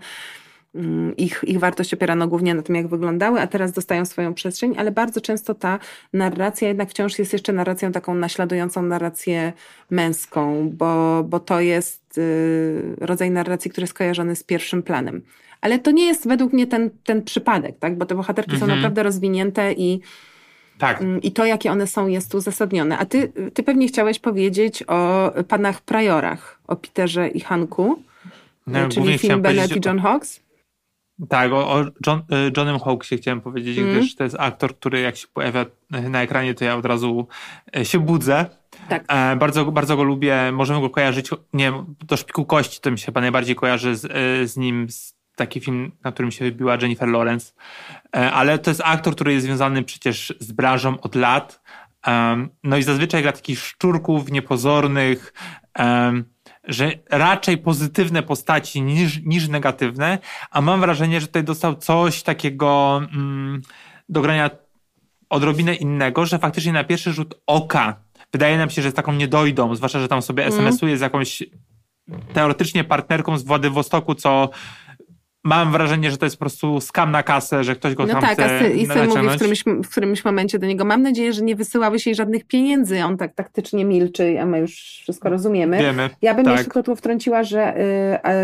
ich, 1.17 1.43
ich 1.47 1.59
wartość 1.59 1.93
opierano 1.93 2.27
głównie 2.27 2.55
na 2.55 2.61
tym, 2.61 2.75
jak 2.75 2.87
wyglądały, 2.87 3.41
a 3.41 3.47
teraz 3.47 3.71
dostają 3.71 4.05
swoją 4.05 4.33
przestrzeń, 4.33 4.73
ale 4.77 4.91
bardzo 4.91 5.21
często 5.21 5.53
ta 5.53 5.79
narracja 6.13 6.67
jednak 6.67 6.89
wciąż 6.89 7.19
jest 7.19 7.33
jeszcze 7.33 7.53
narracją 7.53 7.91
taką 7.91 8.15
naśladującą 8.15 8.81
narrację 8.81 9.53
męską, 9.89 10.69
bo, 10.73 11.23
bo 11.23 11.39
to 11.39 11.59
jest 11.59 12.17
y, 12.17 12.95
rodzaj 13.01 13.31
narracji, 13.31 13.71
który 13.71 13.83
jest 13.83 13.93
kojarzony 13.93 14.35
z 14.35 14.43
pierwszym 14.43 14.83
planem. 14.83 15.21
Ale 15.61 15.79
to 15.79 15.91
nie 15.91 16.05
jest 16.05 16.27
według 16.27 16.53
mnie 16.53 16.67
ten, 16.67 16.89
ten 17.03 17.23
przypadek, 17.23 17.79
tak? 17.79 17.97
bo 17.97 18.05
te 18.05 18.15
bohaterki 18.15 18.51
mhm. 18.51 18.71
są 18.71 18.75
naprawdę 18.75 19.03
rozwinięte 19.03 19.73
i, 19.73 19.99
tak. 20.77 21.01
Mm, 21.01 21.21
I 21.21 21.31
to, 21.31 21.45
jakie 21.45 21.71
one 21.71 21.87
są, 21.87 22.07
jest 22.07 22.35
uzasadnione. 22.35 22.97
A 22.97 23.05
ty, 23.05 23.31
ty 23.53 23.63
pewnie 23.63 23.87
chciałeś 23.87 24.19
powiedzieć 24.19 24.83
o 24.87 25.31
panach 25.47 25.81
Prajorach, 25.81 26.59
o 26.67 26.75
Peterze 26.75 27.27
i 27.27 27.39
Hanku, 27.39 27.99
no, 28.67 28.89
czyli 28.89 29.17
film 29.17 29.41
Bennett 29.41 29.75
i 29.75 29.79
John 29.85 29.99
Hawks. 29.99 30.44
Tak, 31.29 31.51
o, 31.51 31.71
o 31.71 31.85
John, 32.07 32.19
y, 32.19 32.51
Johnem 32.57 32.79
Hawkesie 32.79 33.17
chciałem 33.17 33.41
powiedzieć, 33.41 33.77
mm. 33.77 33.91
gdyż 33.91 34.15
to 34.15 34.23
jest 34.23 34.35
aktor, 34.39 34.75
który 34.75 35.01
jak 35.01 35.15
się 35.15 35.27
pojawia 35.27 35.65
na 35.89 36.21
ekranie, 36.21 36.53
to 36.53 36.65
ja 36.65 36.75
od 36.75 36.85
razu 36.85 37.27
e, 37.77 37.85
się 37.85 37.99
budzę. 37.99 38.45
Tak. 38.89 39.03
E, 39.07 39.35
bardzo, 39.35 39.65
bardzo 39.65 39.97
go 39.97 40.03
lubię, 40.03 40.51
możemy 40.53 40.81
go 40.81 40.89
kojarzyć, 40.89 41.29
nie 41.53 41.73
do 42.07 42.17
Szpiku 42.17 42.45
Kości, 42.45 42.81
to 42.81 42.91
mi 42.91 42.99
się 42.99 43.05
chyba 43.05 43.21
najbardziej 43.21 43.55
kojarzy 43.55 43.95
z, 43.95 44.05
e, 44.05 44.47
z 44.47 44.57
nim, 44.57 44.89
z 44.89 45.15
taki 45.35 45.59
film, 45.59 45.91
na 46.03 46.11
którym 46.11 46.31
się 46.31 46.45
wybiła 46.45 46.77
Jennifer 46.81 47.09
Lawrence. 47.09 47.53
Ale 48.11 48.59
to 48.59 48.71
jest 48.71 48.81
aktor, 48.85 49.15
który 49.15 49.33
jest 49.33 49.45
związany 49.45 49.83
przecież 49.83 50.33
z 50.39 50.51
branżą 50.51 51.01
od 51.01 51.15
lat. 51.15 51.61
No 52.63 52.77
i 52.77 52.83
zazwyczaj 52.83 53.21
gra 53.21 53.31
takich 53.31 53.59
szczurków 53.59 54.31
niepozornych, 54.31 55.33
że 56.67 56.91
raczej 57.09 57.57
pozytywne 57.57 58.23
postaci 58.23 58.81
niż, 58.81 59.21
niż 59.23 59.47
negatywne, 59.47 60.17
a 60.51 60.61
mam 60.61 60.79
wrażenie, 60.79 61.21
że 61.21 61.27
tutaj 61.27 61.43
dostał 61.43 61.75
coś 61.75 62.23
takiego 62.23 63.01
mm, 63.13 63.61
do 64.09 64.21
grania 64.21 64.49
odrobinę 65.29 65.75
innego, 65.75 66.25
że 66.25 66.39
faktycznie 66.39 66.73
na 66.73 66.83
pierwszy 66.83 67.13
rzut 67.13 67.41
oka 67.45 68.05
wydaje 68.33 68.57
nam 68.57 68.69
się, 68.69 68.81
że 68.81 68.87
jest 68.87 68.95
taką 68.95 69.13
niedojdą, 69.13 69.75
zwłaszcza, 69.75 69.99
że 69.99 70.07
tam 70.07 70.21
sobie 70.21 70.45
Mm. 70.45 70.53
SMS-uje 70.53 70.97
z 70.97 71.01
jakąś 71.01 71.43
teoretycznie 72.33 72.83
partnerką 72.83 73.37
z 73.37 73.43
Władywostoku, 73.43 74.15
co 74.15 74.49
mam 75.45 75.71
wrażenie, 75.71 76.11
że 76.11 76.17
to 76.17 76.25
jest 76.25 76.35
po 76.35 76.39
prostu 76.39 76.81
skam 76.81 77.11
na 77.11 77.23
kasę, 77.23 77.63
że 77.63 77.75
ktoś 77.75 77.95
go 77.95 78.05
No 78.05 78.13
tam 78.13 78.21
tak, 78.21 78.33
chce 78.33 78.45
a 78.45 78.59
sy- 78.63 78.69
i 78.75 78.85
syn 78.87 79.07
mówi 79.07 79.29
w 79.29 79.35
którymś, 79.35 79.63
w 79.63 79.89
którymś 79.89 80.25
momencie 80.25 80.59
do 80.59 80.67
niego, 80.67 80.85
mam 80.85 81.01
nadzieję, 81.01 81.33
że 81.33 81.41
nie 81.41 81.55
wysyłałeś 81.55 82.05
jej 82.05 82.15
żadnych 82.15 82.43
pieniędzy. 82.43 83.03
On 83.03 83.17
tak 83.17 83.33
taktycznie 83.33 83.85
milczy, 83.85 84.39
a 84.41 84.45
my 84.45 84.59
już 84.59 84.71
wszystko 85.01 85.29
rozumiemy. 85.29 85.77
Wiemy, 85.77 86.09
Ja 86.21 86.33
bym 86.33 86.45
tak. 86.45 86.57
jeszcze 86.57 86.71
tylko 86.71 86.95
wtrąciła, 86.95 87.43
że 87.43 87.77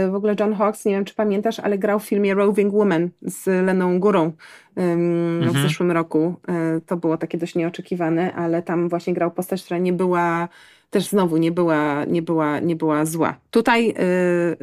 y, 0.07 0.11
w 0.11 0.15
ogóle 0.15 0.35
John 0.39 0.53
Hawkes, 0.55 0.85
nie 0.85 0.91
wiem 0.91 1.05
czy 1.05 1.15
pamiętasz, 1.15 1.59
ale 1.59 1.77
grał 1.77 1.99
w 1.99 2.03
filmie 2.03 2.33
Roving 2.33 2.73
Woman 2.73 3.09
z 3.21 3.45
Leną 3.65 3.99
Górą 3.99 4.23
ym, 4.23 5.39
w 5.43 5.47
Mhm. 5.47 5.63
zeszłym 5.67 5.91
roku. 5.91 6.35
Y, 6.77 6.81
to 6.81 6.97
było 6.97 7.17
takie 7.17 7.37
dość 7.37 7.55
nieoczekiwane, 7.55 8.33
ale 8.33 8.61
tam 8.61 8.89
właśnie 8.89 9.13
grał 9.13 9.31
postać, 9.31 9.63
która 9.63 9.77
nie 9.77 9.93
była, 9.93 10.47
też 10.89 11.07
znowu 11.07 11.37
nie 11.37 11.51
była, 11.51 12.05
nie 12.05 12.21
była, 12.21 12.59
nie 12.59 12.75
była 12.75 13.05
zła. 13.05 13.35
Tutaj 13.51 13.89
y, 13.89 13.93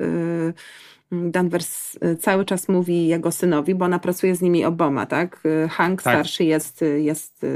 y, 0.02 0.54
Danvers 1.12 1.94
y, 2.04 2.16
cały 2.16 2.44
czas 2.44 2.68
mówi 2.68 3.06
jego 3.06 3.32
synowi, 3.32 3.74
bo 3.74 3.84
ona 3.84 3.98
pracuje 3.98 4.34
z 4.36 4.40
nimi 4.42 4.64
oboma, 4.64 5.06
tak? 5.06 5.40
Y, 5.64 5.68
Hank 5.68 6.02
Tak. 6.02 6.14
starszy 6.14 6.44
jest, 6.44 6.82
y, 6.82 7.00
jest 7.02 7.46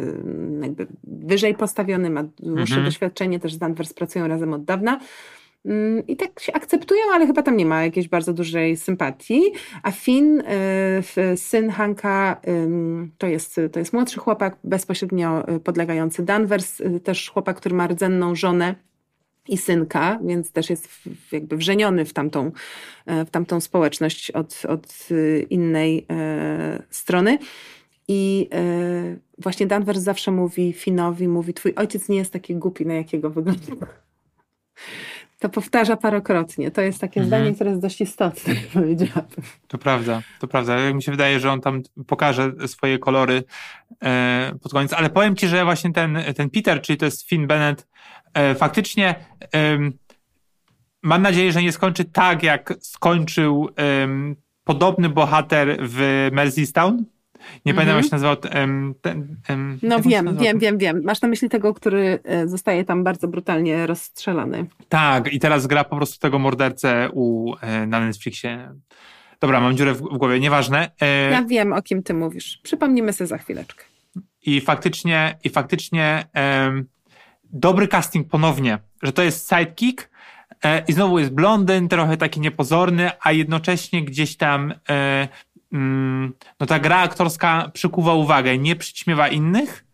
jakby 0.62 0.86
wyżej 1.04 1.54
postawiony, 1.54 2.10
ma 2.10 2.22
dłuższe 2.38 2.74
Mhm. 2.74 2.84
doświadczenie, 2.84 3.40
też 3.40 3.54
z 3.54 3.58
Danvers 3.58 3.94
pracują 3.94 4.28
razem 4.28 4.52
od 4.52 4.64
dawna. 4.64 5.00
Mm, 5.64 6.06
I 6.06 6.16
tak 6.16 6.40
się 6.40 6.52
akceptują, 6.52 7.00
ale 7.14 7.26
chyba 7.26 7.42
tam 7.42 7.56
nie 7.56 7.66
ma 7.66 7.84
jakiejś 7.84 8.08
bardzo 8.08 8.32
dużej 8.32 8.76
sympatii. 8.76 9.42
A 9.82 9.90
Finn, 9.90 10.42
syn 11.36 11.70
Hanka, 11.70 12.40
to 13.18 13.26
jest, 13.26 13.60
to 13.72 13.78
jest 13.78 13.92
młodszy 13.92 14.20
chłopak, 14.20 14.56
bezpośrednio 14.64 15.44
podlegający 15.64 16.22
Danvers, 16.24 16.82
też 17.04 17.30
chłopak, 17.30 17.56
który 17.56 17.74
ma 17.74 17.86
rdzenną 17.86 18.34
żonę 18.34 18.74
i 19.48 19.58
synka, 19.58 20.18
więc 20.24 20.52
też 20.52 20.70
jest 20.70 20.88
jakby 21.32 21.56
wrzeniony 21.56 22.04
w 22.04 22.12
tamtą, 22.12 22.52
e, 23.06 23.24
w 23.24 23.30
tamtą 23.30 23.60
społeczność 23.60 24.30
od, 24.30 24.62
od 24.68 25.08
y, 25.10 25.46
innej 25.50 26.06
e, 26.10 26.82
strony. 26.90 27.38
I 28.08 28.48
e, 28.52 29.16
właśnie 29.38 29.66
Danvers 29.66 30.00
zawsze 30.00 30.30
mówi 30.30 30.72
Finowi, 30.72 31.28
mówi, 31.28 31.54
twój 31.54 31.74
ojciec 31.76 32.08
nie 32.08 32.16
jest 32.16 32.32
taki 32.32 32.54
głupi, 32.54 32.86
na 32.86 32.94
jakiego 32.94 33.30
wygląda. 33.30 33.86
To 35.42 35.48
powtarza 35.48 35.96
parokrotnie. 35.96 36.70
To 36.70 36.80
jest 36.80 37.00
takie 37.00 37.20
Mhm. 37.20 37.26
zdanie, 37.26 37.54
które 37.54 37.70
jest 37.70 37.82
dość 37.82 38.00
istotne, 38.00 38.54
powiedziałabym. 38.74 39.44
To 39.68 39.78
prawda, 39.78 40.22
to 40.40 40.48
prawda. 40.48 40.78
Jak 40.80 40.94
mi 40.94 41.02
się 41.02 41.10
wydaje, 41.12 41.40
że 41.40 41.52
on 41.52 41.60
tam 41.60 41.82
pokaże 42.06 42.52
swoje 42.66 42.98
kolory 42.98 43.44
e, 44.02 44.52
pod 44.62 44.72
koniec. 44.72 44.92
Ale 44.92 45.10
powiem 45.10 45.36
ci, 45.36 45.48
że 45.48 45.64
właśnie 45.64 45.92
ten, 45.92 46.18
ten 46.36 46.50
Peter, 46.50 46.82
czyli 46.82 46.96
to 46.96 47.04
jest 47.04 47.28
Finn 47.28 47.46
Bennett, 47.46 47.88
e, 48.34 48.54
faktycznie 48.54 49.14
em, 49.52 49.92
mam 51.02 51.22
nadzieję, 51.22 51.52
że 51.52 51.62
nie 51.62 51.72
skończy 51.72 52.04
tak, 52.04 52.42
jak 52.42 52.74
skończył 52.80 53.68
podobny 54.64 55.08
bohater 55.08 55.76
w 55.80 56.28
Merseystone. 56.32 57.02
Nie 57.66 57.74
pamiętam, 57.74 57.96
jak 57.96 58.04
się 58.04 58.10
nazywał 58.12 58.36
ten... 58.36 58.94
No 59.82 60.00
wiem, 60.00 60.24
nazywał? 60.24 60.44
wiem, 60.44 60.58
wiem, 60.58 60.78
wiem. 60.78 61.02
Masz 61.04 61.22
na 61.22 61.28
myśli 61.28 61.48
tego, 61.48 61.74
który 61.74 62.18
e, 62.24 62.48
zostaje 62.48 62.84
tam 62.84 63.04
bardzo 63.04 63.28
brutalnie 63.28 63.86
rozstrzelany. 63.86 64.66
Tak, 64.88 65.32
i 65.32 65.40
teraz 65.40 65.66
gra 65.66 65.84
po 65.84 65.96
prostu 65.96 66.18
tego 66.18 66.38
mordercę 66.38 67.08
u, 67.12 67.54
e, 67.60 67.86
na 67.86 68.00
Netflixie. 68.00 68.68
Dobra, 69.40 69.60
mam 69.60 69.76
dziurę 69.76 69.94
w, 69.94 69.98
w 69.98 70.18
głowie, 70.18 70.40
nieważne. 70.40 70.90
E, 71.00 71.30
Ja 71.30 71.42
wiem, 71.42 71.72
o 71.72 71.82
kim 71.82 72.02
ty 72.02 72.14
mówisz. 72.14 72.60
Przypomnimy 72.62 73.12
sobie 73.12 73.28
za 73.28 73.38
chwileczkę. 73.38 73.84
I 74.46 74.60
faktycznie, 74.60 75.38
i 75.44 75.48
faktycznie 75.50 76.24
dobry 77.44 77.88
casting 77.88 78.28
ponownie, 78.28 78.78
że 79.02 79.12
to 79.12 79.22
jest 79.22 79.48
sidekick 79.48 80.10
i 80.88 80.92
znowu 80.92 81.18
jest 81.18 81.30
blondyn, 81.30 81.88
trochę 81.88 82.16
taki 82.16 82.40
niepozorny, 82.40 83.10
a 83.22 83.32
jednocześnie 83.32 84.04
gdzieś 84.04 84.36
tam 84.36 84.74
no 86.60 86.66
ta 86.66 86.78
gra 86.78 86.98
aktorska 86.98 87.70
przykuwa 87.74 88.14
uwagę, 88.14 88.58
nie 88.58 88.76
przyćmiewa 88.76 89.28
innych 89.28 89.84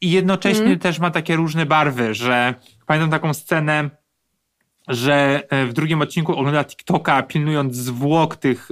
i 0.00 0.10
jednocześnie 0.10 0.76
też 0.76 0.98
ma 0.98 1.10
takie 1.10 1.36
różne 1.36 1.66
barwy, 1.66 2.14
że 2.14 2.54
pamiętam 2.86 3.10
taką 3.10 3.34
scenę, 3.34 3.90
że 4.88 5.42
e, 5.50 5.66
w 5.66 5.72
drugim 5.72 6.02
odcinku 6.02 6.36
ogląda 6.36 6.64
TikToka, 6.64 7.22
pilnując 7.22 7.76
zwłok 7.76 8.36
tych, 8.36 8.68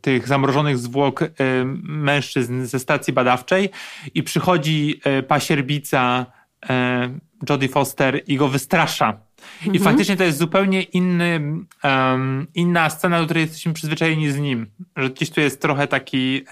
tych 0.00 0.28
zamrożonych 0.28 0.78
zwłok 0.78 1.22
em, 1.22 1.82
mężczyzn 1.84 2.64
ze 2.64 2.78
stacji 2.78 3.12
badawczej 3.12 3.70
i 4.14 4.22
przychodzi 4.22 5.00
e, 5.04 5.22
pasierbica 5.22 6.26
e, 6.68 7.18
Jodie 7.48 7.68
Foster 7.68 8.22
i 8.26 8.36
go 8.36 8.48
wystrasza. 8.48 9.25
I 9.72 9.78
faktycznie 9.78 10.16
to 10.16 10.24
jest 10.24 10.38
zupełnie 10.38 10.82
inny, 10.82 11.40
em, 11.82 12.46
inna 12.54 12.90
scena, 12.90 13.18
do 13.18 13.24
której 13.24 13.42
jesteśmy 13.42 13.72
przyzwyczajeni 13.72 14.30
z 14.30 14.38
nim. 14.38 14.66
Że 14.96 15.10
gdzieś 15.10 15.30
tu 15.30 15.40
jest 15.40 15.62
trochę 15.62 15.86
taki 15.86 16.44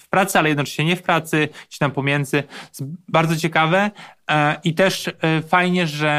w 0.00 0.08
pracy, 0.08 0.38
ale 0.38 0.48
jednocześnie 0.48 0.84
nie 0.84 0.96
w 0.96 1.02
pracy, 1.02 1.48
gdzieś 1.68 1.78
tam 1.78 1.90
pomiędzy. 1.90 2.42
Jest 2.68 2.82
bardzo 3.08 3.36
ciekawe 3.36 3.90
e, 4.30 4.60
i 4.64 4.74
też 4.74 5.08
e, 5.08 5.42
fajnie, 5.42 5.86
że 5.86 6.10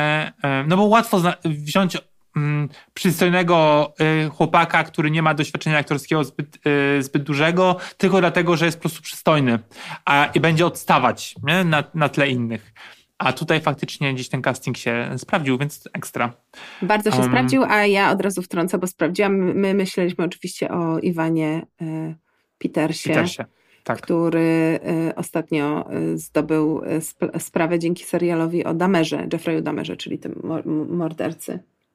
e, 0.44 0.64
no 0.68 0.78
bo 0.78 0.84
łatwo 0.84 1.22
wziąć 1.46 1.98
mm, 2.36 2.70
przystojnego 2.94 3.94
chłopaka, 4.34 4.84
który 4.84 5.12
nie 5.12 5.22
ma 5.22 5.34
doświadczenia 5.34 5.78
aktorskiego 5.78 6.24
zbyt, 6.24 6.58
zbyt 7.00 7.24
dużego, 7.24 7.78
tylko 7.98 8.20
dlatego, 8.20 8.58
że 8.58 8.66
jest 8.66 8.78
po 8.78 8.82
prostu 8.82 9.02
przystojny 9.02 9.60
a, 10.06 10.30
i 10.34 10.40
będzie 10.40 10.66
odstawać 10.66 11.36
nie? 11.44 11.64
Na, 11.64 11.84
na 11.94 12.10
tle 12.10 12.30
innych. 12.30 12.74
A 13.18 13.34
tutaj 13.34 13.62
faktycznie 13.62 14.14
gdzieś 14.14 14.30
ten 14.30 14.42
casting 14.42 14.78
się 14.78 15.10
sprawdził, 15.18 15.58
więc 15.58 15.90
ekstra. 15.94 16.34
Bardzo 16.82 17.12
się 17.12 17.18
Um, 17.18 17.28
sprawdził, 17.28 17.64
a 17.64 17.86
ja 17.86 18.12
od 18.12 18.22
razu 18.22 18.42
wtrącę, 18.42 18.78
bo 18.78 18.88
sprawdziłam. 18.88 19.34
My 19.36 19.74
myśleliśmy 19.74 20.26
oczywiście 20.26 20.70
o 20.72 21.00
Iwanie 21.00 21.66
e, 21.82 22.16
Petersie, 22.58 23.10
Petersie. 23.10 23.46
Tak. 23.84 24.02
który 24.02 24.80
e, 25.10 25.16
ostatnio 25.16 25.92
e, 25.92 26.18
zdobył 26.18 26.82
sp- 27.08 27.32
sprawę 27.40 27.80
dzięki 27.80 28.04
serialowi 28.04 28.64
o 28.66 28.74
Damerze, 28.74 29.28
Jeffreyu 29.34 29.62
Damerze, 29.62 29.98
czyli 29.98 30.20
tym 30.20 30.42
mor- 30.44 30.64
m- 30.66 30.88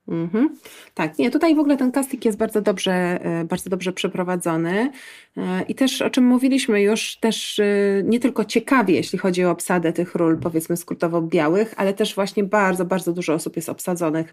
mordercy. 0.07 0.37
Mhm. 0.37 0.57
Tak, 0.95 1.19
nie, 1.19 1.31
tutaj 1.31 1.55
w 1.55 1.59
ogóle 1.59 1.77
ten 1.77 1.93
casting 1.93 2.25
jest 2.25 2.39
bardzo 2.39 2.61
dobrze, 2.61 2.93
e, 2.93 3.45
bardzo 3.45 3.71
dobrze 3.71 3.93
przeprowadzony 3.93 4.91
E, 5.37 5.63
i 5.63 5.75
też 5.75 6.03
o 6.03 6.11
czym 6.11 6.25
mówiliśmy 6.25 6.83
już, 6.83 7.17
też 7.17 7.59
e, 7.59 7.65
nie 8.05 8.21
tylko 8.21 8.45
ciekawie, 8.45 8.95
jeśli 8.95 9.19
chodzi 9.19 9.45
o 9.45 9.51
obsadę 9.51 9.93
tych 9.93 10.15
ról, 10.15 10.39
powiedzmy 10.39 10.77
skrótowo 10.77 11.23
białych, 11.23 11.75
ale 11.77 11.95
też 11.95 12.15
właśnie 12.15 12.45
bardzo, 12.45 12.85
bardzo 12.85 13.13
dużo 13.13 13.35
osób 13.35 13.57
jest 13.57 13.69
obsadzonych 13.69 14.33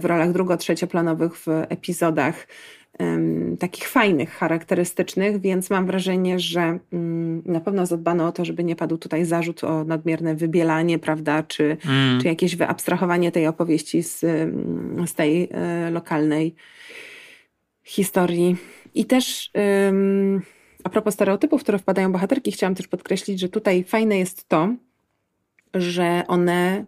w 0.00 0.04
rolach 0.04 0.32
drugo-trzecioplanowych 0.32 1.36
w 1.36 1.46
epizodach 1.48 2.46
takich 3.58 3.88
fajnych, 3.88 4.30
charakterystycznych, 4.30 5.40
więc 5.40 5.70
mam 5.70 5.86
wrażenie, 5.86 6.38
że 6.38 6.78
mm, 6.92 7.42
na 7.46 7.60
pewno 7.60 7.86
zadbano 7.86 8.26
o 8.26 8.32
to, 8.32 8.44
żeby 8.44 8.64
nie 8.64 8.76
padł 8.76 8.98
tutaj 8.98 9.24
zarzut 9.24 9.64
o 9.64 9.84
nadmierne 9.84 10.34
wybielanie, 10.34 10.98
prawda, 10.98 11.42
czy, 11.42 11.76
Mm. 11.86 12.20
czy 12.20 12.28
jakieś 12.28 12.56
wyabstrahowanie 12.56 13.32
tej 13.32 13.46
opowieści 13.46 14.02
z, 14.02 14.24
mm, 14.24 15.06
z 15.06 15.14
tej 15.14 15.48
e, 15.52 15.90
lokalnej 15.90 16.54
historii. 17.82 18.56
I 18.94 19.04
też 19.04 19.50
a 20.84 20.88
propos 20.88 21.14
stereotypów, 21.14 21.62
które 21.62 21.78
wpadają 21.78 22.12
bohaterki, 22.12 22.52
chciałam 22.52 22.74
też 22.74 22.88
podkreślić, 22.88 23.40
że 23.40 23.48
tutaj 23.48 23.84
fajne 23.84 24.18
jest 24.18 24.48
to, 24.48 24.74
że 25.74 26.22
one 26.28 26.84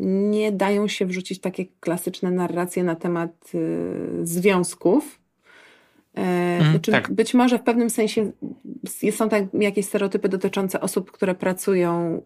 nie 0.00 0.52
dają 0.52 0.88
się 0.88 1.06
wrzucić 1.06 1.40
takie 1.40 1.64
klasyczne 1.80 2.30
narracje 2.30 2.84
na 2.84 2.94
temat 2.94 3.52
y, 3.54 4.26
związków. 4.26 5.20
E, 6.14 6.58
znaczy, 6.70 6.92
tak. 6.92 7.12
Być 7.12 7.34
może 7.34 7.58
w 7.58 7.62
pewnym 7.62 7.90
sensie 7.90 8.32
są 9.10 9.28
tam 9.28 9.48
jakieś 9.60 9.86
stereotypy 9.86 10.28
dotyczące 10.28 10.80
osób, 10.80 11.10
które 11.10 11.34
pracują 11.34 12.22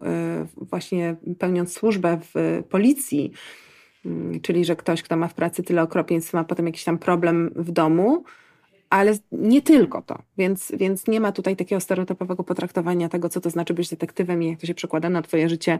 y, 0.59 0.65
właśnie 0.65 1.15
pełniąc 1.39 1.73
służbę 1.73 2.19
w 2.33 2.63
policji, 2.69 3.33
Mm, 4.05 4.41
czyli 4.41 4.65
że 4.65 4.75
ktoś, 4.75 5.03
kto 5.03 5.17
ma 5.17 5.27
w 5.27 5.33
pracy 5.33 5.63
tyle 5.63 5.81
okropieństw, 5.81 6.33
ma 6.33 6.43
potem 6.43 6.65
jakiś 6.65 6.83
tam 6.83 6.97
problem 6.97 7.51
w 7.55 7.71
domu, 7.71 8.23
ale 8.89 9.13
nie 9.31 9.61
tylko 9.61 10.01
to. 10.01 10.21
Więc, 10.37 10.71
więc 10.77 11.07
nie 11.07 11.19
ma 11.19 11.31
tutaj 11.31 11.55
takiego 11.55 11.79
stereotypowego 11.79 12.43
potraktowania 12.43 13.09
tego, 13.09 13.29
co 13.29 13.41
to 13.41 13.49
znaczy 13.49 13.73
być 13.73 13.89
detektywem 13.89 14.43
i 14.43 14.49
jak 14.49 14.59
to 14.59 14.67
się 14.67 14.73
przekłada 14.73 15.09
na 15.09 15.21
twoje 15.21 15.49
życie 15.49 15.79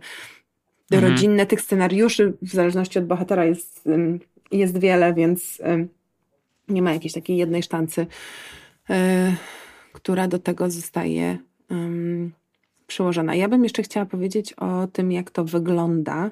Mhm. 0.97 1.13
rodzinne. 1.13 1.45
Tych 1.45 1.61
scenariuszy 1.61 2.33
w 2.41 2.51
zależności 2.51 2.99
od 2.99 3.05
bohatera 3.05 3.45
jest, 3.45 3.89
jest 4.51 4.79
wiele, 4.79 5.13
więc 5.13 5.61
nie 6.69 6.81
ma 6.81 6.93
jakiejś 6.93 7.13
takiej 7.13 7.37
jednej 7.37 7.63
sztancy, 7.63 8.01
y, 8.89 8.93
która 9.93 10.27
do 10.27 10.39
tego 10.39 10.71
zostaje 10.71 11.37
przyłożona. 12.87 13.35
Ja 13.35 13.49
bym 13.49 13.63
jeszcze 13.63 13.83
chciała 13.83 14.05
powiedzieć 14.05 14.53
o 14.53 14.87
tym, 14.87 15.11
jak 15.11 15.31
to 15.31 15.45
wygląda. 15.45 16.31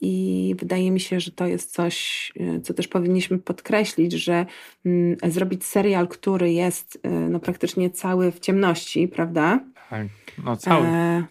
I 0.00 0.54
wydaje 0.58 0.90
mi 0.90 1.00
się, 1.00 1.20
że 1.20 1.30
to 1.30 1.46
jest 1.46 1.72
coś, 1.72 2.32
y, 2.56 2.60
co 2.60 2.74
też 2.74 2.88
powinniśmy 2.88 3.38
podkreślić, 3.38 4.12
że 4.12 4.46
mm, 4.86 5.16
zrobić 5.24 5.64
serial, 5.64 6.08
który 6.08 6.52
jest 6.52 6.96
y, 6.96 7.08
no, 7.10 7.40
praktycznie 7.40 7.90
cały 7.90 8.32
w 8.32 8.40
ciemności, 8.40 9.08
prawda? 9.08 9.60
Tak, 9.90 10.06
no 10.44 10.56
cały. 10.56 10.86
E, 10.86 11.24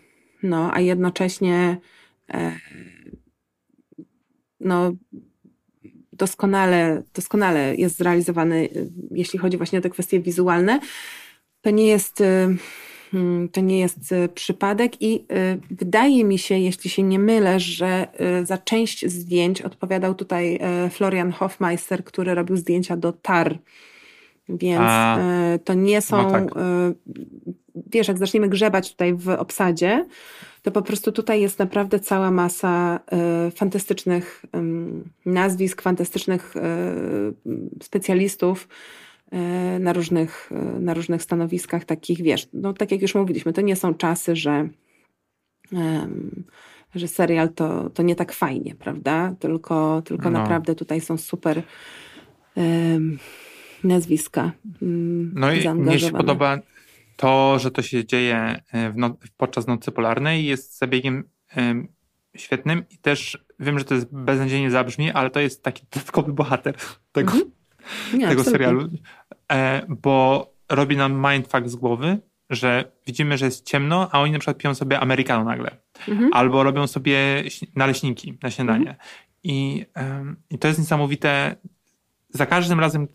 no, 0.43 0.73
a 0.73 0.79
jednocześnie 0.79 1.77
e, 2.33 2.51
no, 4.59 4.91
doskonale, 6.13 7.03
doskonale 7.13 7.75
jest 7.75 7.97
zrealizowany, 7.97 8.55
y, 8.55 8.89
jeśli 9.11 9.39
chodzi 9.39 9.57
właśnie 9.57 9.79
o 9.79 9.81
te 9.81 9.89
kwestie 9.89 10.19
wizualne. 10.19 10.79
To 11.61 11.69
nie 11.69 11.87
jest, 11.87 12.21
y, 12.21 12.57
hmm, 13.11 13.49
to 13.49 13.61
nie 13.61 13.79
jest 13.79 14.11
y, 14.11 14.29
przypadek 14.29 15.01
i 15.01 15.25
wydaje 15.71 16.23
mi 16.23 16.37
się, 16.37 16.57
jeśli 16.57 16.89
się 16.89 17.03
nie 17.03 17.19
mylę, 17.19 17.59
że 17.59 18.07
za 18.43 18.57
część 18.57 19.05
zdjęć 19.05 19.61
odpowiadał 19.61 20.15
tutaj 20.15 20.59
Florian 20.89 21.31
Hofmeister, 21.31 22.03
który 22.03 22.35
robił 22.35 22.57
zdjęcia 22.57 22.97
do 22.97 23.11
TAR. 23.11 23.59
Więc 24.49 24.81
A, 24.83 25.17
to 25.63 25.73
nie 25.73 26.01
są. 26.01 26.23
No 26.23 26.31
tak. 26.31 26.53
Wiesz, 27.75 28.07
jak 28.07 28.17
zaczniemy 28.17 28.49
grzebać 28.49 28.91
tutaj 28.91 29.13
w 29.13 29.29
obsadzie, 29.29 30.05
to 30.61 30.71
po 30.71 30.81
prostu 30.81 31.11
tutaj 31.11 31.41
jest 31.41 31.59
naprawdę 31.59 31.99
cała 31.99 32.31
masa 32.31 32.99
y, 33.47 33.51
fantastycznych 33.51 34.45
y, 35.25 35.29
nazwisk, 35.29 35.81
fantastycznych 35.81 36.55
y, 36.55 36.61
specjalistów 37.83 38.67
na 39.79 39.93
różnych, 39.93 40.49
na 40.79 40.93
różnych 40.93 41.23
stanowiskach 41.23 41.85
takich, 41.85 42.21
wiesz, 42.21 42.49
no 42.53 42.73
tak 42.73 42.91
jak 42.91 43.01
już 43.01 43.15
mówiliśmy, 43.15 43.53
to 43.53 43.61
nie 43.61 43.75
są 43.75 43.93
czasy, 43.93 44.35
że 44.35 44.69
że 46.95 47.07
serial 47.07 47.49
to, 47.49 47.89
to 47.89 48.03
nie 48.03 48.15
tak 48.15 48.31
fajnie, 48.31 48.75
prawda? 48.75 49.35
Tylko, 49.39 50.01
tylko 50.05 50.29
no. 50.29 50.39
naprawdę 50.39 50.75
tutaj 50.75 51.01
są 51.01 51.17
super 51.17 51.63
nazwiska. 53.83 54.51
Um, 54.81 55.31
no 55.35 55.53
i 55.53 55.69
mnie 55.69 55.99
się 55.99 56.11
podoba 56.11 56.59
to, 57.21 57.59
że 57.59 57.71
to 57.71 57.81
się 57.81 58.05
dzieje 58.05 58.61
e, 58.73 58.93
no, 58.95 59.17
podczas 59.37 59.67
nocy 59.67 59.91
polarnej 59.91 60.45
jest 60.45 60.77
zabiegiem 60.77 61.29
um, 61.57 61.87
świetnym 62.35 62.83
i 62.89 62.97
też 62.97 63.45
wiem, 63.59 63.79
że 63.79 63.85
to 63.85 63.95
jest 63.95 64.07
beznadziejnie 64.11 64.71
zabrzmi, 64.71 65.11
ale 65.11 65.29
to 65.29 65.39
jest 65.39 65.63
taki 65.63 65.83
dodatkowy 65.91 66.33
bohater 66.33 66.75
tego, 67.11 67.31
mm 67.31 67.43
-hmm. 67.43 68.17
Nie, 68.17 68.27
tego 68.27 68.43
serialu, 68.43 68.89
e, 69.51 69.85
bo 69.89 70.47
robi 70.69 70.97
nam 70.97 71.31
mindfuck 71.31 71.67
z 71.67 71.75
głowy, 71.75 72.19
że 72.49 72.91
widzimy, 73.07 73.37
że 73.37 73.45
jest 73.45 73.65
ciemno, 73.65 74.09
a 74.11 74.21
oni 74.21 74.31
na 74.31 74.39
przykład 74.39 74.57
piją 74.57 74.75
sobie 74.75 74.99
americano 74.99 75.43
nagle. 75.43 75.77
Mm 76.07 76.19
-hmm. 76.19 76.29
Albo 76.33 76.63
robią 76.63 76.87
sobie 76.87 77.43
naleśniki 77.75 78.37
na 78.43 78.51
śniadanie. 78.51 78.89
Mm 78.89 78.95
-hmm. 78.95 79.21
I, 79.43 79.85
I 80.49 80.59
to 80.59 80.67
jest 80.67 80.79
niesamowite. 80.79 81.55
Za 82.29 82.45
każdym 82.45 82.79
razem 82.79 83.07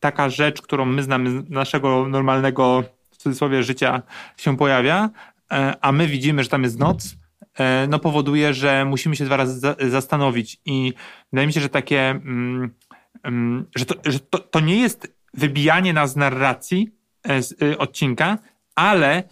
taka 0.00 0.28
rzecz, 0.28 0.62
którą 0.62 0.84
my 0.84 1.02
znamy 1.02 1.30
z 1.30 1.50
naszego 1.50 2.08
normalnego 2.08 2.84
cudzysłowie 3.24 3.62
życia 3.62 4.02
się 4.36 4.56
pojawia, 4.56 5.10
e, 5.52 5.76
a 5.80 5.92
my 5.92 6.06
widzimy, 6.06 6.44
że 6.44 6.48
tam 6.48 6.62
jest 6.62 6.78
noc, 6.78 7.16
e, 7.58 7.86
no 7.86 7.98
powoduje, 7.98 8.54
że 8.54 8.84
musimy 8.84 9.16
się 9.16 9.24
dwa 9.24 9.36
razy 9.36 9.74
zastanowić. 9.90 10.60
I 10.64 10.92
wydaje 11.32 11.46
mi 11.46 11.52
się, 11.52 11.60
że 11.60 11.68
takie, 11.68 12.10
mm, 12.10 12.74
mm, 13.22 13.66
że, 13.76 13.86
to, 13.86 14.10
że 14.10 14.20
to, 14.20 14.38
to 14.38 14.60
nie 14.60 14.76
jest 14.76 15.14
wybijanie 15.34 15.92
nas 15.92 16.12
z 16.12 16.16
narracji 16.16 16.90
e, 17.22 17.42
z 17.42 17.54
odcinka, 17.78 18.38
ale 18.74 19.22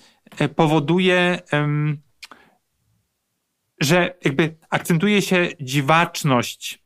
powoduje, 0.57 1.39
że 3.81 4.15
jakby 4.25 4.57
akcentuje 4.71 5.23
się 5.23 5.49
dziwaczność 5.61 6.83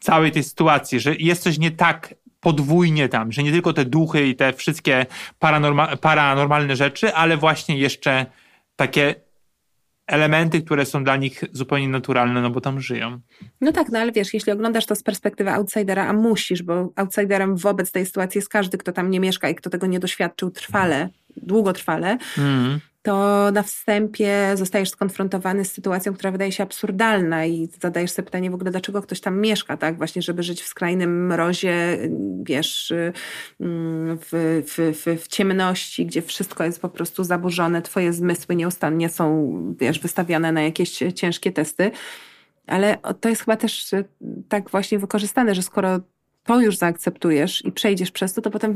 całej 0.00 0.32
tej 0.32 0.42
sytuacji, 0.42 1.00
że 1.00 1.14
jest 1.16 1.42
coś 1.42 1.58
nie 1.58 1.70
tak 1.70 2.14
podwójnie 2.40 3.08
tam, 3.08 3.32
że 3.32 3.42
nie 3.42 3.52
tylko 3.52 3.72
te 3.72 3.84
duchy 3.84 4.26
i 4.26 4.36
te 4.36 4.52
wszystkie 4.52 5.06
paranorma 5.38 5.96
paranormalne 5.96 6.76
rzeczy, 6.76 7.14
ale 7.14 7.36
właśnie 7.36 7.78
jeszcze 7.78 8.26
takie 8.76 9.14
elementy, 10.06 10.62
które 10.62 10.86
są 10.86 11.04
dla 11.04 11.16
nich 11.16 11.44
zupełnie 11.52 11.88
naturalne, 11.88 12.42
no 12.42 12.50
bo 12.50 12.60
tam 12.60 12.80
żyją. 12.80 13.20
No 13.60 13.72
tak, 13.72 13.88
no 13.88 13.98
ale 13.98 14.12
wiesz, 14.12 14.34
jeśli 14.34 14.52
oglądasz 14.52 14.86
to 14.86 14.96
z 14.96 15.02
perspektywy 15.02 15.50
outsidera, 15.50 16.06
a 16.06 16.12
musisz, 16.12 16.62
bo 16.62 16.92
outsiderem 16.96 17.56
wobec 17.56 17.92
tej 17.92 18.06
sytuacji 18.06 18.38
jest 18.38 18.48
każdy, 18.48 18.78
kto 18.78 18.92
tam 18.92 19.10
nie 19.10 19.20
mieszka 19.20 19.48
i 19.48 19.54
kto 19.54 19.70
tego 19.70 19.86
nie 19.86 20.00
doświadczył 20.00 20.50
trwale, 20.50 21.08
długotrwale, 21.36 22.18
mm 22.38 22.80
to 23.02 23.50
na 23.52 23.62
wstępie 23.62 24.52
zostajesz 24.54 24.90
skonfrontowany 24.90 25.64
z 25.64 25.72
sytuacją, 25.72 26.14
która 26.14 26.30
wydaje 26.30 26.52
się 26.52 26.62
absurdalna 26.62 27.46
i 27.46 27.68
zadajesz 27.80 28.10
sobie 28.10 28.26
pytanie 28.26 28.50
w 28.50 28.54
ogóle, 28.54 28.70
dlaczego 28.70 29.02
ktoś 29.02 29.20
tam 29.20 29.40
mieszka, 29.40 29.76
tak? 29.76 29.96
Właśnie, 29.96 30.22
żeby 30.22 30.42
żyć 30.42 30.62
w 30.62 30.66
skrajnym 30.66 31.26
mrozie, 31.26 31.98
wiesz, 32.42 32.92
mm, 33.60 34.18
w, 34.20 34.62
w, 34.66 34.96
w, 34.96 35.22
w 35.22 35.28
ciemności, 35.28 36.06
gdzie 36.06 36.22
wszystko 36.22 36.64
jest 36.64 36.80
po 36.80 36.88
prostu 36.88 37.24
zaburzone, 37.24 37.82
twoje 37.82 38.12
zmysły 38.12 38.56
nieustannie 38.56 39.08
są, 39.08 39.52
wiesz, 39.80 39.98
wystawiane 39.98 40.52
na 40.52 40.62
jakieś 40.62 40.98
ciężkie 41.14 41.52
testy. 41.52 41.90
Ale 42.66 42.98
to 43.20 43.28
jest 43.28 43.40
chyba 43.42 43.56
też 43.56 43.90
tak 44.48 44.70
właśnie 44.70 44.98
wykorzystane, 44.98 45.54
że 45.54 45.62
skoro 45.62 46.00
to 46.44 46.60
już 46.60 46.76
zaakceptujesz 46.76 47.64
i 47.64 47.72
przejdziesz 47.72 48.10
przez 48.10 48.34
to, 48.34 48.42
to 48.42 48.50
potem 48.50 48.74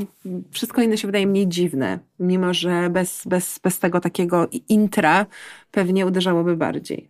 wszystko 0.51 0.81
inne 0.81 0.97
się 0.97 1.07
wydaje 1.07 1.27
mniej 1.27 1.47
dziwne, 1.47 1.99
mimo 2.19 2.53
że 2.53 2.89
bez, 2.89 3.23
bez, 3.27 3.59
bez 3.59 3.79
tego 3.79 3.99
takiego 3.99 4.47
intra 4.69 5.25
pewnie 5.71 6.05
uderzałoby 6.05 6.57
bardziej. 6.57 7.09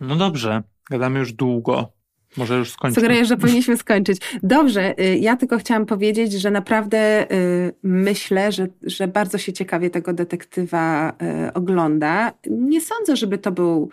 No 0.00 0.16
dobrze, 0.16 0.62
gadamy 0.90 1.18
już 1.18 1.32
długo. 1.32 1.92
Może 2.36 2.56
już 2.58 2.70
skończymy. 2.70 2.94
Sugeruję, 2.94 3.24
że 3.24 3.36
powinniśmy 3.46 3.76
skończyć. 3.76 4.20
Dobrze, 4.42 5.00
y, 5.00 5.18
ja 5.18 5.36
tylko 5.36 5.58
chciałam 5.58 5.86
powiedzieć, 5.86 6.32
że 6.32 6.50
naprawdę 6.50 7.32
y, 7.32 7.74
myślę, 7.82 8.52
że, 8.52 8.66
że 8.82 9.08
bardzo 9.08 9.38
się 9.38 9.52
ciekawie 9.52 9.90
tego 9.90 10.12
detektywa 10.12 11.12
y, 11.48 11.52
ogląda. 11.52 12.32
Nie 12.50 12.80
sądzę, 12.80 13.16
żeby 13.16 13.38
to 13.38 13.52
był 13.52 13.90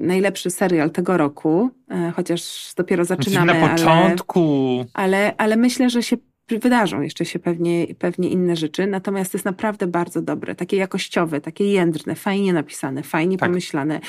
najlepszy 0.00 0.50
serial 0.50 0.90
tego 0.90 1.16
roku, 1.16 1.70
e, 1.90 2.12
chociaż 2.16 2.72
dopiero 2.76 3.04
zaczynamy. 3.04 3.54
Na 3.60 3.68
początku. 3.68 4.84
Ale, 4.94 5.16
ale, 5.18 5.34
ale 5.36 5.56
myślę, 5.56 5.90
że 5.90 6.02
się 6.02 6.16
wydarzą 6.56 7.00
jeszcze 7.00 7.24
się 7.24 7.38
pewnie, 7.38 7.86
pewnie 7.98 8.28
inne 8.28 8.56
rzeczy, 8.56 8.86
natomiast 8.86 9.32
jest 9.32 9.44
naprawdę 9.44 9.86
bardzo 9.86 10.22
dobre, 10.22 10.54
takie 10.54 10.76
jakościowe, 10.76 11.40
takie 11.40 11.72
jędrne, 11.72 12.14
fajnie 12.14 12.52
napisane, 12.52 13.02
fajnie 13.02 13.36
tak. 13.36 13.48
pomyślane. 13.48 14.00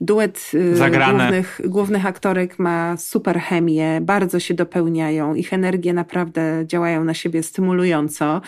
Duet 0.00 0.50
y, 0.54 0.74
głównych, 0.90 1.60
głównych 1.64 2.06
aktorek 2.06 2.58
ma 2.58 2.96
super 2.96 3.40
chemię, 3.40 4.00
bardzo 4.02 4.40
się 4.40 4.54
dopełniają, 4.54 5.34
ich 5.34 5.52
energie 5.52 5.92
naprawdę 5.92 6.64
działają 6.66 7.04
na 7.04 7.14
siebie 7.14 7.42
stymulująco. 7.42 8.40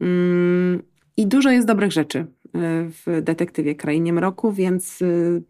Mm, 0.00 0.82
I 1.20 1.26
dużo 1.26 1.50
jest 1.50 1.66
dobrych 1.66 1.92
rzeczy 1.92 2.26
w 2.54 3.20
detektywie 3.22 3.74
Krainie 3.74 4.12
Mroku, 4.12 4.52
więc 4.52 5.02
y, 5.02 5.42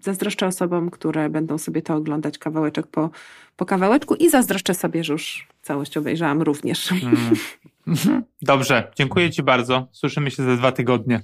zazdroszczę 0.00 0.46
osobom, 0.46 0.90
które 0.90 1.30
będą 1.30 1.58
sobie 1.58 1.82
to 1.82 1.94
oglądać 1.94 2.38
kawałeczek 2.38 2.86
po, 2.86 3.10
po 3.56 3.66
kawałeczku 3.66 4.14
i 4.14 4.30
zazdroszczę 4.30 4.74
sobie, 4.74 5.04
że 5.04 5.12
już 5.12 5.48
całość 5.62 5.96
obejrzałam 5.96 6.42
również. 6.42 6.92
Mm. 6.92 8.24
Dobrze, 8.42 8.90
dziękuję 8.96 9.30
Ci 9.30 9.42
bardzo. 9.42 9.88
Słyszymy 9.92 10.30
się 10.30 10.42
za 10.42 10.56
dwa 10.56 10.72
tygodnie. 10.72 11.20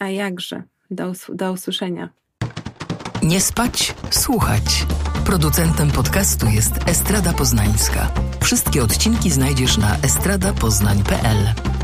A 0.00 0.08
jakże. 0.08 0.62
Do, 0.90 1.12
do 1.28 1.52
usłyszenia. 1.52 2.08
Nie 3.22 3.40
spać, 3.40 3.94
słuchać. 4.10 4.86
Producentem 5.26 5.90
podcastu 5.90 6.46
jest 6.46 6.88
Estrada 6.88 7.32
Poznańska. 7.32 8.10
Wszystkie 8.42 8.82
odcinki 8.82 9.30
znajdziesz 9.30 9.78
na 9.78 9.96
estradapoznań.pl. 9.96 11.83